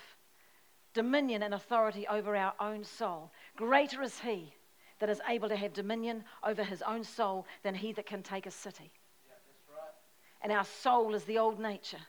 dominion 0.93 1.43
and 1.43 1.53
authority 1.53 2.07
over 2.07 2.35
our 2.35 2.53
own 2.59 2.83
soul, 2.83 3.31
greater 3.55 4.01
is 4.01 4.19
he 4.19 4.53
that 4.99 5.09
is 5.09 5.21
able 5.27 5.49
to 5.49 5.55
have 5.55 5.73
dominion 5.73 6.23
over 6.43 6.63
his 6.63 6.81
own 6.81 7.03
soul 7.03 7.45
than 7.63 7.75
he 7.75 7.91
that 7.93 8.05
can 8.05 8.21
take 8.21 8.45
a 8.45 8.51
city. 8.51 8.91
Yeah, 9.25 9.33
right. 9.75 9.93
And 10.41 10.51
our 10.51 10.65
soul 10.65 11.15
is 11.15 11.23
the 11.23 11.37
old 11.37 11.59
nature. 11.59 11.99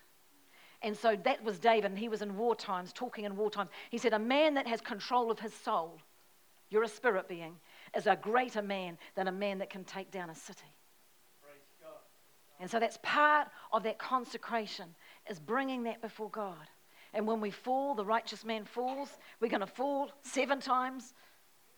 And 0.82 0.96
so 0.96 1.16
that 1.24 1.44
was 1.44 1.58
David, 1.58 1.90
and 1.90 1.98
he 1.98 2.08
was 2.08 2.22
in 2.22 2.36
war 2.36 2.56
times, 2.56 2.92
talking 2.92 3.24
in 3.24 3.36
war 3.36 3.50
times. 3.50 3.70
He 3.90 3.98
said, 3.98 4.12
A 4.12 4.18
man 4.18 4.54
that 4.54 4.66
has 4.66 4.80
control 4.80 5.30
of 5.30 5.38
his 5.38 5.52
soul, 5.52 6.00
you're 6.70 6.82
a 6.82 6.88
spirit 6.88 7.28
being, 7.28 7.56
is 7.94 8.06
a 8.06 8.16
greater 8.16 8.62
man 8.62 8.96
than 9.14 9.28
a 9.28 9.32
man 9.32 9.58
that 9.58 9.70
can 9.70 9.84
take 9.84 10.10
down 10.10 10.30
a 10.30 10.34
city. 10.34 10.74
And 12.60 12.70
so 12.70 12.78
that's 12.78 12.98
part 13.02 13.48
of 13.72 13.82
that 13.84 13.98
consecration, 13.98 14.94
is 15.28 15.40
bringing 15.40 15.84
that 15.84 16.02
before 16.02 16.30
God. 16.30 16.68
And 17.14 17.26
when 17.26 17.40
we 17.40 17.50
fall, 17.50 17.94
the 17.94 18.04
righteous 18.04 18.44
man 18.44 18.64
falls. 18.64 19.08
We're 19.40 19.48
going 19.48 19.60
to 19.60 19.66
fall 19.66 20.12
seven 20.22 20.60
times. 20.60 21.14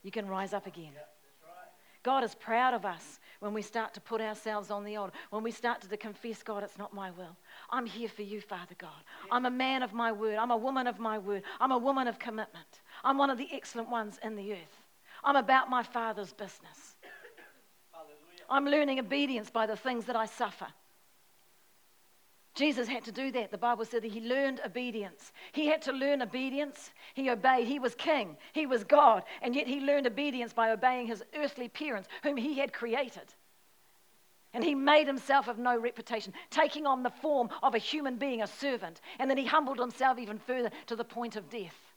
You 0.03 0.11
can 0.11 0.27
rise 0.27 0.53
up 0.53 0.67
again. 0.67 0.91
Yeah, 0.93 1.01
that's 1.01 1.43
right. 1.45 1.71
God 2.03 2.25
is 2.25 2.35
proud 2.35 2.75
of 2.75 2.85
us 2.85 3.21
when 3.39 3.55
we 3.55 3.63
start 3.63 3.95
to 3.95 4.01
put 4.01 4.21
ourselves 4.21 4.71
on 4.71 4.85
the 4.85 4.97
altar, 4.97 5.13
when 5.31 5.43
we 5.43 5.51
start 5.51 5.81
to 5.81 5.97
confess, 5.97 6.43
God, 6.43 6.63
it's 6.63 6.79
not 6.79 6.93
my 6.93 7.11
will. 7.13 7.37
I'm 7.71 7.87
here 7.87 8.09
for 8.09 8.23
you, 8.23 8.41
Father 8.41 8.75
God. 8.79 8.91
I'm 9.31 9.47
a 9.47 9.51
man 9.51 9.83
of 9.83 9.93
my 9.93 10.13
word. 10.13 10.37
I'm 10.37 10.51
a 10.51 10.57
woman 10.57 10.87
of 10.87 10.99
my 10.99 11.19
word. 11.19 11.43
I'm 11.61 11.73
a 11.73 11.79
woman 11.79 12.07
of 12.09 12.19
commitment. 12.19 12.81
I'm 13.03 13.19
one 13.19 13.31
of 13.31 13.39
the 13.39 13.49
excellent 13.53 13.91
ones 13.91 14.19
in 14.23 14.37
the 14.37 14.53
earth. 14.53 14.83
I'm 15.25 15.37
about 15.37 15.71
my 15.71 15.83
Father's 15.83 16.33
business. 16.33 16.92
I'm 18.53 18.67
learning 18.67 19.01
obedience 19.01 19.51
by 19.51 19.67
the 19.67 19.77
things 19.77 20.05
that 20.05 20.17
I 20.17 20.27
suffer. 20.27 20.67
Jesus 22.55 22.87
had 22.87 23.03
to 23.07 23.13
do 23.13 23.33
that. 23.33 23.51
The 23.51 23.57
Bible 23.57 23.87
said 23.87 24.03
that 24.03 24.13
he 24.13 24.21
learned 24.21 24.61
obedience. 24.65 25.33
He 25.53 25.67
had 25.67 25.81
to 25.83 25.93
learn 25.93 26.21
obedience. 26.21 26.91
He 27.15 27.31
obeyed. 27.31 27.67
He 27.67 27.79
was 27.79 27.95
king. 27.95 28.37
He 28.53 28.67
was 28.67 28.85
God. 28.85 29.23
And 29.41 29.55
yet 29.55 29.67
he 29.67 29.81
learned 29.81 30.07
obedience 30.07 30.53
by 30.53 30.71
obeying 30.71 31.07
his 31.07 31.25
earthly 31.35 31.69
parents, 31.69 32.11
whom 32.23 32.37
he 32.37 32.59
had 32.59 32.75
created. 32.75 33.35
And 34.53 34.63
he 34.63 34.75
made 34.75 35.07
himself 35.07 35.49
of 35.49 35.57
no 35.59 35.79
reputation, 35.79 36.35
taking 36.51 36.87
on 36.87 37.03
the 37.03 37.09
form 37.09 37.49
of 37.63 37.75
a 37.75 37.79
human 37.79 38.17
being, 38.17 38.43
a 38.43 38.47
servant. 38.47 39.01
And 39.19 39.31
then 39.31 39.39
he 39.39 39.47
humbled 39.47 39.79
himself 39.79 40.19
even 40.19 40.39
further 40.39 40.71
to 40.89 40.97
the 40.97 41.05
point 41.05 41.37
of 41.37 41.49
death. 41.49 41.92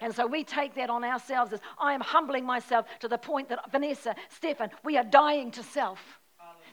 And 0.00 0.14
so 0.14 0.26
we 0.26 0.44
take 0.44 0.74
that 0.74 0.90
on 0.90 1.04
ourselves 1.04 1.52
as 1.52 1.60
I 1.78 1.94
am 1.94 2.00
humbling 2.00 2.44
myself 2.44 2.86
to 3.00 3.08
the 3.08 3.18
point 3.18 3.48
that 3.48 3.70
Vanessa, 3.70 4.14
Stefan, 4.28 4.70
we 4.84 4.96
are 4.96 5.04
dying 5.04 5.50
to 5.52 5.62
self. 5.62 6.00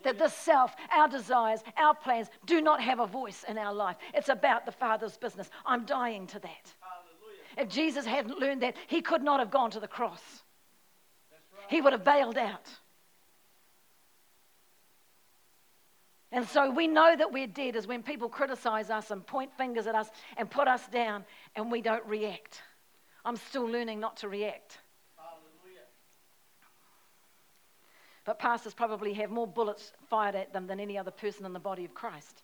That 0.03 0.19
this 0.19 0.33
self, 0.33 0.75
our 0.91 1.07
desires, 1.07 1.61
our 1.77 1.95
plans 1.95 2.27
do 2.45 2.61
not 2.61 2.79
have 2.79 2.99
a 2.99 3.07
voice 3.07 3.43
in 3.47 3.57
our 3.57 3.73
life. 3.73 3.95
It's 4.13 4.29
about 4.29 4.65
the 4.65 4.71
Father's 4.71 5.17
business. 5.17 5.49
I'm 5.65 5.85
dying 5.85 6.27
to 6.27 6.39
that. 6.39 6.73
Hallelujah. 6.79 7.41
If 7.57 7.69
Jesus 7.69 8.05
hadn't 8.05 8.37
learned 8.39 8.61
that, 8.61 8.75
he 8.85 9.01
could 9.01 9.23
not 9.23 9.39
have 9.39 9.49
gone 9.49 9.71
to 9.71 9.79
the 9.79 9.87
cross. 9.87 10.21
Right. 11.31 11.63
He 11.69 11.81
would 11.81 11.93
have 11.93 12.03
bailed 12.03 12.37
out. 12.37 12.69
And 16.31 16.45
so 16.47 16.69
we 16.69 16.85
know 16.85 17.15
that 17.15 17.31
we're 17.31 17.47
dead 17.47 17.77
is 17.77 17.87
when 17.87 18.03
people 18.03 18.27
criticize 18.27 18.89
us 18.89 19.09
and 19.09 19.25
point 19.25 19.51
fingers 19.57 19.87
at 19.87 19.95
us 19.95 20.09
and 20.35 20.51
put 20.51 20.67
us 20.67 20.85
down 20.87 21.23
and 21.55 21.71
we 21.71 21.81
don't 21.81 22.05
react. 22.05 22.61
I'm 23.25 23.37
still 23.37 23.65
learning 23.65 23.99
not 23.99 24.17
to 24.17 24.29
react. 24.29 24.77
Hallelujah. 25.17 25.81
But 28.23 28.37
pastors 28.37 28.75
probably 28.75 29.13
have 29.13 29.31
more 29.31 29.47
bullets 29.47 29.91
fired 30.09 30.35
at 30.35 30.53
them 30.53 30.67
than 30.67 30.79
any 30.79 30.97
other 30.97 31.11
person 31.11 31.45
in 31.45 31.51
the 31.51 31.59
body 31.59 31.83
of 31.85 31.93
Christ. 31.95 32.43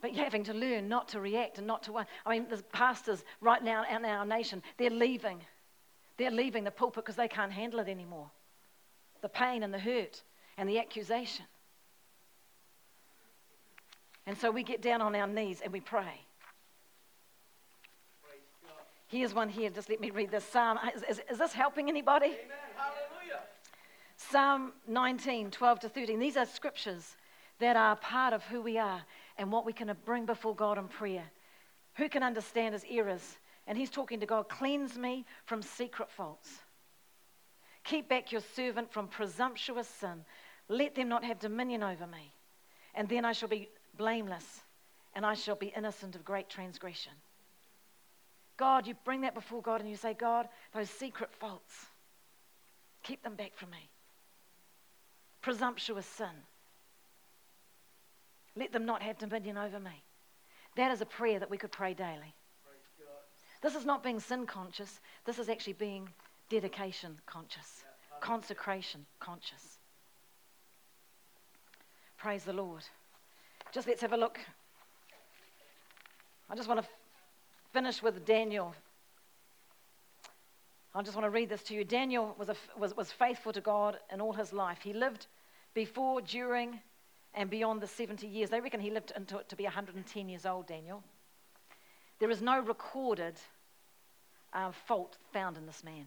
But 0.00 0.14
you're 0.14 0.24
having 0.24 0.44
to 0.44 0.54
learn 0.54 0.88
not 0.88 1.08
to 1.08 1.20
react 1.20 1.58
and 1.58 1.66
not 1.66 1.82
to. 1.84 1.98
I 1.98 2.06
mean, 2.28 2.46
there's 2.48 2.62
pastors 2.72 3.24
right 3.40 3.62
now 3.62 3.84
in 3.90 4.04
our 4.04 4.24
nation, 4.24 4.62
they're 4.76 4.90
leaving. 4.90 5.40
They're 6.16 6.30
leaving 6.30 6.64
the 6.64 6.70
pulpit 6.70 7.04
because 7.04 7.16
they 7.16 7.28
can't 7.28 7.52
handle 7.52 7.80
it 7.80 7.88
anymore. 7.88 8.30
The 9.22 9.28
pain 9.28 9.62
and 9.62 9.74
the 9.74 9.78
hurt 9.78 10.22
and 10.56 10.68
the 10.68 10.78
accusation. 10.78 11.44
And 14.26 14.36
so 14.38 14.50
we 14.50 14.62
get 14.62 14.82
down 14.82 15.02
on 15.02 15.14
our 15.14 15.26
knees 15.26 15.60
and 15.62 15.72
we 15.72 15.80
pray. 15.80 16.25
Here's 19.08 19.34
one 19.34 19.48
here. 19.48 19.70
Just 19.70 19.88
let 19.88 20.00
me 20.00 20.10
read 20.10 20.30
this 20.30 20.44
psalm. 20.44 20.78
Is, 20.94 21.02
is, 21.08 21.22
is 21.30 21.38
this 21.38 21.52
helping 21.52 21.88
anybody? 21.88 22.26
Amen. 22.26 22.38
Hallelujah. 22.76 23.42
Psalm 24.16 24.72
19, 24.88 25.50
12 25.50 25.80
to 25.80 25.88
13. 25.88 26.18
These 26.18 26.36
are 26.36 26.46
scriptures 26.46 27.16
that 27.58 27.76
are 27.76 27.96
part 27.96 28.32
of 28.32 28.42
who 28.44 28.60
we 28.60 28.78
are 28.78 29.02
and 29.38 29.52
what 29.52 29.64
we 29.64 29.72
can 29.72 29.94
bring 30.04 30.26
before 30.26 30.54
God 30.54 30.78
in 30.78 30.88
prayer. 30.88 31.24
Who 31.94 32.08
can 32.08 32.22
understand 32.22 32.74
his 32.74 32.84
errors? 32.90 33.38
And 33.66 33.78
he's 33.78 33.90
talking 33.90 34.20
to 34.20 34.26
God 34.26 34.48
cleanse 34.48 34.96
me 34.96 35.24
from 35.44 35.62
secret 35.62 36.10
faults. 36.10 36.50
Keep 37.84 38.08
back 38.08 38.32
your 38.32 38.42
servant 38.54 38.92
from 38.92 39.06
presumptuous 39.06 39.88
sin. 39.88 40.24
Let 40.68 40.94
them 40.94 41.08
not 41.08 41.24
have 41.24 41.38
dominion 41.38 41.82
over 41.82 42.06
me. 42.06 42.32
And 42.94 43.08
then 43.08 43.24
I 43.24 43.32
shall 43.32 43.48
be 43.48 43.68
blameless 43.96 44.62
and 45.14 45.24
I 45.24 45.34
shall 45.34 45.54
be 45.54 45.72
innocent 45.76 46.16
of 46.16 46.24
great 46.24 46.48
transgression. 46.48 47.12
God, 48.56 48.86
you 48.86 48.94
bring 49.04 49.22
that 49.22 49.34
before 49.34 49.60
God 49.60 49.80
and 49.80 49.90
you 49.90 49.96
say, 49.96 50.14
God, 50.14 50.48
those 50.74 50.88
secret 50.88 51.30
faults, 51.32 51.86
keep 53.02 53.22
them 53.22 53.34
back 53.34 53.54
from 53.54 53.70
me. 53.70 53.90
Presumptuous 55.42 56.06
sin, 56.06 56.26
let 58.56 58.72
them 58.72 58.86
not 58.86 59.02
have 59.02 59.18
dominion 59.18 59.58
over 59.58 59.78
me. 59.78 60.02
That 60.76 60.90
is 60.90 61.00
a 61.00 61.06
prayer 61.06 61.38
that 61.38 61.50
we 61.50 61.58
could 61.58 61.70
pray 61.70 61.94
daily. 61.94 62.34
This 63.62 63.74
is 63.74 63.84
not 63.84 64.02
being 64.02 64.20
sin 64.20 64.46
conscious, 64.46 65.00
this 65.24 65.38
is 65.38 65.48
actually 65.48 65.74
being 65.74 66.08
dedication 66.48 67.18
conscious, 67.26 67.84
consecration 68.20 69.06
conscious. 69.18 69.78
Praise 72.16 72.44
the 72.44 72.52
Lord. 72.52 72.82
Just 73.72 73.86
let's 73.86 74.00
have 74.00 74.12
a 74.12 74.16
look. 74.16 74.38
I 76.48 76.54
just 76.54 76.68
want 76.68 76.80
to 76.82 76.88
finish 77.76 78.02
with 78.02 78.24
Daniel. 78.24 78.74
I 80.94 81.02
just 81.02 81.14
want 81.14 81.26
to 81.26 81.30
read 81.30 81.50
this 81.50 81.62
to 81.64 81.74
you. 81.74 81.84
Daniel 81.84 82.34
was, 82.38 82.48
a, 82.48 82.56
was, 82.78 82.96
was 82.96 83.12
faithful 83.12 83.52
to 83.52 83.60
God 83.60 83.98
in 84.10 84.18
all 84.18 84.32
his 84.32 84.50
life. 84.50 84.78
He 84.82 84.94
lived 84.94 85.26
before, 85.74 86.22
during, 86.22 86.80
and 87.34 87.50
beyond 87.50 87.82
the 87.82 87.86
70 87.86 88.26
years. 88.26 88.48
They 88.48 88.62
reckon 88.62 88.80
he 88.80 88.90
lived 88.90 89.12
until, 89.14 89.40
to 89.40 89.56
be 89.56 89.64
110 89.64 90.26
years 90.26 90.46
old, 90.46 90.66
Daniel. 90.66 91.04
There 92.18 92.30
is 92.30 92.40
no 92.40 92.58
recorded 92.60 93.34
uh, 94.54 94.72
fault 94.86 95.18
found 95.34 95.58
in 95.58 95.66
this 95.66 95.84
man. 95.84 96.06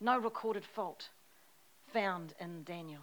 No 0.00 0.20
recorded 0.20 0.64
fault 0.64 1.08
found 1.92 2.32
in 2.38 2.62
Daniel. 2.62 3.00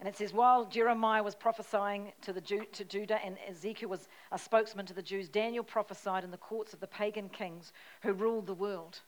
And 0.00 0.08
it 0.08 0.16
says, 0.16 0.32
while 0.32 0.66
Jeremiah 0.66 1.22
was 1.22 1.34
prophesying 1.34 2.12
to, 2.22 2.32
the 2.32 2.40
Jew, 2.40 2.64
to 2.72 2.84
Judah 2.84 3.24
and 3.24 3.38
Ezekiel 3.48 3.88
was 3.88 4.08
a 4.32 4.38
spokesman 4.38 4.86
to 4.86 4.94
the 4.94 5.02
Jews, 5.02 5.28
Daniel 5.28 5.64
prophesied 5.64 6.24
in 6.24 6.30
the 6.30 6.36
courts 6.36 6.74
of 6.74 6.80
the 6.80 6.86
pagan 6.86 7.28
kings 7.28 7.72
who 8.02 8.12
ruled 8.12 8.46
the 8.46 8.54
world. 8.54 9.00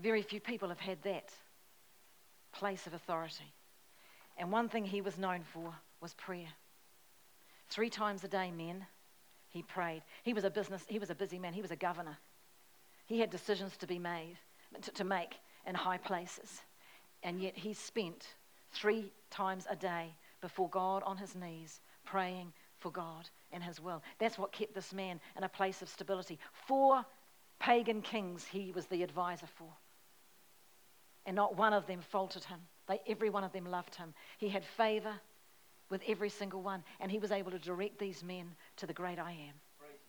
Very 0.00 0.22
few 0.22 0.40
people 0.40 0.68
have 0.68 0.80
had 0.80 1.02
that 1.04 1.32
place 2.52 2.86
of 2.86 2.94
authority. 2.94 3.52
And 4.36 4.50
one 4.50 4.68
thing 4.68 4.84
he 4.84 5.00
was 5.00 5.16
known 5.16 5.42
for 5.44 5.72
was 6.00 6.14
prayer. 6.14 6.48
Three 7.70 7.90
times 7.90 8.24
a 8.24 8.28
day, 8.28 8.50
men, 8.50 8.84
he 9.48 9.62
prayed. 9.62 10.02
He 10.24 10.34
was 10.34 10.44
a 10.44 10.50
business, 10.50 10.84
he 10.88 10.98
was 10.98 11.10
a 11.10 11.14
busy 11.14 11.38
man, 11.38 11.52
he 11.52 11.62
was 11.62 11.70
a 11.70 11.76
governor. 11.76 12.18
He 13.06 13.20
had 13.20 13.30
decisions 13.30 13.76
to 13.76 13.86
be 13.86 13.98
made, 13.98 14.36
to, 14.82 14.90
to 14.90 15.04
make 15.04 15.36
in 15.66 15.74
high 15.74 15.98
places. 15.98 16.62
And 17.22 17.40
yet 17.40 17.56
he 17.56 17.72
spent 17.72 18.34
three 18.74 19.12
times 19.30 19.66
a 19.70 19.76
day 19.76 20.14
before 20.40 20.68
God 20.68 21.02
on 21.04 21.16
his 21.16 21.34
knees, 21.34 21.80
praying 22.04 22.52
for 22.80 22.90
God 22.90 23.28
and 23.52 23.62
his 23.62 23.80
will. 23.80 24.02
That's 24.18 24.38
what 24.38 24.52
kept 24.52 24.74
this 24.74 24.92
man 24.92 25.20
in 25.36 25.44
a 25.44 25.48
place 25.48 25.80
of 25.80 25.88
stability. 25.88 26.38
Four 26.66 27.04
pagan 27.58 28.02
kings 28.02 28.44
he 28.44 28.72
was 28.72 28.86
the 28.86 29.02
advisor 29.02 29.46
for. 29.46 29.72
And 31.24 31.34
not 31.34 31.56
one 31.56 31.72
of 31.72 31.86
them 31.86 32.00
faltered 32.02 32.44
him. 32.44 32.60
They, 32.86 33.00
every 33.08 33.30
one 33.30 33.44
of 33.44 33.52
them 33.52 33.64
loved 33.64 33.94
him. 33.94 34.12
He 34.36 34.50
had 34.50 34.64
favor 34.64 35.14
with 35.88 36.02
every 36.06 36.28
single 36.28 36.60
one, 36.60 36.82
and 37.00 37.10
he 37.10 37.18
was 37.18 37.32
able 37.32 37.50
to 37.52 37.58
direct 37.58 37.98
these 37.98 38.22
men 38.22 38.54
to 38.76 38.86
the 38.86 38.92
great 38.92 39.18
I 39.18 39.30
am. 39.30 39.54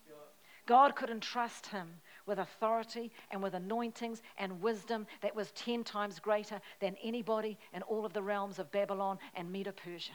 God. 0.09 0.17
God 0.65 0.95
could 0.95 1.09
entrust 1.09 1.67
him 1.67 1.87
with 2.25 2.39
authority 2.39 3.11
and 3.31 3.41
with 3.41 3.53
anointings 3.53 4.21
and 4.37 4.61
wisdom 4.61 5.05
that 5.21 5.35
was 5.35 5.51
10 5.51 5.83
times 5.83 6.19
greater 6.19 6.59
than 6.79 6.95
anybody 7.03 7.57
in 7.73 7.81
all 7.83 8.05
of 8.05 8.13
the 8.13 8.23
realms 8.23 8.59
of 8.59 8.71
Babylon 8.71 9.19
and 9.35 9.51
Medo 9.51 9.71
Persia. 9.71 10.13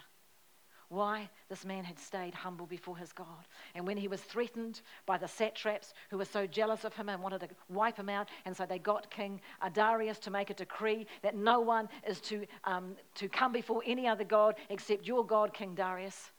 Why? 0.91 1.31
This 1.49 1.65
man 1.65 1.85
had 1.85 2.01
stayed 2.01 2.35
humble 2.35 2.67
before 2.67 2.97
his 2.97 3.13
God. 3.13 3.47
And 3.77 3.87
when 3.87 3.97
he 3.97 4.09
was 4.09 4.21
threatened 4.21 4.81
by 5.07 5.19
the 5.19 5.29
satraps 5.29 5.95
who 6.11 6.19
were 6.19 6.25
so 6.25 6.49
jealous 6.49 6.85
of 6.85 6.93
him 6.95 7.09
and 7.09 7.23
wanted 7.23 7.43
to 7.43 7.49
wipe 7.69 7.97
him 7.97 8.09
out, 8.09 8.29
and 8.45 8.57
so 8.57 8.67
they 8.67 8.81
got 8.81 9.09
King 9.09 9.41
Darius 9.73 10.19
to 10.19 10.33
make 10.33 10.51
a 10.51 10.55
decree 10.55 11.07
that 11.23 11.37
no 11.37 11.61
one 11.61 11.89
is 12.05 12.21
to, 12.23 12.45
um, 12.65 12.97
to 13.15 13.29
come 13.29 13.53
before 13.53 13.85
any 13.87 14.09
other 14.09 14.25
God 14.25 14.57
except 14.69 15.07
your 15.07 15.25
God, 15.25 15.55
King 15.55 15.77
Darius. 15.77 16.33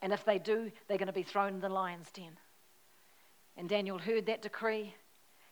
And 0.00 0.12
if 0.12 0.24
they 0.24 0.40
do, 0.40 0.72
they're 0.88 0.98
going 0.98 1.06
to 1.06 1.12
be 1.12 1.22
thrown 1.22 1.54
in 1.54 1.60
the 1.60 1.68
lion's 1.68 2.10
den. 2.10 2.36
And 3.58 3.68
Daniel 3.68 3.98
heard 3.98 4.26
that 4.26 4.40
decree, 4.40 4.94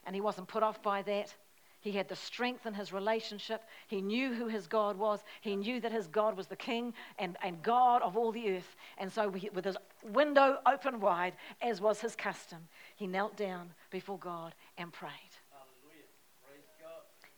and 0.05 0.15
he 0.15 0.21
wasn't 0.21 0.47
put 0.47 0.63
off 0.63 0.81
by 0.81 1.01
that. 1.03 1.35
He 1.81 1.91
had 1.91 2.07
the 2.07 2.15
strength 2.15 2.65
in 2.65 2.73
his 2.73 2.91
relationship. 2.91 3.63
He 3.87 4.01
knew 4.01 4.33
who 4.33 4.47
his 4.47 4.65
God 4.65 4.97
was. 4.97 5.23
He 5.41 5.57
knew 5.57 5.79
that 5.81 5.91
his 5.91 6.07
God 6.07 6.35
was 6.35 6.47
the 6.47 6.55
king 6.55 6.93
and, 7.19 7.37
and 7.43 7.61
God 7.61 8.01
of 8.01 8.17
all 8.17 8.31
the 8.31 8.57
earth. 8.57 8.75
And 8.97 9.11
so, 9.11 9.27
we, 9.27 9.49
with 9.53 9.65
his 9.65 9.77
window 10.03 10.57
open 10.65 11.01
wide, 11.01 11.33
as 11.61 11.81
was 11.81 11.99
his 11.99 12.15
custom, 12.15 12.59
he 12.95 13.07
knelt 13.07 13.35
down 13.35 13.73
before 13.91 14.17
God 14.17 14.55
and 14.77 14.91
prayed. 14.91 15.11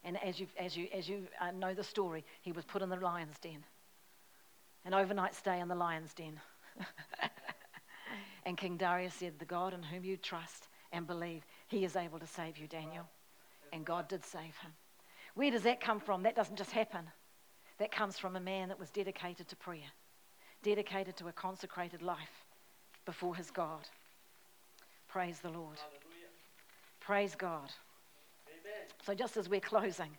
And 0.04 0.24
as 0.24 0.40
you, 0.40 0.48
as 0.58 0.78
you, 0.78 0.88
as 0.94 1.10
you 1.10 1.28
uh, 1.42 1.52
know 1.52 1.74
the 1.74 1.84
story, 1.84 2.24
he 2.42 2.52
was 2.52 2.64
put 2.64 2.82
in 2.82 2.90
the 2.90 2.96
lion's 2.96 3.38
den. 3.40 3.66
An 4.86 4.94
overnight 4.94 5.36
stay 5.36 5.60
in 5.60 5.68
the 5.68 5.76
lion's 5.76 6.14
den. 6.14 6.40
and 8.50 8.58
King 8.58 8.78
Darius 8.78 9.14
said, 9.14 9.38
The 9.38 9.46
God 9.46 9.76
in 9.76 9.84
whom 9.84 10.04
you 10.04 10.18
trust 10.18 10.70
and 10.92 11.06
believe, 11.06 11.46
he 11.68 11.86
is 11.86 11.96
able 11.96 12.18
to 12.18 12.26
save 12.26 12.58
you, 12.58 12.66
Daniel. 12.66 13.08
And 13.72 13.86
God 13.86 14.08
did 14.08 14.26
save 14.26 14.42
him. 14.42 14.72
Where 15.36 15.52
does 15.52 15.62
that 15.64 15.80
come 15.80 16.00
from? 16.00 16.24
That 16.24 16.36
doesn't 16.36 16.56
just 16.56 16.72
happen. 16.72 17.02
That 17.78 17.92
comes 17.92 18.18
from 18.18 18.36
a 18.36 18.40
man 18.40 18.70
that 18.70 18.80
was 18.80 18.90
dedicated 18.90 19.48
to 19.50 19.56
prayer, 19.56 19.92
dedicated 20.64 21.16
to 21.18 21.28
a 21.28 21.32
consecrated 21.32 22.02
life 22.02 22.44
before 23.06 23.36
his 23.36 23.52
God. 23.52 23.88
Praise 25.08 25.40
the 25.40 25.50
Lord. 25.50 25.78
Hallelujah. 25.78 26.30
Praise 27.00 27.36
God. 27.36 27.70
Amen. 28.48 28.88
So, 29.06 29.14
just 29.14 29.38
as 29.38 29.48
we're 29.48 29.60
closing, 29.60 30.10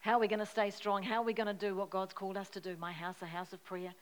how 0.00 0.14
are 0.14 0.20
we 0.20 0.26
going 0.26 0.40
to 0.40 0.46
stay 0.46 0.70
strong? 0.70 1.02
How 1.02 1.16
are 1.16 1.24
we 1.24 1.34
going 1.34 1.54
to 1.54 1.66
do 1.66 1.76
what 1.76 1.90
God's 1.90 2.14
called 2.14 2.38
us 2.38 2.48
to 2.50 2.60
do? 2.60 2.76
My 2.80 2.92
house, 2.92 3.16
a 3.20 3.26
house 3.26 3.52
of 3.52 3.62
prayer 3.62 3.92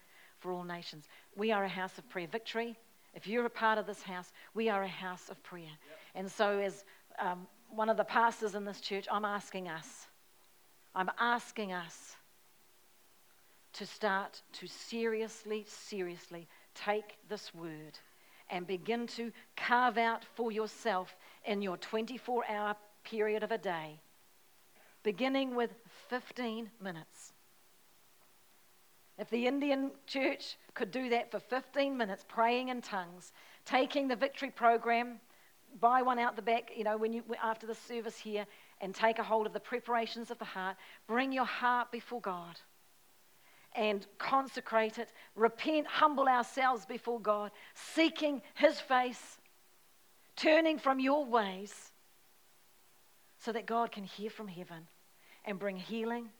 for 0.41 0.53
all 0.53 0.64
nations. 0.64 1.07
We 1.36 1.53
are 1.53 1.64
a 1.64 1.68
house 1.68 1.97
of 1.99 2.09
prayer. 2.09 2.26
Victory, 2.26 2.76
if 3.14 3.26
you're 3.26 3.47
a 3.47 3.51
part 3.51 3.78
of 3.78 3.86
this 3.86 4.03
house, 4.03 4.32
we 4.55 4.68
are 4.68 4.82
a 4.82 4.88
house 4.88 5.28
of 5.28 5.43
prayer. 5.43 5.70
And 6.14 6.30
so, 6.30 6.59
as 6.59 6.84
um, 7.18 7.47
one 7.68 7.88
of 7.88 7.97
the 7.97 8.05
pastors 8.05 8.55
in 8.55 8.64
this 8.64 8.80
church, 8.80 9.07
I'm 9.11 9.24
asking 9.24 9.68
us, 9.68 10.07
I'm 10.95 11.11
asking 11.18 11.72
us 11.72 12.16
to 13.74 13.86
start 13.86 14.43
to 14.55 14.66
seriously, 14.66 15.64
seriously 15.68 16.49
take 16.74 17.16
this 17.28 17.55
word 17.55 17.99
and 18.51 18.66
begin 18.66 19.07
to 19.07 19.30
carve 19.57 19.97
out 19.97 20.24
for 20.34 20.51
yourself 20.51 21.14
in 21.45 21.62
your 21.62 21.76
24 21.76 22.45
hour 22.49 22.76
period 23.05 23.43
of 23.43 23.53
a 23.53 23.59
day, 23.59 24.01
beginning 25.03 25.55
with 25.55 25.70
15 26.09 26.70
minutes. 26.80 27.30
If 29.21 29.29
the 29.29 29.47
Indian 29.47 29.91
church 30.07 30.57
could 30.73 30.91
do 30.91 31.11
that 31.11 31.31
for 31.31 31.39
15 31.39 31.95
minutes, 31.95 32.25
praying 32.27 32.71
in 32.71 32.81
tongues, 32.81 33.33
taking 33.66 34.09
the 34.09 34.16
victory 34.16 34.51
program, 34.51 35.21
buy 35.79 36.01
one 36.01 36.18
out 36.18 36.37
the 36.37 36.43
back, 36.43 36.71
you 36.75 36.85
know, 36.85 36.97
when 36.97 37.12
you 37.12 37.23
after 37.43 37.66
the 37.66 37.75
service 37.75 38.16
here, 38.16 38.47
and 38.81 38.95
take 38.95 39.18
a 39.18 39.23
hold 39.23 39.47
of 39.47 39.53
the 39.53 39.61
preparations 39.61 40.31
of 40.31 40.39
the 40.39 40.47
heart, 40.47 40.75
bring 41.07 41.33
your 41.33 41.45
heart 41.45 41.93
before 41.93 42.23
God 42.23 42.59
and 43.75 44.07
consecrate 44.16 44.99
it, 44.99 45.12
repent, 45.37 45.87
humble 45.87 46.27
ourselves 46.27 46.87
before 46.87 47.21
God, 47.21 47.51
seeking 47.75 48.41
His 48.55 48.81
face, 48.81 49.39
turning 50.35 50.79
from 50.79 50.99
your 50.99 51.27
ways, 51.27 51.93
so 53.39 53.53
that 53.53 53.66
God 53.66 53.93
can 53.93 54.05
hear 54.05 54.31
from 54.31 54.49
heaven 54.49 54.89
and 55.45 55.59
bring 55.59 55.77
healing 55.77 56.31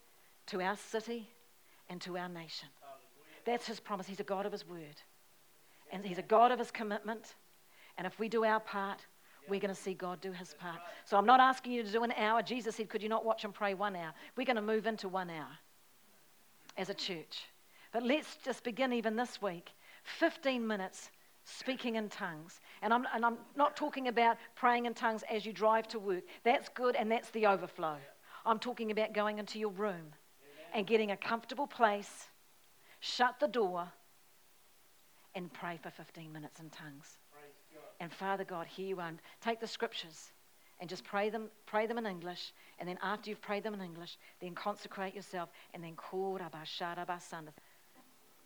to 0.47 0.61
our 0.61 0.75
city 0.75 1.29
and 1.91 1.99
to 2.01 2.17
our 2.17 2.29
nation. 2.29 2.69
That's 3.45 3.67
His 3.67 3.79
promise. 3.79 4.07
He's 4.07 4.21
a 4.21 4.23
God 4.23 4.45
of 4.45 4.51
His 4.51 4.67
word, 4.67 4.95
and 5.91 6.05
He's 6.05 6.17
a 6.17 6.23
God 6.23 6.51
of 6.51 6.57
His 6.57 6.71
commitment. 6.71 7.35
And 7.97 8.07
if 8.07 8.17
we 8.17 8.29
do 8.29 8.45
our 8.45 8.61
part, 8.61 9.05
we're 9.49 9.59
going 9.59 9.75
to 9.75 9.79
see 9.79 9.93
God 9.93 10.21
do 10.21 10.31
His 10.31 10.55
part. 10.55 10.77
So 11.05 11.17
I'm 11.17 11.25
not 11.25 11.41
asking 11.41 11.73
you 11.73 11.83
to 11.83 11.91
do 11.91 12.03
an 12.03 12.13
hour. 12.13 12.41
Jesus 12.41 12.77
said, 12.77 12.89
Could 12.89 13.03
you 13.03 13.09
not 13.09 13.25
watch 13.25 13.43
and 13.43 13.53
pray 13.53 13.73
one 13.73 13.95
hour? 13.95 14.13
We're 14.37 14.45
going 14.45 14.55
to 14.55 14.61
move 14.61 14.87
into 14.87 15.09
one 15.09 15.29
hour 15.29 15.49
as 16.77 16.89
a 16.89 16.93
church. 16.93 17.43
But 17.91 18.03
let's 18.03 18.37
just 18.37 18.63
begin 18.63 18.93
even 18.93 19.17
this 19.17 19.41
week 19.41 19.71
15 20.19 20.65
minutes 20.65 21.11
speaking 21.43 21.95
in 21.95 22.07
tongues. 22.07 22.61
And 22.81 22.93
I'm, 22.93 23.05
and 23.13 23.25
I'm 23.25 23.37
not 23.57 23.75
talking 23.75 24.07
about 24.07 24.37
praying 24.55 24.85
in 24.85 24.93
tongues 24.93 25.23
as 25.29 25.45
you 25.45 25.51
drive 25.51 25.89
to 25.89 25.99
work. 25.99 26.23
That's 26.45 26.69
good 26.69 26.95
and 26.95 27.11
that's 27.11 27.31
the 27.31 27.47
overflow. 27.47 27.97
I'm 28.45 28.59
talking 28.59 28.91
about 28.91 29.13
going 29.13 29.39
into 29.39 29.59
your 29.59 29.71
room 29.71 30.13
and 30.73 30.87
getting 30.87 31.11
a 31.11 31.17
comfortable 31.17 31.67
place, 31.67 32.27
shut 32.99 33.39
the 33.39 33.47
door, 33.47 33.91
and 35.35 35.51
pray 35.53 35.79
for 35.81 35.89
15 35.89 36.31
minutes 36.31 36.59
in 36.59 36.69
tongues. 36.69 37.17
And 37.99 38.11
Father 38.11 38.43
God, 38.43 38.67
here 38.67 38.87
you 38.87 38.99
are. 38.99 39.11
Take 39.41 39.59
the 39.59 39.67
scriptures 39.67 40.31
and 40.79 40.89
just 40.89 41.03
pray 41.03 41.29
them, 41.29 41.49
pray 41.67 41.85
them 41.85 41.99
in 41.99 42.05
English. 42.07 42.53
And 42.79 42.89
then 42.89 42.97
after 43.03 43.29
you've 43.29 43.41
prayed 43.41 43.63
them 43.63 43.75
in 43.75 43.81
English, 43.81 44.17
then 44.41 44.55
consecrate 44.55 45.13
yourself 45.13 45.49
and 45.73 45.83
then 45.83 45.95
call 45.95 46.39
Rabashara 46.39 47.05
Basanda. 47.05 47.53